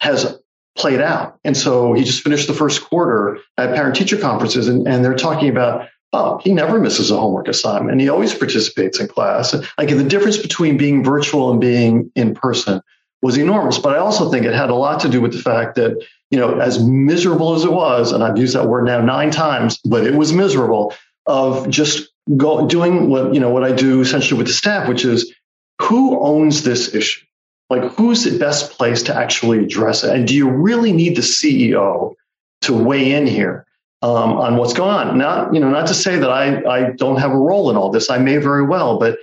has 0.00 0.39
played 0.76 1.00
out. 1.00 1.38
And 1.44 1.56
so 1.56 1.92
he 1.92 2.04
just 2.04 2.22
finished 2.22 2.46
the 2.46 2.54
first 2.54 2.82
quarter 2.82 3.38
at 3.56 3.74
parent 3.74 3.96
teacher 3.96 4.16
conferences 4.16 4.68
and, 4.68 4.86
and 4.86 5.04
they're 5.04 5.14
talking 5.14 5.48
about, 5.48 5.88
oh, 6.12 6.38
he 6.38 6.52
never 6.52 6.80
misses 6.80 7.10
a 7.10 7.18
homework 7.18 7.48
assignment 7.48 7.92
and 7.92 8.00
he 8.00 8.08
always 8.08 8.34
participates 8.34 9.00
in 9.00 9.08
class. 9.08 9.54
Like 9.78 9.88
the 9.88 10.04
difference 10.04 10.38
between 10.38 10.76
being 10.76 11.04
virtual 11.04 11.50
and 11.50 11.60
being 11.60 12.10
in 12.14 12.34
person 12.34 12.80
was 13.22 13.36
enormous. 13.36 13.78
But 13.78 13.94
I 13.94 13.98
also 13.98 14.30
think 14.30 14.46
it 14.46 14.54
had 14.54 14.70
a 14.70 14.74
lot 14.74 15.00
to 15.00 15.08
do 15.08 15.20
with 15.20 15.32
the 15.32 15.38
fact 15.38 15.74
that, 15.74 16.02
you 16.30 16.38
know, 16.38 16.58
as 16.58 16.82
miserable 16.82 17.54
as 17.54 17.64
it 17.64 17.72
was, 17.72 18.12
and 18.12 18.24
I've 18.24 18.38
used 18.38 18.54
that 18.54 18.66
word 18.66 18.86
now 18.86 19.00
nine 19.00 19.30
times, 19.30 19.78
but 19.84 20.06
it 20.06 20.14
was 20.14 20.32
miserable 20.32 20.94
of 21.26 21.68
just 21.68 22.08
go, 22.36 22.66
doing 22.66 23.10
what, 23.10 23.34
you 23.34 23.40
know, 23.40 23.50
what 23.50 23.64
I 23.64 23.72
do 23.72 24.00
essentially 24.00 24.38
with 24.38 24.46
the 24.46 24.52
staff, 24.52 24.88
which 24.88 25.04
is 25.04 25.34
who 25.82 26.18
owns 26.20 26.62
this 26.62 26.94
issue? 26.94 27.24
Like 27.70 27.84
who's 27.92 28.24
the 28.24 28.36
best 28.38 28.72
place 28.72 29.02
to 29.04 29.14
actually 29.14 29.60
address 29.60 30.04
it? 30.04 30.14
And 30.14 30.26
do 30.26 30.34
you 30.34 30.50
really 30.50 30.92
need 30.92 31.16
the 31.16 31.22
CEO 31.22 32.14
to 32.62 32.74
weigh 32.74 33.12
in 33.12 33.26
here 33.26 33.64
um, 34.02 34.32
on 34.32 34.56
what's 34.56 34.72
going 34.72 34.90
on? 34.90 35.16
Not, 35.16 35.54
you 35.54 35.60
know, 35.60 35.70
not 35.70 35.86
to 35.86 35.94
say 35.94 36.18
that 36.18 36.30
I, 36.30 36.62
I 36.64 36.90
don't 36.90 37.16
have 37.16 37.30
a 37.30 37.38
role 37.38 37.70
in 37.70 37.76
all 37.76 37.90
this. 37.90 38.10
I 38.10 38.18
may 38.18 38.38
very 38.38 38.64
well, 38.64 38.98
but 38.98 39.18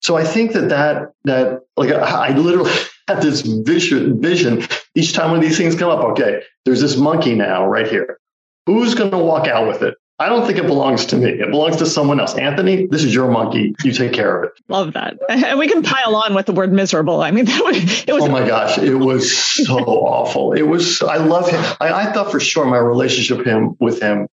so 0.00 0.16
I 0.16 0.24
think 0.24 0.52
that 0.52 0.68
that, 0.68 1.12
that 1.24 1.60
like 1.76 1.92
I 1.92 2.36
literally 2.36 2.72
have 3.08 3.22
this 3.22 3.42
vision, 3.42 4.20
vision 4.20 4.66
each 4.96 5.12
time 5.12 5.30
when 5.30 5.40
these 5.40 5.56
things 5.56 5.76
come 5.76 5.90
up. 5.90 6.04
Okay, 6.10 6.42
there's 6.64 6.80
this 6.80 6.96
monkey 6.96 7.36
now 7.36 7.66
right 7.66 7.86
here. 7.86 8.18
Who's 8.66 8.94
going 8.94 9.12
to 9.12 9.18
walk 9.18 9.46
out 9.46 9.68
with 9.68 9.82
it? 9.82 9.94
I 10.22 10.28
don't 10.28 10.46
think 10.46 10.58
it 10.58 10.66
belongs 10.66 11.06
to 11.06 11.16
me. 11.16 11.30
It 11.30 11.50
belongs 11.50 11.76
to 11.78 11.86
someone 11.86 12.20
else. 12.20 12.36
Anthony, 12.36 12.86
this 12.86 13.02
is 13.02 13.12
your 13.12 13.28
monkey. 13.28 13.74
You 13.82 13.90
take 13.90 14.12
care 14.12 14.38
of 14.38 14.44
it. 14.44 14.52
Love 14.68 14.92
that. 14.92 15.18
And 15.28 15.58
we 15.58 15.66
can 15.66 15.82
pile 15.82 16.14
on 16.14 16.34
with 16.34 16.46
the 16.46 16.52
word 16.52 16.72
miserable. 16.72 17.20
I 17.20 17.32
mean, 17.32 17.44
that 17.46 17.64
was, 17.64 18.04
it 18.06 18.12
was. 18.12 18.22
Oh 18.22 18.28
my 18.28 18.46
gosh, 18.46 18.78
it 18.78 18.94
was 18.94 19.36
so 19.36 19.74
awful. 19.78 20.52
It 20.52 20.62
was. 20.62 21.02
I 21.02 21.16
love 21.16 21.50
him. 21.50 21.60
I, 21.80 21.92
I 21.92 22.12
thought 22.12 22.30
for 22.30 22.38
sure 22.38 22.64
my 22.64 22.78
relationship 22.78 23.44
him 23.44 23.76
with 23.80 24.00
him 24.00 24.28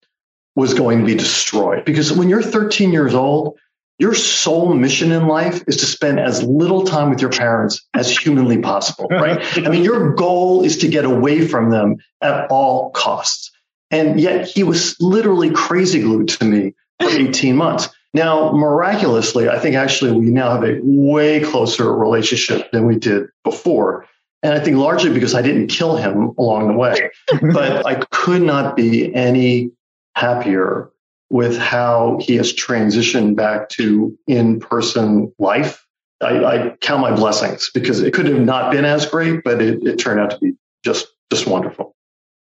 was 0.55 0.73
going 0.73 0.99
to 0.99 1.05
be 1.05 1.15
destroyed 1.15 1.85
because 1.85 2.11
when 2.11 2.27
you're 2.27 2.41
13 2.41 2.91
years 2.91 3.13
old, 3.13 3.57
your 3.99 4.13
sole 4.13 4.73
mission 4.73 5.11
in 5.11 5.27
life 5.27 5.63
is 5.67 5.77
to 5.77 5.85
spend 5.85 6.19
as 6.19 6.43
little 6.43 6.83
time 6.83 7.09
with 7.09 7.21
your 7.21 7.31
parents 7.31 7.87
as 7.93 8.15
humanly 8.15 8.59
possible, 8.59 9.07
right? 9.09 9.39
I 9.65 9.69
mean, 9.69 9.83
your 9.83 10.13
goal 10.13 10.63
is 10.63 10.77
to 10.79 10.87
get 10.87 11.05
away 11.05 11.47
from 11.47 11.71
them 11.71 11.95
at 12.21 12.47
all 12.51 12.91
costs. 12.91 13.51
And 13.91 14.19
yet 14.19 14.47
he 14.47 14.63
was 14.63 14.95
literally 14.99 15.51
crazy 15.51 16.01
glued 16.01 16.27
to 16.29 16.45
me 16.45 16.73
for 17.01 17.09
18 17.09 17.55
months. 17.55 17.89
Now, 18.13 18.51
miraculously, 18.51 19.49
I 19.49 19.59
think 19.59 19.75
actually 19.75 20.11
we 20.11 20.25
now 20.25 20.51
have 20.51 20.63
a 20.63 20.79
way 20.81 21.41
closer 21.41 21.93
relationship 21.93 22.71
than 22.71 22.85
we 22.85 22.97
did 22.97 23.27
before. 23.43 24.05
And 24.43 24.53
I 24.53 24.59
think 24.59 24.77
largely 24.77 25.13
because 25.13 25.35
I 25.35 25.41
didn't 25.41 25.67
kill 25.67 25.97
him 25.97 26.33
along 26.37 26.67
the 26.67 26.73
way, 26.73 27.11
but 27.41 27.85
I 27.85 27.95
could 28.11 28.41
not 28.41 28.75
be 28.75 29.13
any 29.13 29.71
happier 30.15 30.91
with 31.29 31.57
how 31.57 32.17
he 32.21 32.37
has 32.37 32.53
transitioned 32.53 33.35
back 33.35 33.69
to 33.69 34.17
in 34.27 34.59
person 34.59 35.33
life. 35.37 35.85
I, 36.21 36.45
I, 36.45 36.75
count 36.81 37.01
my 37.01 37.15
blessings 37.15 37.69
because 37.73 38.01
it 38.01 38.13
could 38.13 38.25
have 38.25 38.39
not 38.39 38.71
been 38.71 38.85
as 38.85 39.05
great, 39.05 39.43
but 39.43 39.61
it, 39.61 39.85
it 39.85 39.97
turned 39.97 40.19
out 40.19 40.31
to 40.31 40.39
be 40.39 40.53
just, 40.83 41.07
just 41.31 41.45
wonderful. 41.45 41.95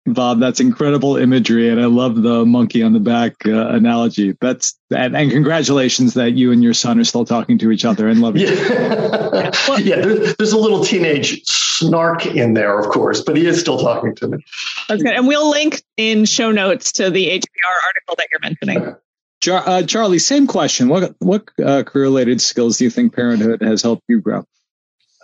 Bob, 0.04 0.40
that's 0.40 0.58
incredible 0.58 1.16
imagery, 1.16 1.68
and 1.68 1.80
I 1.80 1.86
love 1.86 2.20
the 2.20 2.44
monkey 2.44 2.82
on 2.82 2.92
the 2.92 2.98
back 2.98 3.34
uh, 3.46 3.68
analogy. 3.68 4.36
That's 4.40 4.76
and, 4.90 5.16
and, 5.16 5.30
congratulations 5.30 6.14
that 6.14 6.32
you 6.32 6.50
and 6.50 6.60
your 6.60 6.74
son 6.74 6.98
are 6.98 7.04
still 7.04 7.24
talking 7.24 7.56
to 7.58 7.70
each 7.70 7.84
other 7.84 8.08
and 8.08 8.20
love 8.20 8.36
each 8.36 8.48
other. 8.48 9.52
Yeah, 9.68 9.76
yeah 9.78 9.96
there's, 10.00 10.34
there's, 10.36 10.52
a 10.52 10.58
little 10.58 10.84
teenage 10.84 11.44
snark 11.44 12.26
in 12.26 12.54
there, 12.54 12.80
of 12.80 12.88
course, 12.88 13.20
but 13.20 13.36
he 13.36 13.46
is 13.46 13.60
still 13.60 13.78
talking 13.78 14.16
to 14.16 14.28
me. 14.28 14.44
That's 14.88 15.04
good, 15.04 15.12
and 15.12 15.28
we'll 15.28 15.48
link 15.48 15.84
in 15.96 16.24
show 16.24 16.50
notes 16.50 16.92
to 16.92 17.08
the 17.08 17.28
HBR 17.28 17.86
article 17.86 18.16
that 18.18 18.26
you're 18.32 18.40
mentioning. 18.40 18.96
Char- 19.40 19.68
uh, 19.68 19.82
Charlie, 19.84 20.18
same 20.18 20.48
question. 20.48 20.88
What 20.88 21.14
what 21.20 21.48
uh, 21.64 21.84
career 21.84 22.04
related 22.04 22.40
skills 22.40 22.78
do 22.78 22.84
you 22.84 22.90
think 22.90 23.14
parenthood 23.14 23.62
has 23.62 23.82
helped 23.82 24.02
you 24.08 24.20
grow? 24.20 24.44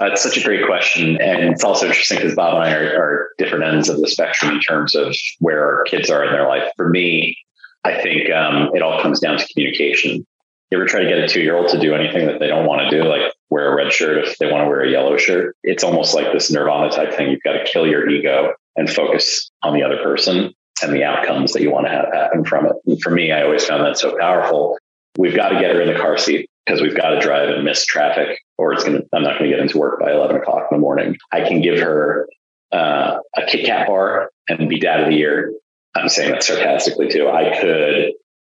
Uh, 0.01 0.07
it's 0.07 0.23
such 0.23 0.37
a 0.37 0.43
great 0.43 0.65
question. 0.65 1.21
And 1.21 1.53
it's 1.53 1.65
also 1.65 1.87
interesting 1.87 2.19
because 2.19 2.35
Bob 2.35 2.55
and 2.55 2.65
I 2.65 2.73
are, 2.73 3.03
are, 3.03 3.29
different 3.37 3.65
ends 3.65 3.89
of 3.89 4.01
the 4.01 4.09
spectrum 4.09 4.53
in 4.53 4.61
terms 4.61 4.95
of 4.95 5.15
where 5.41 5.65
our 5.65 5.85
kids 5.85 6.11
are 6.11 6.25
in 6.25 6.33
their 6.33 6.47
life. 6.47 6.71
For 6.77 6.89
me, 6.89 7.37
I 7.85 8.01
think 8.01 8.31
um, 8.31 8.71
it 8.75 8.83
all 8.83 9.01
comes 9.03 9.21
down 9.21 9.39
to 9.39 9.47
communication. 9.53 10.27
You 10.71 10.79
ever 10.79 10.87
try 10.87 11.03
to 11.03 11.09
get 11.09 11.19
a 11.19 11.29
two 11.29 11.41
year 11.41 11.57
old 11.57 11.69
to 11.71 11.81
do 11.81 11.95
anything 11.95 12.27
that 12.27 12.41
they 12.41 12.49
don't 12.49 12.67
want 12.67 12.83
to 12.83 12.91
do, 12.91 13.09
like 13.09 13.33
wear 13.51 13.73
a 13.73 13.75
red 13.75 13.93
shirt 13.93 14.27
if 14.27 14.37
they 14.39 14.51
want 14.51 14.65
to 14.65 14.69
wear 14.69 14.83
a 14.83 14.91
yellow 14.91 15.17
shirt? 15.17 15.57
It's 15.63 15.83
almost 15.83 16.15
like 16.15 16.33
this 16.33 16.51
nirvana 16.51 16.91
type 16.91 17.15
thing. 17.15 17.31
You've 17.31 17.43
got 17.43 17.53
to 17.55 17.65
kill 17.65 17.87
your 17.87 18.09
ego 18.09 18.53
and 18.77 18.89
focus 18.91 19.51
on 19.63 19.75
the 19.75 19.83
other 19.83 19.97
person 20.03 20.53
and 20.83 20.93
the 20.93 21.05
outcomes 21.05 21.53
that 21.53 21.63
you 21.63 21.73
want 21.73 21.87
to 21.87 21.91
have 21.91 22.13
happen 22.13 22.45
from 22.45 22.67
it. 22.67 22.73
And 22.87 23.01
for 23.01 23.11
me, 23.11 23.33
I 23.33 23.43
always 23.43 23.65
found 23.65 23.85
that 23.85 23.99
so 23.99 24.17
powerful. 24.19 24.79
We've 25.17 25.35
got 25.35 25.49
to 25.51 25.61
get 25.61 25.75
her 25.75 25.81
in 25.81 25.93
the 25.93 25.99
car 25.99 26.19
seat 26.19 26.49
because 26.69 26.83
we've 26.83 26.97
got 26.97 27.11
to 27.11 27.21
drive 27.21 27.49
and 27.49 27.65
miss 27.65 27.87
traffic 27.87 28.39
or 28.59 28.75
it's 28.75 28.85
going 28.85 28.99
to, 28.99 29.09
I'm 29.15 29.23
not 29.23 29.39
going 29.39 29.51
to 29.51 29.57
get 29.57 29.61
into 29.61 29.79
work 29.79 30.01
by 30.01 30.13
11 30.13 30.37
o'clock 30.37 30.69
in 30.71 30.77
the 30.77 30.81
morning. 30.81 31.17
I 31.33 31.41
can 31.41 31.63
give 31.63 31.79
her 31.79 32.29
uh, 32.73 33.19
a 33.37 33.47
Kit 33.47 33.65
Kat 33.65 33.87
bar 33.87 34.31
and 34.49 34.69
be 34.69 34.79
dad 34.79 35.01
of 35.01 35.09
the 35.09 35.15
year. 35.15 35.53
I'm 35.97 36.11
saying 36.11 36.33
that 36.33 36.43
sarcastically 36.43 37.09
too. 37.09 37.29
I 37.29 37.59
could, 37.59 38.13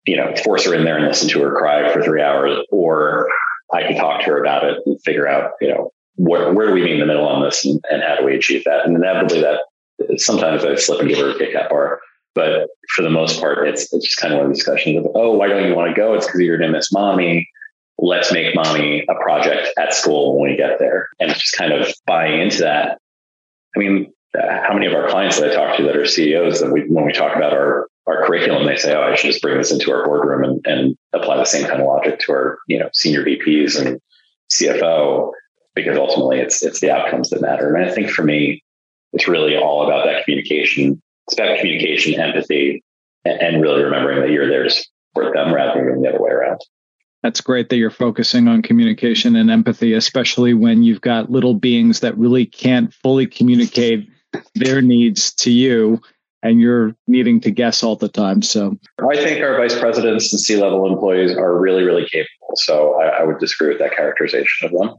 you 0.05 0.17
know, 0.17 0.35
force 0.43 0.65
her 0.65 0.75
in 0.75 0.83
there 0.83 0.97
and 0.97 1.07
listen 1.07 1.29
to 1.29 1.41
her 1.41 1.55
cry 1.55 1.91
for 1.93 2.03
three 2.03 2.21
hours, 2.21 2.57
or 2.69 3.29
I 3.73 3.87
could 3.87 3.95
talk 3.95 4.21
to 4.21 4.31
her 4.31 4.41
about 4.41 4.65
it 4.65 4.79
and 4.85 5.01
figure 5.03 5.27
out, 5.27 5.51
you 5.61 5.69
know, 5.69 5.91
where, 6.15 6.51
where 6.53 6.67
do 6.67 6.73
we 6.73 6.83
meet 6.83 6.95
in 6.95 6.99
the 6.99 7.05
middle 7.05 7.27
on 7.27 7.41
this 7.41 7.63
and, 7.63 7.81
and 7.89 8.03
how 8.03 8.17
do 8.17 8.25
we 8.25 8.35
achieve 8.35 8.65
that? 8.65 8.85
And 8.85 8.95
inevitably 8.95 9.41
that 9.41 10.19
sometimes 10.19 10.65
I 10.65 10.75
slip 10.75 10.99
and 10.99 11.07
give 11.07 11.19
her 11.19 11.29
a 11.29 11.37
Kit 11.37 11.53
Kat 11.53 11.69
bar. 11.69 12.01
But 12.35 12.67
for 12.93 13.03
the 13.03 13.09
most 13.09 13.39
part, 13.39 13.67
it's, 13.67 13.91
it's 13.93 14.05
just 14.05 14.17
kind 14.17 14.33
of 14.33 14.39
one 14.39 14.47
of 14.47 14.51
the 14.51 14.55
discussions 14.55 14.97
of, 14.97 15.11
oh, 15.15 15.31
why 15.31 15.47
don't 15.47 15.67
you 15.67 15.75
want 15.75 15.89
to 15.89 15.95
go? 15.95 16.13
It's 16.13 16.25
because 16.25 16.41
you're 16.41 16.57
going 16.57 16.71
to 16.71 16.77
miss 16.77 16.91
mommy 16.91 17.47
let's 18.01 18.33
make 18.33 18.55
mommy 18.55 19.05
a 19.07 19.15
project 19.15 19.69
at 19.77 19.93
school 19.93 20.37
when 20.37 20.51
we 20.51 20.57
get 20.57 20.79
there. 20.79 21.07
And 21.19 21.31
just 21.31 21.55
kind 21.55 21.71
of 21.71 21.87
buying 22.05 22.41
into 22.41 22.59
that. 22.59 22.99
I 23.75 23.79
mean, 23.79 24.11
uh, 24.37 24.63
how 24.63 24.73
many 24.73 24.87
of 24.87 24.93
our 24.93 25.07
clients 25.07 25.39
that 25.39 25.51
I 25.51 25.55
talk 25.55 25.77
to 25.77 25.83
that 25.83 25.95
are 25.95 26.05
CEOs 26.05 26.59
that 26.61 26.71
we, 26.71 26.81
when 26.89 27.05
we 27.05 27.13
talk 27.13 27.35
about 27.35 27.53
our, 27.53 27.87
our 28.07 28.25
curriculum, 28.25 28.65
they 28.65 28.75
say, 28.75 28.93
Oh, 28.93 29.03
I 29.03 29.15
should 29.15 29.27
just 29.27 29.41
bring 29.41 29.57
this 29.57 29.71
into 29.71 29.91
our 29.91 30.05
boardroom 30.05 30.43
and, 30.43 30.65
and 30.65 30.97
apply 31.13 31.37
the 31.37 31.45
same 31.45 31.67
kind 31.67 31.79
of 31.79 31.87
logic 31.87 32.19
to 32.21 32.31
our, 32.31 32.57
you 32.67 32.79
know, 32.79 32.89
senior 32.91 33.23
VPs 33.23 33.79
and 33.79 34.01
CFO, 34.51 35.31
because 35.75 35.97
ultimately 35.97 36.39
it's, 36.39 36.63
it's 36.63 36.79
the 36.79 36.91
outcomes 36.91 37.29
that 37.29 37.41
matter. 37.41 37.73
And 37.73 37.85
I 37.85 37.93
think 37.93 38.09
for 38.09 38.23
me, 38.23 38.63
it's 39.13 39.27
really 39.27 39.55
all 39.55 39.85
about 39.85 40.05
that 40.05 40.23
communication. 40.23 41.01
It's 41.27 41.37
about 41.37 41.59
communication, 41.59 42.19
empathy, 42.19 42.83
and 43.25 43.61
really 43.61 43.83
remembering 43.83 44.21
that 44.21 44.31
you're 44.31 44.49
there 44.49 44.63
to 44.63 44.69
support 44.69 45.33
them 45.33 45.53
rather 45.53 45.85
than 45.85 46.01
the 46.01 46.09
other 46.09 46.21
way 46.21 46.31
around. 46.31 46.59
That's 47.23 47.41
great 47.41 47.69
that 47.69 47.77
you're 47.77 47.91
focusing 47.91 48.47
on 48.47 48.61
communication 48.61 49.35
and 49.35 49.51
empathy, 49.51 49.93
especially 49.93 50.53
when 50.53 50.83
you've 50.83 51.01
got 51.01 51.29
little 51.29 51.53
beings 51.53 51.99
that 51.99 52.17
really 52.17 52.45
can't 52.45 52.93
fully 52.93 53.27
communicate 53.27 54.09
their 54.55 54.81
needs 54.81 55.33
to 55.35 55.51
you 55.51 56.01
and 56.43 56.59
you're 56.59 56.95
needing 57.07 57.39
to 57.41 57.51
guess 57.51 57.83
all 57.83 57.95
the 57.95 58.09
time. 58.09 58.41
So 58.41 58.77
I 58.99 59.15
think 59.15 59.43
our 59.43 59.57
vice 59.57 59.77
presidents 59.77 60.33
and 60.33 60.39
C 60.39 60.57
level 60.57 60.91
employees 60.91 61.37
are 61.37 61.59
really, 61.59 61.83
really 61.83 62.07
capable. 62.07 62.53
So 62.55 62.99
I, 62.99 63.21
I 63.21 63.23
would 63.23 63.39
disagree 63.39 63.69
with 63.69 63.79
that 63.79 63.95
characterization 63.95 64.65
of 64.65 64.71
them. 64.71 64.95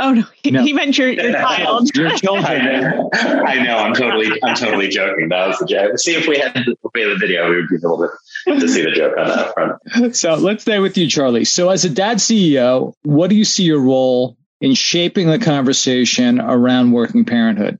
Oh 0.00 0.12
no, 0.12 0.24
he, 0.44 0.52
no. 0.52 0.62
he 0.62 0.72
meant 0.72 0.96
your, 0.96 1.10
your 1.10 1.32
child. 1.40 1.90
your 1.94 2.10
children. 2.10 2.44
I 2.46 2.80
know. 2.80 3.10
I 3.14 3.62
know. 3.62 3.76
I'm 3.78 3.94
totally, 3.94 4.30
I'm 4.42 4.54
totally 4.54 4.88
joking. 4.88 5.28
That 5.28 5.48
was 5.48 5.58
the 5.58 5.66
joke. 5.66 5.98
See 5.98 6.14
if 6.14 6.28
we 6.28 6.38
had, 6.38 6.52
if 6.54 6.78
we 6.94 7.00
had 7.00 7.10
the 7.10 7.18
video, 7.18 7.50
we 7.50 7.56
would 7.56 7.68
be 7.68 7.76
a 7.76 7.88
little 7.88 8.08
to 8.46 8.68
see 8.68 8.82
the 8.82 8.92
joke 8.92 9.16
on 9.18 9.28
that 9.28 9.54
front. 9.54 10.16
So 10.16 10.34
let's 10.36 10.62
stay 10.62 10.78
with 10.78 10.96
you, 10.96 11.08
Charlie. 11.08 11.44
So 11.44 11.70
as 11.70 11.84
a 11.84 11.90
dad 11.90 12.18
CEO, 12.18 12.94
what 13.02 13.28
do 13.28 13.36
you 13.36 13.44
see 13.44 13.64
your 13.64 13.80
role 13.80 14.36
in 14.60 14.74
shaping 14.74 15.28
the 15.28 15.38
conversation 15.38 16.40
around 16.40 16.92
working 16.92 17.24
parenthood? 17.24 17.78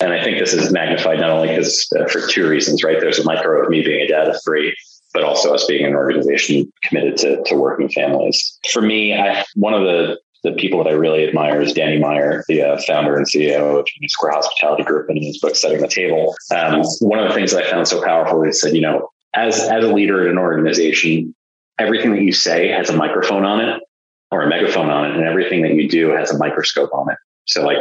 And 0.00 0.12
I 0.12 0.22
think 0.22 0.38
this 0.38 0.52
is 0.52 0.72
magnified 0.72 1.20
not 1.20 1.30
only 1.30 1.48
because 1.48 1.90
uh, 1.98 2.06
for 2.06 2.26
two 2.26 2.48
reasons, 2.48 2.84
right? 2.84 3.00
There's 3.00 3.18
a 3.18 3.24
micro 3.24 3.64
of 3.64 3.70
me 3.70 3.82
being 3.82 4.02
a 4.02 4.08
dad 4.08 4.28
of 4.28 4.36
three, 4.44 4.76
but 5.12 5.24
also 5.24 5.54
us 5.54 5.66
being 5.66 5.84
an 5.84 5.94
organization 5.94 6.72
committed 6.84 7.16
to, 7.18 7.42
to 7.46 7.56
working 7.56 7.88
families. 7.88 8.58
For 8.72 8.80
me, 8.80 9.14
I, 9.14 9.44
one 9.54 9.74
of 9.74 9.82
the 9.82 10.18
the 10.48 10.56
people 10.56 10.82
that 10.82 10.90
I 10.90 10.94
really 10.94 11.26
admire 11.26 11.60
is 11.60 11.72
Danny 11.72 11.98
Meyer, 11.98 12.44
the 12.48 12.62
uh, 12.62 12.80
founder 12.86 13.16
and 13.16 13.26
CEO 13.26 13.78
of 13.78 13.86
Union 13.96 14.08
Square 14.08 14.32
Hospitality 14.32 14.84
Group, 14.84 15.08
and 15.08 15.18
in 15.18 15.24
his 15.24 15.38
book 15.38 15.56
Setting 15.56 15.80
the 15.80 15.88
Table. 15.88 16.34
Um, 16.54 16.82
one 17.00 17.18
of 17.18 17.28
the 17.28 17.34
things 17.34 17.52
that 17.52 17.64
I 17.64 17.70
found 17.70 17.88
so 17.88 18.02
powerful 18.02 18.42
is 18.44 18.60
that 18.60 18.74
you 18.74 18.80
know, 18.80 19.10
as 19.34 19.60
as 19.60 19.84
a 19.84 19.92
leader 19.92 20.24
in 20.24 20.32
an 20.32 20.38
organization, 20.38 21.34
everything 21.78 22.12
that 22.12 22.22
you 22.22 22.32
say 22.32 22.68
has 22.68 22.90
a 22.90 22.96
microphone 22.96 23.44
on 23.44 23.60
it 23.60 23.82
or 24.30 24.42
a 24.42 24.48
megaphone 24.48 24.90
on 24.90 25.10
it, 25.10 25.16
and 25.16 25.24
everything 25.24 25.62
that 25.62 25.74
you 25.74 25.88
do 25.88 26.10
has 26.10 26.30
a 26.30 26.38
microscope 26.38 26.90
on 26.92 27.10
it. 27.10 27.18
So, 27.46 27.64
like, 27.64 27.78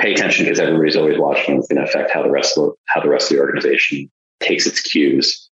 pay 0.00 0.14
attention 0.14 0.46
because 0.46 0.58
everybody's 0.58 0.96
always 0.96 1.18
watching. 1.18 1.54
And 1.54 1.58
it's 1.58 1.68
going 1.68 1.84
to 1.84 1.88
affect 1.88 2.10
how 2.10 2.22
the 2.22 2.30
rest 2.30 2.56
of 2.56 2.64
the, 2.64 2.72
how 2.86 3.02
the 3.02 3.10
rest 3.10 3.30
of 3.30 3.36
the 3.36 3.42
organization 3.42 4.10
takes 4.40 4.66
its 4.66 4.80
cues 4.80 5.49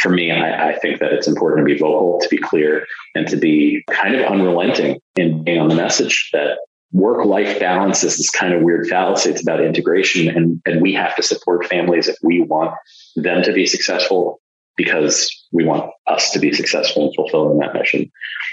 for 0.00 0.10
me, 0.10 0.30
I, 0.30 0.70
I, 0.70 0.78
think 0.78 1.00
that 1.00 1.12
it's 1.12 1.28
important 1.28 1.66
to 1.66 1.74
be 1.74 1.78
vocal, 1.78 2.20
to 2.20 2.28
be 2.28 2.38
clear, 2.38 2.86
and 3.14 3.28
to 3.28 3.36
be 3.36 3.84
kind 3.90 4.14
of 4.14 4.24
unrelenting 4.24 5.00
in 5.16 5.44
being 5.44 5.60
on 5.60 5.68
the 5.68 5.74
message 5.74 6.30
that 6.32 6.58
work 6.92 7.24
life 7.24 7.60
balance 7.60 8.02
is 8.02 8.16
this 8.16 8.30
kind 8.30 8.54
of 8.54 8.62
weird 8.62 8.88
fallacy. 8.88 9.30
It's 9.30 9.42
about 9.42 9.60
integration, 9.60 10.28
and, 10.28 10.62
and 10.64 10.80
we 10.80 10.94
have 10.94 11.14
to 11.16 11.22
support 11.22 11.66
families 11.66 12.08
if 12.08 12.16
we 12.22 12.40
want 12.40 12.74
them 13.16 13.42
to 13.42 13.52
be 13.52 13.66
successful 13.66 14.40
because 14.76 15.30
we 15.52 15.64
want 15.64 15.90
us 16.06 16.30
to 16.30 16.38
be 16.38 16.52
successful 16.52 17.08
in 17.08 17.14
fulfilling 17.14 17.58
that 17.58 17.74
mission. 17.74 18.10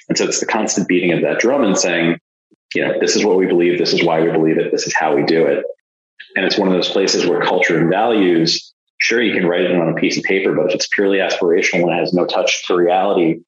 And 0.10 0.18
so 0.18 0.26
it's 0.26 0.42
the 0.42 0.46
constant 0.46 0.88
beating 0.88 1.14
of 1.14 1.22
that 1.22 1.40
drum 1.40 1.64
and 1.64 1.78
saying, 1.78 2.20
you 2.76 2.86
know, 2.86 3.00
this 3.00 3.16
is 3.16 3.24
what 3.24 3.38
we 3.38 3.46
believe, 3.46 3.78
this 3.78 3.94
is 3.94 4.04
why 4.04 4.22
we 4.22 4.32
believe 4.32 4.58
it, 4.58 4.72
this 4.72 4.86
is 4.86 4.94
how 4.94 5.16
we 5.16 5.24
do 5.24 5.46
it. 5.46 5.64
And 6.36 6.46
it's 6.46 6.58
one 6.58 6.68
of 6.68 6.74
those 6.74 6.90
places 6.90 7.26
where 7.26 7.42
culture 7.42 7.80
and 7.80 7.90
values 7.90 8.74
sure 8.98 9.22
you 9.22 9.34
can 9.34 9.48
write 9.48 9.62
it 9.62 9.76
on 9.76 9.90
a 9.90 9.96
piece 9.96 10.18
of 10.18 10.24
paper, 10.24 10.54
but 10.54 10.68
if 10.68 10.76
it's 10.76 10.88
purely 10.88 11.20
aspirational 11.20 11.84
and 11.84 12.00
has 12.00 12.14
no 12.14 12.26
touch 12.26 12.66
to 12.66 12.76
reality, 12.76 13.40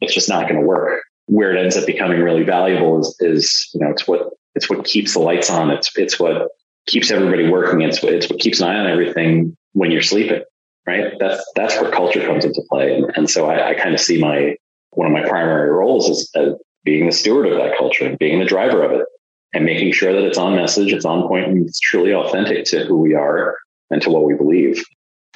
it's 0.00 0.14
just 0.14 0.28
not 0.28 0.48
going 0.48 0.60
to 0.60 0.66
work. 0.66 1.02
Where 1.26 1.54
it 1.54 1.60
ends 1.60 1.76
up 1.76 1.86
becoming 1.86 2.20
really 2.20 2.42
valuable 2.42 3.00
is, 3.00 3.16
is, 3.20 3.70
you 3.72 3.80
know, 3.80 3.90
it's 3.90 4.06
what, 4.08 4.30
it's 4.54 4.68
what 4.68 4.84
keeps 4.84 5.14
the 5.14 5.20
lights 5.20 5.50
on. 5.50 5.70
It's, 5.70 5.96
it's 5.96 6.18
what 6.18 6.48
keeps 6.86 7.10
everybody 7.10 7.48
working. 7.48 7.80
It's 7.82 8.02
what, 8.02 8.12
it's 8.12 8.28
what 8.28 8.40
keeps 8.40 8.60
an 8.60 8.68
eye 8.68 8.78
on 8.78 8.86
everything 8.88 9.56
when 9.72 9.92
you're 9.92 10.02
sleeping, 10.02 10.42
right? 10.86 11.12
That's, 11.20 11.44
that's 11.54 11.80
where 11.80 11.90
culture 11.90 12.26
comes 12.26 12.44
into 12.44 12.62
play. 12.68 12.96
And, 12.96 13.12
and 13.16 13.30
so 13.30 13.48
I, 13.48 13.70
I 13.70 13.74
kind 13.74 13.94
of 13.94 14.00
see 14.00 14.20
my, 14.20 14.56
one 14.90 15.06
of 15.06 15.12
my 15.12 15.26
primary 15.26 15.70
roles 15.70 16.08
is 16.08 16.30
uh, 16.34 16.54
being 16.84 17.06
the 17.06 17.12
steward 17.12 17.46
of 17.46 17.56
that 17.56 17.78
culture 17.78 18.04
and 18.04 18.18
being 18.18 18.40
the 18.40 18.44
driver 18.44 18.82
of 18.82 18.90
it 18.90 19.06
and 19.54 19.64
making 19.64 19.92
sure 19.92 20.12
that 20.12 20.24
it's 20.24 20.38
on 20.38 20.56
message, 20.56 20.92
it's 20.92 21.04
on 21.04 21.28
point, 21.28 21.46
and 21.46 21.66
it's 21.66 21.78
truly 21.78 22.12
authentic 22.12 22.64
to 22.64 22.84
who 22.84 22.96
we 22.96 23.14
are 23.14 23.56
and 23.92 24.02
to 24.02 24.10
what 24.10 24.24
we 24.24 24.34
believe. 24.34 24.82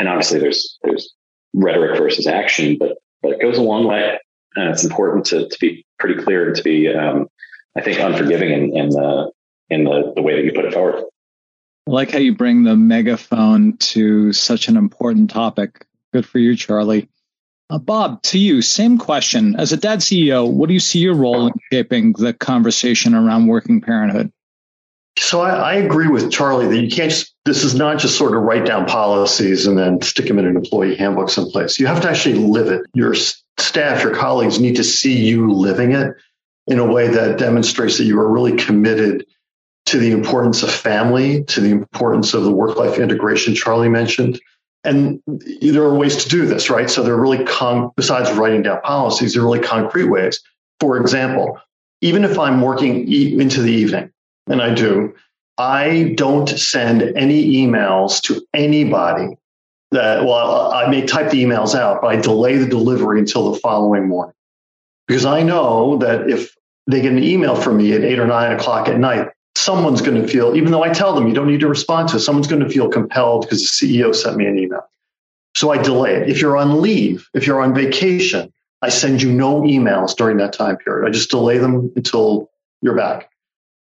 And 0.00 0.08
obviously 0.08 0.40
there's, 0.40 0.78
there's 0.82 1.14
rhetoric 1.54 1.96
versus 1.96 2.26
action, 2.26 2.76
but 2.78 2.98
but 3.22 3.32
it 3.32 3.40
goes 3.40 3.58
a 3.58 3.62
long 3.62 3.86
way. 3.86 4.18
And 4.54 4.70
it's 4.70 4.84
important 4.84 5.26
to, 5.26 5.48
to 5.48 5.56
be 5.60 5.84
pretty 5.98 6.22
clear 6.22 6.46
and 6.46 6.56
to 6.56 6.62
be, 6.62 6.88
um, 6.88 7.26
I 7.76 7.82
think, 7.82 7.98
unforgiving 7.98 8.50
in, 8.50 8.76
in 8.76 8.88
the 8.88 9.32
in 9.68 9.84
the, 9.84 10.12
the 10.14 10.22
way 10.22 10.36
that 10.36 10.44
you 10.44 10.52
put 10.52 10.64
it 10.64 10.72
forward. 10.72 11.04
I 11.88 11.90
like 11.90 12.12
how 12.12 12.18
you 12.18 12.34
bring 12.34 12.62
the 12.62 12.76
megaphone 12.76 13.76
to 13.78 14.32
such 14.32 14.68
an 14.68 14.76
important 14.76 15.30
topic. 15.30 15.84
Good 16.12 16.24
for 16.24 16.38
you, 16.38 16.56
Charlie. 16.56 17.08
Uh, 17.68 17.78
Bob, 17.78 18.22
to 18.22 18.38
you, 18.38 18.62
same 18.62 18.96
question. 18.96 19.56
As 19.58 19.72
a 19.72 19.76
dad 19.76 19.98
CEO, 19.98 20.48
what 20.48 20.68
do 20.68 20.74
you 20.74 20.80
see 20.80 21.00
your 21.00 21.14
role 21.14 21.48
in 21.48 21.52
shaping 21.72 22.12
the 22.12 22.32
conversation 22.32 23.14
around 23.14 23.48
working 23.48 23.80
parenthood? 23.80 24.32
So 25.26 25.40
I, 25.40 25.50
I, 25.50 25.74
agree 25.74 26.06
with 26.06 26.30
Charlie 26.30 26.68
that 26.68 26.78
you 26.80 26.88
can't 26.88 27.10
just, 27.10 27.34
this 27.44 27.64
is 27.64 27.74
not 27.74 27.98
just 27.98 28.16
sort 28.16 28.36
of 28.36 28.44
write 28.44 28.64
down 28.64 28.86
policies 28.86 29.66
and 29.66 29.76
then 29.76 30.00
stick 30.00 30.26
them 30.26 30.38
in 30.38 30.46
an 30.46 30.54
employee 30.54 30.94
handbook 30.94 31.30
someplace. 31.30 31.80
You 31.80 31.88
have 31.88 32.00
to 32.02 32.08
actually 32.08 32.36
live 32.36 32.68
it. 32.68 32.82
Your 32.94 33.12
staff, 33.58 34.04
your 34.04 34.14
colleagues 34.14 34.60
need 34.60 34.76
to 34.76 34.84
see 34.84 35.26
you 35.26 35.50
living 35.50 35.90
it 35.90 36.14
in 36.68 36.78
a 36.78 36.86
way 36.86 37.08
that 37.08 37.38
demonstrates 37.38 37.98
that 37.98 38.04
you 38.04 38.20
are 38.20 38.32
really 38.32 38.56
committed 38.56 39.26
to 39.86 39.98
the 39.98 40.12
importance 40.12 40.62
of 40.62 40.70
family, 40.70 41.42
to 41.42 41.60
the 41.60 41.70
importance 41.70 42.32
of 42.32 42.44
the 42.44 42.52
work 42.52 42.76
life 42.76 43.00
integration 43.00 43.56
Charlie 43.56 43.88
mentioned. 43.88 44.40
And 44.84 45.20
there 45.26 45.82
are 45.82 45.98
ways 45.98 46.22
to 46.22 46.28
do 46.28 46.46
this, 46.46 46.70
right? 46.70 46.88
So 46.88 47.02
there 47.02 47.14
are 47.14 47.20
really, 47.20 47.44
con- 47.44 47.90
besides 47.96 48.30
writing 48.30 48.62
down 48.62 48.80
policies, 48.82 49.34
there 49.34 49.42
are 49.42 49.46
really 49.46 49.58
concrete 49.58 50.04
ways. 50.04 50.40
For 50.78 50.98
example, 50.98 51.58
even 52.00 52.22
if 52.22 52.38
I'm 52.38 52.60
working 52.60 53.08
e- 53.08 53.40
into 53.40 53.60
the 53.60 53.72
evening, 53.72 54.12
and 54.46 54.62
I 54.62 54.74
do, 54.74 55.14
I 55.58 56.14
don't 56.16 56.48
send 56.48 57.02
any 57.02 57.56
emails 57.56 58.20
to 58.22 58.46
anybody 58.52 59.36
that, 59.90 60.24
well, 60.24 60.72
I 60.72 60.88
may 60.88 61.06
type 61.06 61.30
the 61.30 61.42
emails 61.42 61.74
out, 61.74 62.02
but 62.02 62.08
I 62.08 62.16
delay 62.16 62.56
the 62.56 62.66
delivery 62.66 63.18
until 63.18 63.52
the 63.52 63.58
following 63.60 64.08
morning. 64.08 64.34
Because 65.06 65.24
I 65.24 65.42
know 65.42 65.98
that 65.98 66.28
if 66.28 66.54
they 66.86 67.00
get 67.00 67.12
an 67.12 67.22
email 67.22 67.54
from 67.56 67.78
me 67.78 67.92
at 67.92 68.02
eight 68.02 68.18
or 68.18 68.26
nine 68.26 68.52
o'clock 68.52 68.88
at 68.88 68.98
night, 68.98 69.28
someone's 69.54 70.02
going 70.02 70.20
to 70.20 70.28
feel, 70.28 70.56
even 70.56 70.72
though 70.72 70.82
I 70.82 70.92
tell 70.92 71.14
them 71.14 71.26
you 71.26 71.34
don't 71.34 71.46
need 71.46 71.60
to 71.60 71.68
respond 71.68 72.08
to 72.10 72.16
it, 72.16 72.20
someone's 72.20 72.48
going 72.48 72.62
to 72.62 72.68
feel 72.68 72.88
compelled 72.88 73.42
because 73.42 73.60
the 73.62 73.86
CEO 73.86 74.14
sent 74.14 74.36
me 74.36 74.46
an 74.46 74.58
email. 74.58 74.82
So 75.56 75.70
I 75.70 75.78
delay 75.78 76.16
it. 76.16 76.28
If 76.28 76.40
you're 76.40 76.56
on 76.56 76.82
leave, 76.82 77.28
if 77.32 77.46
you're 77.46 77.62
on 77.62 77.74
vacation, 77.74 78.52
I 78.82 78.90
send 78.90 79.22
you 79.22 79.32
no 79.32 79.62
emails 79.62 80.14
during 80.14 80.36
that 80.36 80.52
time 80.52 80.76
period. 80.76 81.08
I 81.08 81.10
just 81.10 81.30
delay 81.30 81.56
them 81.58 81.90
until 81.96 82.50
you're 82.82 82.96
back. 82.96 83.30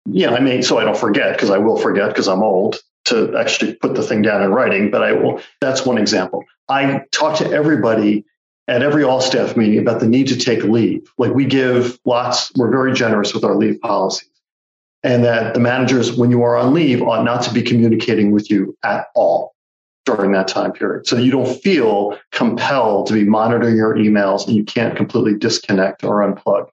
Yeah, 0.08 0.30
I 0.30 0.40
mean, 0.40 0.62
so 0.62 0.78
I 0.78 0.84
don't 0.84 0.96
forget 0.96 1.34
because 1.34 1.50
I 1.50 1.58
will 1.58 1.76
forget 1.76 2.08
because 2.08 2.28
I'm 2.28 2.42
old 2.42 2.78
to 3.06 3.36
actually 3.36 3.74
put 3.74 3.94
the 3.94 4.02
thing 4.02 4.22
down 4.22 4.42
in 4.42 4.50
writing, 4.50 4.90
but 4.90 5.02
I 5.02 5.12
will. 5.12 5.40
That's 5.60 5.86
one 5.86 5.98
example. 5.98 6.44
I 6.68 7.02
talk 7.12 7.38
to 7.38 7.50
everybody 7.50 8.24
at 8.68 8.82
every 8.82 9.04
all 9.04 9.20
staff 9.20 9.56
meeting 9.56 9.78
about 9.78 10.00
the 10.00 10.08
need 10.08 10.26
to 10.28 10.36
take 10.36 10.64
leave. 10.64 11.12
Like 11.18 11.32
we 11.32 11.44
give 11.44 11.98
lots, 12.04 12.52
we're 12.56 12.70
very 12.70 12.92
generous 12.92 13.32
with 13.32 13.44
our 13.44 13.54
leave 13.54 13.80
policies 13.80 14.28
and 15.02 15.24
that 15.24 15.54
the 15.54 15.60
managers, 15.60 16.16
when 16.16 16.30
you 16.30 16.42
are 16.42 16.56
on 16.56 16.74
leave, 16.74 17.00
ought 17.00 17.24
not 17.24 17.42
to 17.42 17.54
be 17.54 17.62
communicating 17.62 18.32
with 18.32 18.50
you 18.50 18.76
at 18.82 19.06
all 19.14 19.54
during 20.04 20.32
that 20.32 20.48
time 20.48 20.72
period. 20.72 21.06
So 21.06 21.16
you 21.16 21.30
don't 21.30 21.60
feel 21.62 22.18
compelled 22.32 23.06
to 23.06 23.12
be 23.12 23.24
monitoring 23.24 23.76
your 23.76 23.94
emails 23.94 24.46
and 24.46 24.56
you 24.56 24.64
can't 24.64 24.96
completely 24.96 25.38
disconnect 25.38 26.02
or 26.02 26.20
unplug. 26.20 26.66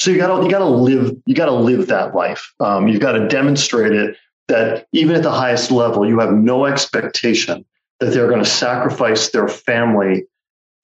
So 0.00 0.10
you 0.10 0.18
gotta, 0.18 0.44
you 0.44 0.50
gotta 0.50 0.64
live, 0.64 1.16
you 1.26 1.34
gotta 1.34 1.54
live 1.54 1.88
that 1.88 2.14
life. 2.14 2.52
Um, 2.60 2.88
you've 2.88 3.00
got 3.00 3.12
to 3.12 3.28
demonstrate 3.28 3.92
it 3.92 4.16
that 4.48 4.86
even 4.92 5.16
at 5.16 5.22
the 5.22 5.30
highest 5.30 5.70
level, 5.70 6.06
you 6.06 6.18
have 6.20 6.32
no 6.32 6.66
expectation 6.66 7.64
that 8.00 8.12
they're 8.12 8.28
going 8.28 8.42
to 8.42 8.48
sacrifice 8.48 9.30
their 9.30 9.48
family 9.48 10.24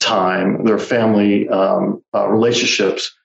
time, 0.01 0.65
their 0.65 0.79
family 0.79 1.49
um, 1.49 2.03
uh, 2.15 2.29
relationships 2.29 3.17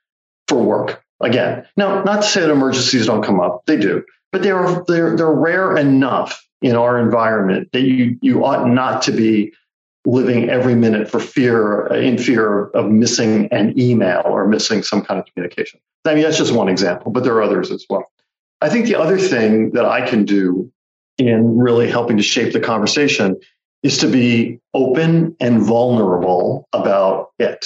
for 0.48 0.62
work 0.62 1.04
again. 1.20 1.66
Now, 1.76 2.04
not 2.04 2.22
to 2.22 2.28
say 2.28 2.42
that 2.42 2.50
emergencies 2.50 3.06
don't 3.06 3.24
come 3.24 3.40
up, 3.40 3.66
they 3.66 3.78
do, 3.78 4.04
but 4.32 4.44
they're 4.44 4.84
they're 4.88 5.16
they're 5.18 5.32
rare 5.32 5.76
enough 5.78 6.46
in 6.62 6.76
our 6.76 7.00
environment 7.00 7.70
that 7.74 7.82
you 7.82 8.18
you 8.22 8.46
ought 8.46 8.68
not 8.68 9.02
to 9.04 9.12
be 9.12 9.54
living 10.06 10.50
every 10.50 10.76
minute 10.76 11.10
for 11.10 11.20
fear 11.20 11.88
in 11.88 12.18
fear 12.18 12.68
of 12.68 12.90
missing 12.90 13.48
an 13.52 13.78
email 13.80 14.24
or 14.26 14.48
missing 14.48 14.82
some 14.82 15.04
kind 15.04 15.20
of 15.20 15.26
communication. 15.26 15.80
I 16.06 16.16
mean, 16.16 16.24
that's 16.24 16.38
just 16.38 16.54
one 16.54 16.70
example, 16.70 17.12
but 17.12 17.24
there 17.24 17.34
are 17.36 17.44
others 17.44 17.72
as 17.72 17.86
well. 17.90 18.10
I 18.62 18.70
think 18.70 18.86
the 18.86 18.96
other 18.96 19.18
thing 19.18 19.72
that 19.72 19.86
I 19.86 20.08
can 20.08 20.26
do 20.26 20.72
in 21.18 21.58
really 21.58 21.90
helping 21.90 22.18
to 22.18 22.24
shape 22.24 22.54
the 22.54 22.60
conversation 22.60 23.38
is 23.84 23.98
to 24.00 24.08
be 24.08 24.60
open 24.74 25.36
and 25.40 25.62
vulnerable 25.62 26.68
about 26.74 27.32
it. 27.40 27.66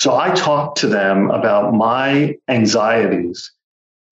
So 0.00 0.16
I 0.16 0.34
talk 0.34 0.76
to 0.76 0.88
them 0.88 1.30
about 1.30 1.74
my 1.74 2.36
anxieties 2.48 3.52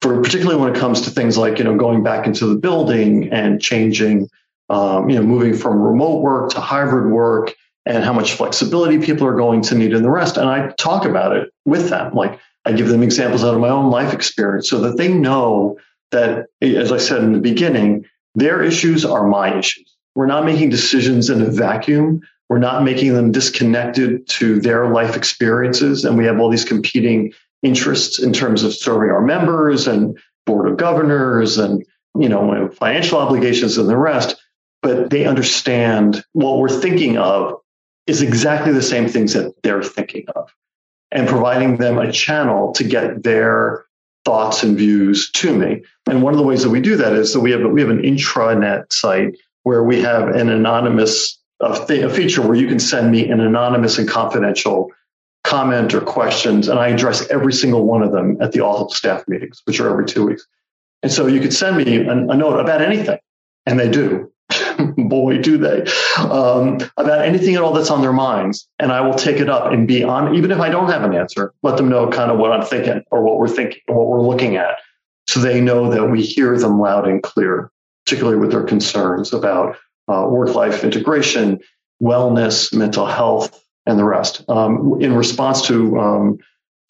for 0.01 0.23
particularly 0.23 0.61
when 0.61 0.75
it 0.75 0.79
comes 0.79 1.03
to 1.03 1.11
things 1.11 1.37
like, 1.37 1.59
you 1.59 1.65
know, 1.65 1.77
going 1.77 2.03
back 2.03 2.27
into 2.27 2.47
the 2.47 2.55
building 2.55 3.31
and 3.33 3.61
changing, 3.61 4.29
um, 4.69 5.11
you 5.11 5.17
know, 5.17 5.23
moving 5.23 5.55
from 5.55 5.81
remote 5.81 6.23
work 6.23 6.51
to 6.51 6.61
hybrid 6.61 7.13
work 7.13 7.55
and 7.87 8.05
how 8.05 8.13
much 8.13 8.35
flexibility 8.35 8.99
people 8.99 9.27
are 9.27 9.37
going 9.37 9.63
to 9.63 9.75
need 9.75 9.95
and 9.95 10.05
the 10.05 10.11
rest. 10.11 10.37
And 10.37 10.49
I 10.49 10.73
talk 10.79 11.05
about 11.05 11.37
it 11.37 11.51
with 11.65 11.89
them. 11.89 12.15
Like 12.15 12.39
I 12.65 12.73
give 12.73 12.89
them 12.89 13.03
examples 13.03 13.43
out 13.43 13.55
of 13.55 13.61
my 13.61 13.71
own 13.71 13.91
life 13.91 14.13
experience 14.13 14.69
so 14.69 14.81
that 14.83 14.97
they 14.97 15.13
know 15.13 15.79
that, 16.11 16.47
as 16.61 16.93
I 16.93 16.99
said 16.99 17.23
in 17.23 17.33
the 17.33 17.41
beginning, 17.41 18.05
their 18.35 18.63
issues 18.63 19.05
are 19.05 19.27
my 19.27 19.59
issues. 19.59 19.97
We're 20.15 20.27
not 20.27 20.45
making 20.45 20.71
decisions 20.71 21.31
in 21.31 21.41
a 21.41 21.47
vacuum. 21.47 22.23
We're 22.49 22.59
not 22.59 22.83
making 22.83 23.15
them 23.15 23.33
disconnected 23.33 24.29
to 24.29 24.61
their 24.61 24.89
life 24.89 25.17
experiences. 25.17 26.05
And 26.05 26.19
we 26.19 26.27
have 26.27 26.41
all 26.41 26.51
these 26.51 26.65
competing 26.65 27.33
interests 27.63 28.21
in 28.21 28.33
terms 28.33 28.63
of 28.63 28.75
serving 28.75 29.11
our 29.11 29.23
members 29.23 29.87
and 29.87 30.19
board 30.47 30.69
of 30.69 30.77
governors 30.77 31.59
and, 31.59 31.85
you 32.19 32.29
know, 32.29 32.69
financial 32.71 33.19
obligations 33.19 33.79
and 33.79 33.89
the 33.89 33.97
rest. 33.97 34.37
But 34.83 35.11
they 35.11 35.27
understand 35.27 36.25
what 36.33 36.59
we're 36.59 36.69
thinking 36.69 37.19
of 37.19 37.61
is 38.11 38.23
exactly 38.23 38.73
the 38.73 38.83
same 38.83 39.09
things 39.09 39.33
that 39.35 39.55
they're 39.63 39.83
thinking 39.83 40.27
of 40.35 40.53
and 41.11 41.29
providing 41.29 41.77
them 41.77 41.99
a 41.99 42.11
channel 42.13 42.73
to 42.73 42.85
get 42.85 43.23
their 43.23 43.87
thoughts 44.25 44.63
and 44.63 44.77
views 44.77 45.31
to 45.31 45.57
me. 45.57 45.83
And 46.09 46.23
one 46.23 46.35
of 46.35 46.39
the 46.39 46.45
ways 46.45 46.63
that 46.63 46.71
we 46.71 46.81
do 46.81 46.97
that 46.97 47.13
is 47.13 47.33
that 47.33 47.41
we 47.41 47.53
have, 47.53 47.63
we 47.71 47.81
have 47.81 47.91
an 47.91 48.03
intranet 48.03 48.93
site 48.93 49.39
where 49.63 49.83
we 49.85 50.01
have 50.03 50.29
an 50.29 50.49
anonymous 50.49 51.39
a, 51.61 51.87
th- 51.87 52.03
a 52.03 52.11
feature 52.11 52.43
where 52.43 52.57
you 52.57 52.67
can 52.67 52.81
send 52.81 53.11
me 53.11 53.29
an 53.29 53.41
anonymous 53.41 53.99
and 53.99 54.09
confidential 54.09 54.91
comment 55.45 55.95
or 55.95 56.01
questions, 56.01 56.69
and 56.69 56.79
I 56.79 56.89
address 56.89 57.29
every 57.31 57.53
single 57.53 57.85
one 57.85 58.03
of 58.03 58.13
them 58.13 58.39
at 58.41 58.53
the 58.53 58.61
all 58.61 58.89
staff 58.91 59.27
meetings, 59.29 59.63
which 59.65 59.81
are 59.81 59.91
every 59.91 60.07
two 60.07 60.27
weeks. 60.27 60.47
And 61.03 61.11
so 61.11 61.27
you 61.27 61.41
could 61.41 61.53
send 61.53 61.77
me 61.77 61.97
a, 61.97 62.11
a 62.11 62.37
note 62.37 62.59
about 62.59 62.83
anything, 62.83 63.19
and 63.67 63.79
they 63.79 63.91
do. 63.91 64.33
Boy, 64.97 65.39
do 65.39 65.59
they 65.59 65.85
um, 66.19 66.79
about 66.97 67.25
anything 67.25 67.55
at 67.55 67.63
all 67.63 67.73
that's 67.73 67.91
on 67.91 68.03
their 68.03 68.13
minds, 68.13 68.69
and 68.79 68.93
I 68.93 69.01
will 69.01 69.15
take 69.15 69.37
it 69.37 69.49
up 69.49 69.73
and 69.73 69.87
be 69.87 70.03
on, 70.03 70.35
even 70.35 70.51
if 70.51 70.59
I 70.59 70.71
don't 70.71 70.91
have 70.91 71.03
an 71.03 71.15
answer, 71.15 71.53
let 71.63 71.77
them 71.77 71.89
know 71.89 72.09
kind 72.11 72.31
of 72.31 72.39
what 72.39 72.53
I'm 72.53 72.65
thinking 72.65 73.03
or 73.11 73.23
what 73.23 73.39
we're 73.39 73.49
thinking, 73.49 73.81
what 73.87 74.07
we're 74.07 74.23
looking 74.23 74.57
at, 74.57 74.77
so 75.29 75.41
they 75.41 75.61
know 75.61 75.91
that 75.91 76.07
we 76.07 76.23
hear 76.23 76.59
them 76.59 76.81
loud 76.81 77.07
and 77.07 77.23
clear, 77.23 77.71
particularly 78.05 78.39
with 78.39 78.51
their 78.51 78.65
concerns 78.65 79.33
about 79.33 79.77
uh, 80.09 80.27
work 80.29 80.55
life 80.55 80.83
integration, 80.83 81.61
wellness, 82.03 82.75
mental 82.75 83.07
health, 83.07 83.63
and 83.87 83.99
the 83.99 84.05
rest. 84.05 84.45
Um, 84.49 85.01
in 85.01 85.15
response 85.15 85.67
to 85.69 85.99
um, 85.99 86.39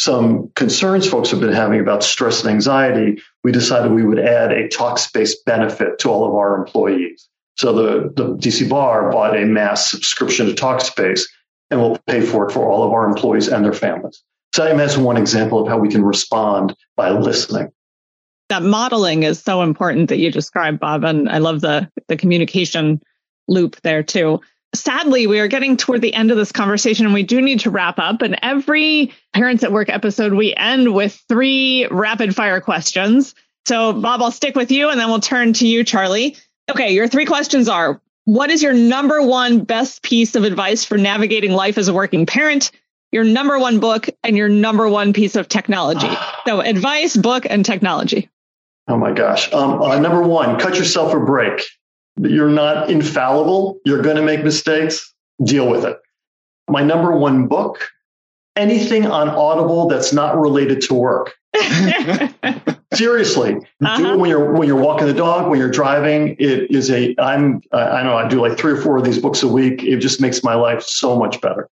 some 0.00 0.50
concerns 0.54 1.06
folks 1.06 1.30
have 1.30 1.40
been 1.40 1.52
having 1.52 1.80
about 1.80 2.02
stress 2.02 2.40
and 2.40 2.50
anxiety, 2.50 3.20
we 3.44 3.52
decided 3.52 3.92
we 3.92 4.04
would 4.04 4.18
add 4.18 4.52
a 4.52 4.68
Talkspace 4.68 5.32
benefit 5.44 5.98
to 6.00 6.08
all 6.08 6.26
of 6.26 6.34
our 6.34 6.56
employees. 6.56 7.28
So 7.60 7.74
the, 7.74 8.12
the 8.16 8.36
DC 8.36 8.70
Bar 8.70 9.12
bought 9.12 9.36
a 9.36 9.44
mass 9.44 9.90
subscription 9.90 10.46
to 10.46 10.54
Talkspace 10.54 11.22
and 11.70 11.78
will 11.78 11.98
pay 12.06 12.22
for 12.22 12.48
it 12.48 12.52
for 12.52 12.70
all 12.70 12.84
of 12.84 12.92
our 12.92 13.06
employees 13.06 13.48
and 13.48 13.62
their 13.62 13.74
families. 13.74 14.22
So 14.54 14.64
I 14.64 14.70
imagine 14.70 15.04
one 15.04 15.18
example 15.18 15.60
of 15.60 15.68
how 15.68 15.78
we 15.78 15.90
can 15.90 16.02
respond 16.02 16.74
by 16.96 17.10
listening 17.10 17.70
that 18.48 18.62
modeling 18.64 19.22
is 19.22 19.40
so 19.40 19.62
important 19.62 20.08
that 20.08 20.18
you 20.18 20.30
described, 20.30 20.80
Bob. 20.80 21.04
And 21.04 21.28
I 21.30 21.38
love 21.38 21.60
the 21.60 21.88
the 22.08 22.16
communication 22.16 23.00
loop 23.46 23.80
there 23.82 24.02
too. 24.02 24.40
Sadly, 24.74 25.26
we 25.26 25.38
are 25.38 25.48
getting 25.48 25.76
toward 25.76 26.00
the 26.00 26.14
end 26.14 26.30
of 26.32 26.36
this 26.36 26.50
conversation 26.50 27.06
and 27.06 27.14
we 27.14 27.22
do 27.22 27.40
need 27.40 27.60
to 27.60 27.70
wrap 27.70 27.98
up. 27.98 28.22
And 28.22 28.38
every 28.42 29.12
Parents 29.32 29.62
at 29.62 29.70
Work 29.70 29.88
episode, 29.88 30.32
we 30.32 30.54
end 30.54 30.92
with 30.94 31.22
three 31.28 31.86
rapid 31.90 32.34
fire 32.34 32.60
questions. 32.60 33.36
So, 33.66 33.92
Bob, 33.92 34.20
I'll 34.20 34.30
stick 34.30 34.56
with 34.56 34.72
you 34.72 34.88
and 34.88 34.98
then 34.98 35.08
we'll 35.08 35.20
turn 35.20 35.52
to 35.54 35.66
you, 35.66 35.84
Charlie. 35.84 36.36
Okay, 36.70 36.92
your 36.92 37.08
three 37.08 37.24
questions 37.24 37.68
are 37.68 38.00
What 38.26 38.50
is 38.50 38.62
your 38.62 38.72
number 38.72 39.22
one 39.22 39.64
best 39.64 40.02
piece 40.02 40.36
of 40.36 40.44
advice 40.44 40.84
for 40.84 40.96
navigating 40.96 41.52
life 41.52 41.78
as 41.78 41.88
a 41.88 41.92
working 41.92 42.26
parent? 42.26 42.70
Your 43.10 43.24
number 43.24 43.58
one 43.58 43.80
book 43.80 44.08
and 44.22 44.36
your 44.36 44.48
number 44.48 44.88
one 44.88 45.12
piece 45.12 45.36
of 45.36 45.48
technology. 45.48 46.08
So, 46.46 46.60
advice, 46.60 47.16
book, 47.16 47.46
and 47.48 47.64
technology. 47.64 48.30
Oh 48.88 48.96
my 48.96 49.12
gosh. 49.12 49.52
Um, 49.52 49.82
uh, 49.82 50.00
number 50.00 50.22
one, 50.22 50.58
cut 50.58 50.76
yourself 50.76 51.12
a 51.12 51.20
break. 51.20 51.62
You're 52.16 52.48
not 52.48 52.90
infallible. 52.90 53.78
You're 53.84 54.00
going 54.00 54.16
to 54.16 54.22
make 54.22 54.42
mistakes. 54.42 55.14
Deal 55.44 55.68
with 55.68 55.84
it. 55.84 55.98
My 56.68 56.82
number 56.82 57.14
one 57.14 57.46
book, 57.46 57.90
anything 58.56 59.06
on 59.06 59.28
Audible 59.28 59.86
that's 59.86 60.14
not 60.14 60.38
related 60.38 60.80
to 60.82 60.94
work. 60.94 61.34
Seriously, 62.94 63.54
uh-huh. 63.54 63.96
do 63.96 64.12
it 64.12 64.18
when 64.18 64.30
you're 64.30 64.52
when 64.52 64.68
you're 64.68 64.80
walking 64.80 65.06
the 65.06 65.14
dog, 65.14 65.50
when 65.50 65.58
you're 65.58 65.70
driving. 65.70 66.36
It 66.38 66.70
is 66.70 66.90
a 66.90 67.14
I'm 67.18 67.62
I 67.72 68.02
know 68.02 68.16
I 68.16 68.28
do 68.28 68.40
like 68.40 68.58
three 68.58 68.72
or 68.72 68.76
four 68.76 68.98
of 68.98 69.04
these 69.04 69.18
books 69.18 69.42
a 69.42 69.48
week. 69.48 69.82
It 69.82 69.98
just 69.98 70.20
makes 70.20 70.42
my 70.42 70.54
life 70.54 70.82
so 70.82 71.18
much 71.18 71.40
better. 71.40 71.68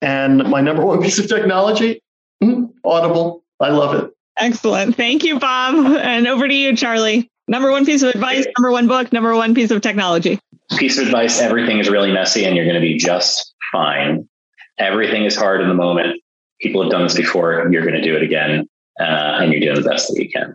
And 0.00 0.44
my 0.48 0.60
number 0.60 0.84
one 0.84 1.02
piece 1.02 1.18
of 1.18 1.28
technology, 1.28 2.02
hmm, 2.42 2.64
Audible. 2.84 3.44
I 3.60 3.68
love 3.68 3.94
it. 3.94 4.10
Excellent. 4.36 4.96
Thank 4.96 5.24
you, 5.24 5.38
Bob. 5.38 5.74
And 5.96 6.26
over 6.26 6.48
to 6.48 6.54
you, 6.54 6.76
Charlie. 6.76 7.30
Number 7.48 7.70
one 7.70 7.84
piece 7.84 8.02
of 8.02 8.10
advice, 8.14 8.46
number 8.56 8.70
one 8.70 8.86
book, 8.86 9.12
number 9.12 9.34
one 9.34 9.54
piece 9.54 9.70
of 9.70 9.82
technology. 9.82 10.38
Piece 10.76 10.98
of 10.98 11.06
advice 11.06 11.40
everything 11.40 11.78
is 11.78 11.90
really 11.90 12.12
messy 12.12 12.44
and 12.44 12.56
you're 12.56 12.64
going 12.64 12.76
to 12.76 12.80
be 12.80 12.96
just 12.96 13.52
fine. 13.72 14.28
Everything 14.78 15.24
is 15.24 15.36
hard 15.36 15.60
in 15.60 15.68
the 15.68 15.74
moment. 15.74 16.20
People 16.60 16.82
have 16.82 16.90
done 16.90 17.02
this 17.02 17.16
before. 17.16 17.68
You're 17.70 17.82
going 17.82 17.94
to 17.94 18.02
do 18.02 18.16
it 18.16 18.22
again. 18.22 18.68
Uh, 19.02 19.42
and 19.42 19.52
you're 19.52 19.60
doing 19.60 19.82
the 19.82 19.88
best 19.88 20.08
that 20.08 20.22
you 20.22 20.30
can. 20.30 20.52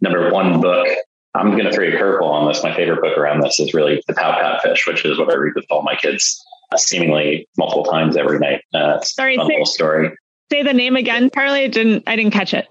Number 0.00 0.30
one 0.30 0.60
book, 0.60 0.86
I'm 1.34 1.52
going 1.52 1.64
to 1.64 1.72
throw 1.72 1.86
a 1.86 1.92
curveball 1.92 2.30
on 2.30 2.48
this. 2.48 2.62
My 2.62 2.74
favorite 2.74 3.00
book 3.00 3.16
around 3.16 3.40
this 3.40 3.58
is 3.58 3.74
really 3.74 4.02
The 4.06 4.14
Pout 4.14 4.40
Pout 4.40 4.62
Fish, 4.62 4.86
which 4.86 5.04
is 5.04 5.18
what 5.18 5.30
I 5.30 5.36
read 5.36 5.54
with 5.54 5.66
all 5.70 5.82
my 5.82 5.94
kids 5.94 6.44
uh, 6.72 6.76
seemingly 6.76 7.48
multiple 7.56 7.84
times 7.84 8.16
every 8.16 8.38
night. 8.38 8.62
Uh, 8.74 9.00
Sorry, 9.00 9.36
say, 9.36 9.64
story. 9.64 10.10
Say 10.50 10.62
the 10.62 10.74
name 10.74 10.96
again, 10.96 11.30
Charlie. 11.34 11.64
I 11.64 11.68
didn't, 11.68 12.04
I 12.06 12.16
didn't 12.16 12.32
catch 12.32 12.54
it. 12.54 12.68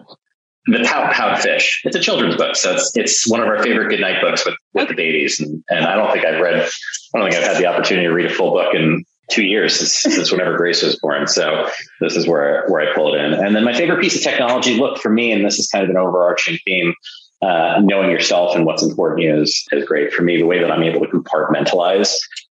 The 0.68 0.84
Pout 0.84 1.14
Pout 1.14 1.40
Fish. 1.40 1.82
It's 1.86 1.96
a 1.96 2.00
children's 2.00 2.36
book, 2.36 2.58
so 2.58 2.74
it's 2.74 2.92
it's 2.96 3.26
one 3.26 3.40
of 3.40 3.48
our 3.48 3.64
favorite 3.64 3.88
goodnight 3.88 4.22
books 4.22 4.46
with, 4.46 4.56
with 4.74 4.84
okay. 4.84 4.92
the 4.92 4.98
babies. 4.98 5.40
And 5.40 5.64
and 5.70 5.86
I 5.86 5.96
don't 5.96 6.12
think 6.12 6.26
I've 6.26 6.42
read. 6.42 6.56
I 6.56 7.20
don't 7.20 7.32
think 7.32 7.42
I've 7.42 7.54
had 7.54 7.58
the 7.58 7.68
opportunity 7.68 8.06
to 8.06 8.14
read 8.14 8.26
a 8.26 8.34
full 8.34 8.52
book 8.52 8.76
in 8.76 9.06
two 9.30 9.44
years 9.44 9.76
since, 9.76 10.16
since 10.16 10.32
whenever 10.32 10.58
Grace 10.58 10.84
was 10.84 10.98
born. 11.00 11.28
So 11.28 11.70
this 12.00 12.16
is 12.16 12.28
where 12.28 12.66
where 12.68 12.90
I 12.90 12.96
pulled 12.96 13.16
in. 13.16 13.34
And 13.34 13.56
then 13.56 13.64
my 13.64 13.74
favorite 13.74 14.02
piece 14.02 14.16
of 14.16 14.22
technology. 14.22 14.76
Look 14.76 15.00
for 15.00 15.10
me, 15.10 15.32
and 15.32 15.46
this 15.46 15.60
is 15.60 15.68
kind 15.68 15.84
of 15.84 15.90
an 15.90 15.98
overarching 15.98 16.58
theme. 16.66 16.94
Uh, 17.40 17.80
knowing 17.84 18.10
yourself 18.10 18.56
and 18.56 18.66
what's 18.66 18.82
important 18.82 19.28
is 19.28 19.64
is 19.72 19.86
great 19.86 20.12
for 20.12 20.24
me. 20.24 20.38
The 20.38 20.46
way 20.46 20.60
that 20.60 20.72
I'm 20.72 20.82
able 20.82 21.02
to 21.02 21.08
compartmentalize 21.08 22.16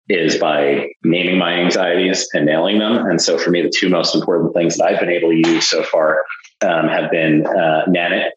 is 0.10 0.38
by 0.38 0.90
naming 1.04 1.38
my 1.38 1.54
anxieties 1.54 2.28
and 2.34 2.46
nailing 2.46 2.80
them. 2.80 2.98
And 2.98 3.22
so 3.22 3.38
for 3.38 3.52
me, 3.52 3.62
the 3.62 3.72
two 3.74 3.90
most 3.90 4.16
important 4.16 4.54
things 4.54 4.78
that 4.78 4.86
I've 4.86 5.00
been 5.00 5.10
able 5.10 5.30
to 5.30 5.50
use 5.50 5.70
so 5.70 5.84
far 5.84 6.24
um, 6.62 6.88
have 6.88 7.12
been 7.12 7.46
uh, 7.46 7.86
Nanit, 7.88 8.32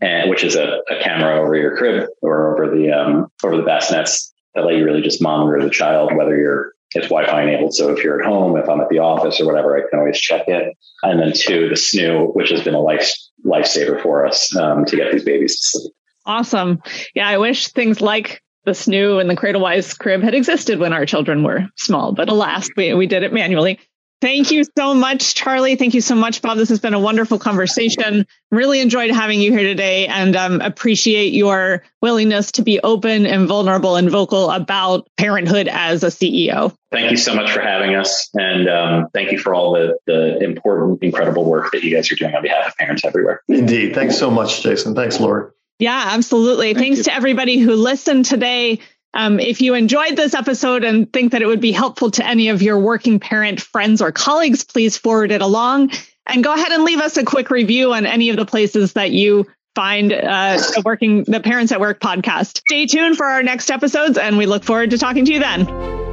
and, 0.00 0.30
which 0.30 0.42
is 0.42 0.56
a, 0.56 0.80
a, 0.88 1.02
camera 1.02 1.40
over 1.40 1.54
your 1.54 1.76
crib 1.76 2.08
or 2.22 2.54
over 2.54 2.74
the 2.74 2.90
um, 2.90 3.28
over 3.44 3.56
the 3.56 3.62
bassinets 3.62 4.32
that 4.54 4.64
let 4.64 4.76
you 4.76 4.84
really 4.84 5.02
just 5.02 5.22
monitor 5.22 5.62
the 5.62 5.70
child, 5.70 6.14
whether 6.16 6.36
you're 6.36 6.72
it's 6.94 7.08
Wi-Fi 7.08 7.42
enabled. 7.42 7.74
So 7.74 7.90
if 7.90 8.02
you're 8.02 8.20
at 8.20 8.26
home, 8.26 8.56
if 8.56 8.68
I'm 8.68 8.80
at 8.80 8.88
the 8.88 8.98
office 8.98 9.40
or 9.40 9.46
whatever, 9.46 9.76
I 9.76 9.88
can 9.88 9.98
always 9.98 10.18
check 10.18 10.48
it. 10.48 10.76
And 11.02 11.20
then 11.20 11.32
two, 11.34 11.68
the 11.68 11.74
snoo, 11.74 12.34
which 12.34 12.50
has 12.50 12.62
been 12.62 12.74
a 12.74 12.80
life 12.80 13.10
lifesaver 13.44 14.02
for 14.02 14.26
us 14.26 14.54
um, 14.56 14.84
to 14.84 14.96
get 14.96 15.12
these 15.12 15.24
babies 15.24 15.56
to 15.56 15.78
sleep. 15.78 15.92
Awesome. 16.26 16.82
Yeah, 17.14 17.28
I 17.28 17.38
wish 17.38 17.68
things 17.68 18.00
like 18.00 18.42
the 18.64 18.72
snoo 18.72 19.20
and 19.20 19.30
the 19.30 19.36
Cradlewise 19.36 19.98
crib 19.98 20.22
had 20.22 20.34
existed 20.34 20.78
when 20.78 20.92
our 20.92 21.06
children 21.06 21.42
were 21.42 21.66
small, 21.76 22.12
but 22.12 22.28
alas, 22.28 22.68
we, 22.76 22.92
we 22.92 23.06
did 23.06 23.22
it 23.22 23.32
manually. 23.32 23.78
Thank 24.20 24.50
you 24.50 24.64
so 24.76 24.94
much, 24.94 25.34
Charlie. 25.34 25.76
Thank 25.76 25.94
you 25.94 26.02
so 26.02 26.14
much, 26.14 26.42
Bob. 26.42 26.58
This 26.58 26.68
has 26.68 26.78
been 26.78 26.92
a 26.92 27.00
wonderful 27.00 27.38
conversation. 27.38 28.26
Really 28.50 28.80
enjoyed 28.80 29.10
having 29.10 29.40
you 29.40 29.50
here 29.50 29.62
today 29.62 30.08
and 30.08 30.36
um, 30.36 30.60
appreciate 30.60 31.32
your 31.32 31.84
willingness 32.02 32.52
to 32.52 32.62
be 32.62 32.80
open 32.80 33.24
and 33.24 33.48
vulnerable 33.48 33.96
and 33.96 34.10
vocal 34.10 34.50
about 34.50 35.08
parenthood 35.16 35.68
as 35.68 36.02
a 36.02 36.08
CEO. 36.08 36.74
Thank 36.92 37.10
you 37.10 37.16
so 37.16 37.34
much 37.34 37.50
for 37.50 37.62
having 37.62 37.94
us. 37.94 38.28
And 38.34 38.68
um, 38.68 39.06
thank 39.14 39.32
you 39.32 39.38
for 39.38 39.54
all 39.54 39.72
the, 39.72 39.96
the 40.06 40.38
important, 40.42 41.02
incredible 41.02 41.44
work 41.44 41.72
that 41.72 41.82
you 41.82 41.94
guys 41.94 42.12
are 42.12 42.16
doing 42.16 42.34
on 42.34 42.42
behalf 42.42 42.68
of 42.68 42.76
parents 42.76 43.04
everywhere. 43.06 43.40
Indeed. 43.48 43.94
Thanks 43.94 44.18
so 44.18 44.30
much, 44.30 44.62
Jason. 44.62 44.94
Thanks, 44.94 45.18
Lori. 45.18 45.50
Yeah, 45.78 46.10
absolutely. 46.12 46.74
Thank 46.74 46.84
Thanks 46.84 46.98
you. 46.98 47.04
to 47.04 47.14
everybody 47.14 47.58
who 47.58 47.74
listened 47.74 48.26
today. 48.26 48.80
Um, 49.12 49.40
if 49.40 49.60
you 49.60 49.74
enjoyed 49.74 50.16
this 50.16 50.34
episode 50.34 50.84
and 50.84 51.12
think 51.12 51.32
that 51.32 51.42
it 51.42 51.46
would 51.46 51.60
be 51.60 51.72
helpful 51.72 52.10
to 52.12 52.26
any 52.26 52.48
of 52.48 52.62
your 52.62 52.78
working 52.78 53.18
parent 53.18 53.60
friends 53.60 54.00
or 54.00 54.12
colleagues, 54.12 54.64
please 54.64 54.96
forward 54.96 55.32
it 55.32 55.42
along 55.42 55.90
and 56.26 56.44
go 56.44 56.54
ahead 56.54 56.70
and 56.70 56.84
leave 56.84 57.00
us 57.00 57.16
a 57.16 57.24
quick 57.24 57.50
review 57.50 57.92
on 57.92 58.06
any 58.06 58.30
of 58.30 58.36
the 58.36 58.46
places 58.46 58.92
that 58.92 59.10
you 59.10 59.46
find 59.74 60.12
uh, 60.12 60.56
the 60.56 60.82
working 60.84 61.24
the 61.24 61.40
parents 61.40 61.72
at 61.72 61.80
work 61.80 62.00
podcast. 62.00 62.58
Stay 62.58 62.86
tuned 62.86 63.16
for 63.16 63.26
our 63.26 63.42
next 63.42 63.70
episodes 63.70 64.18
and 64.18 64.38
we 64.38 64.46
look 64.46 64.64
forward 64.64 64.90
to 64.90 64.98
talking 64.98 65.24
to 65.24 65.32
you 65.32 65.40
then. 65.40 66.09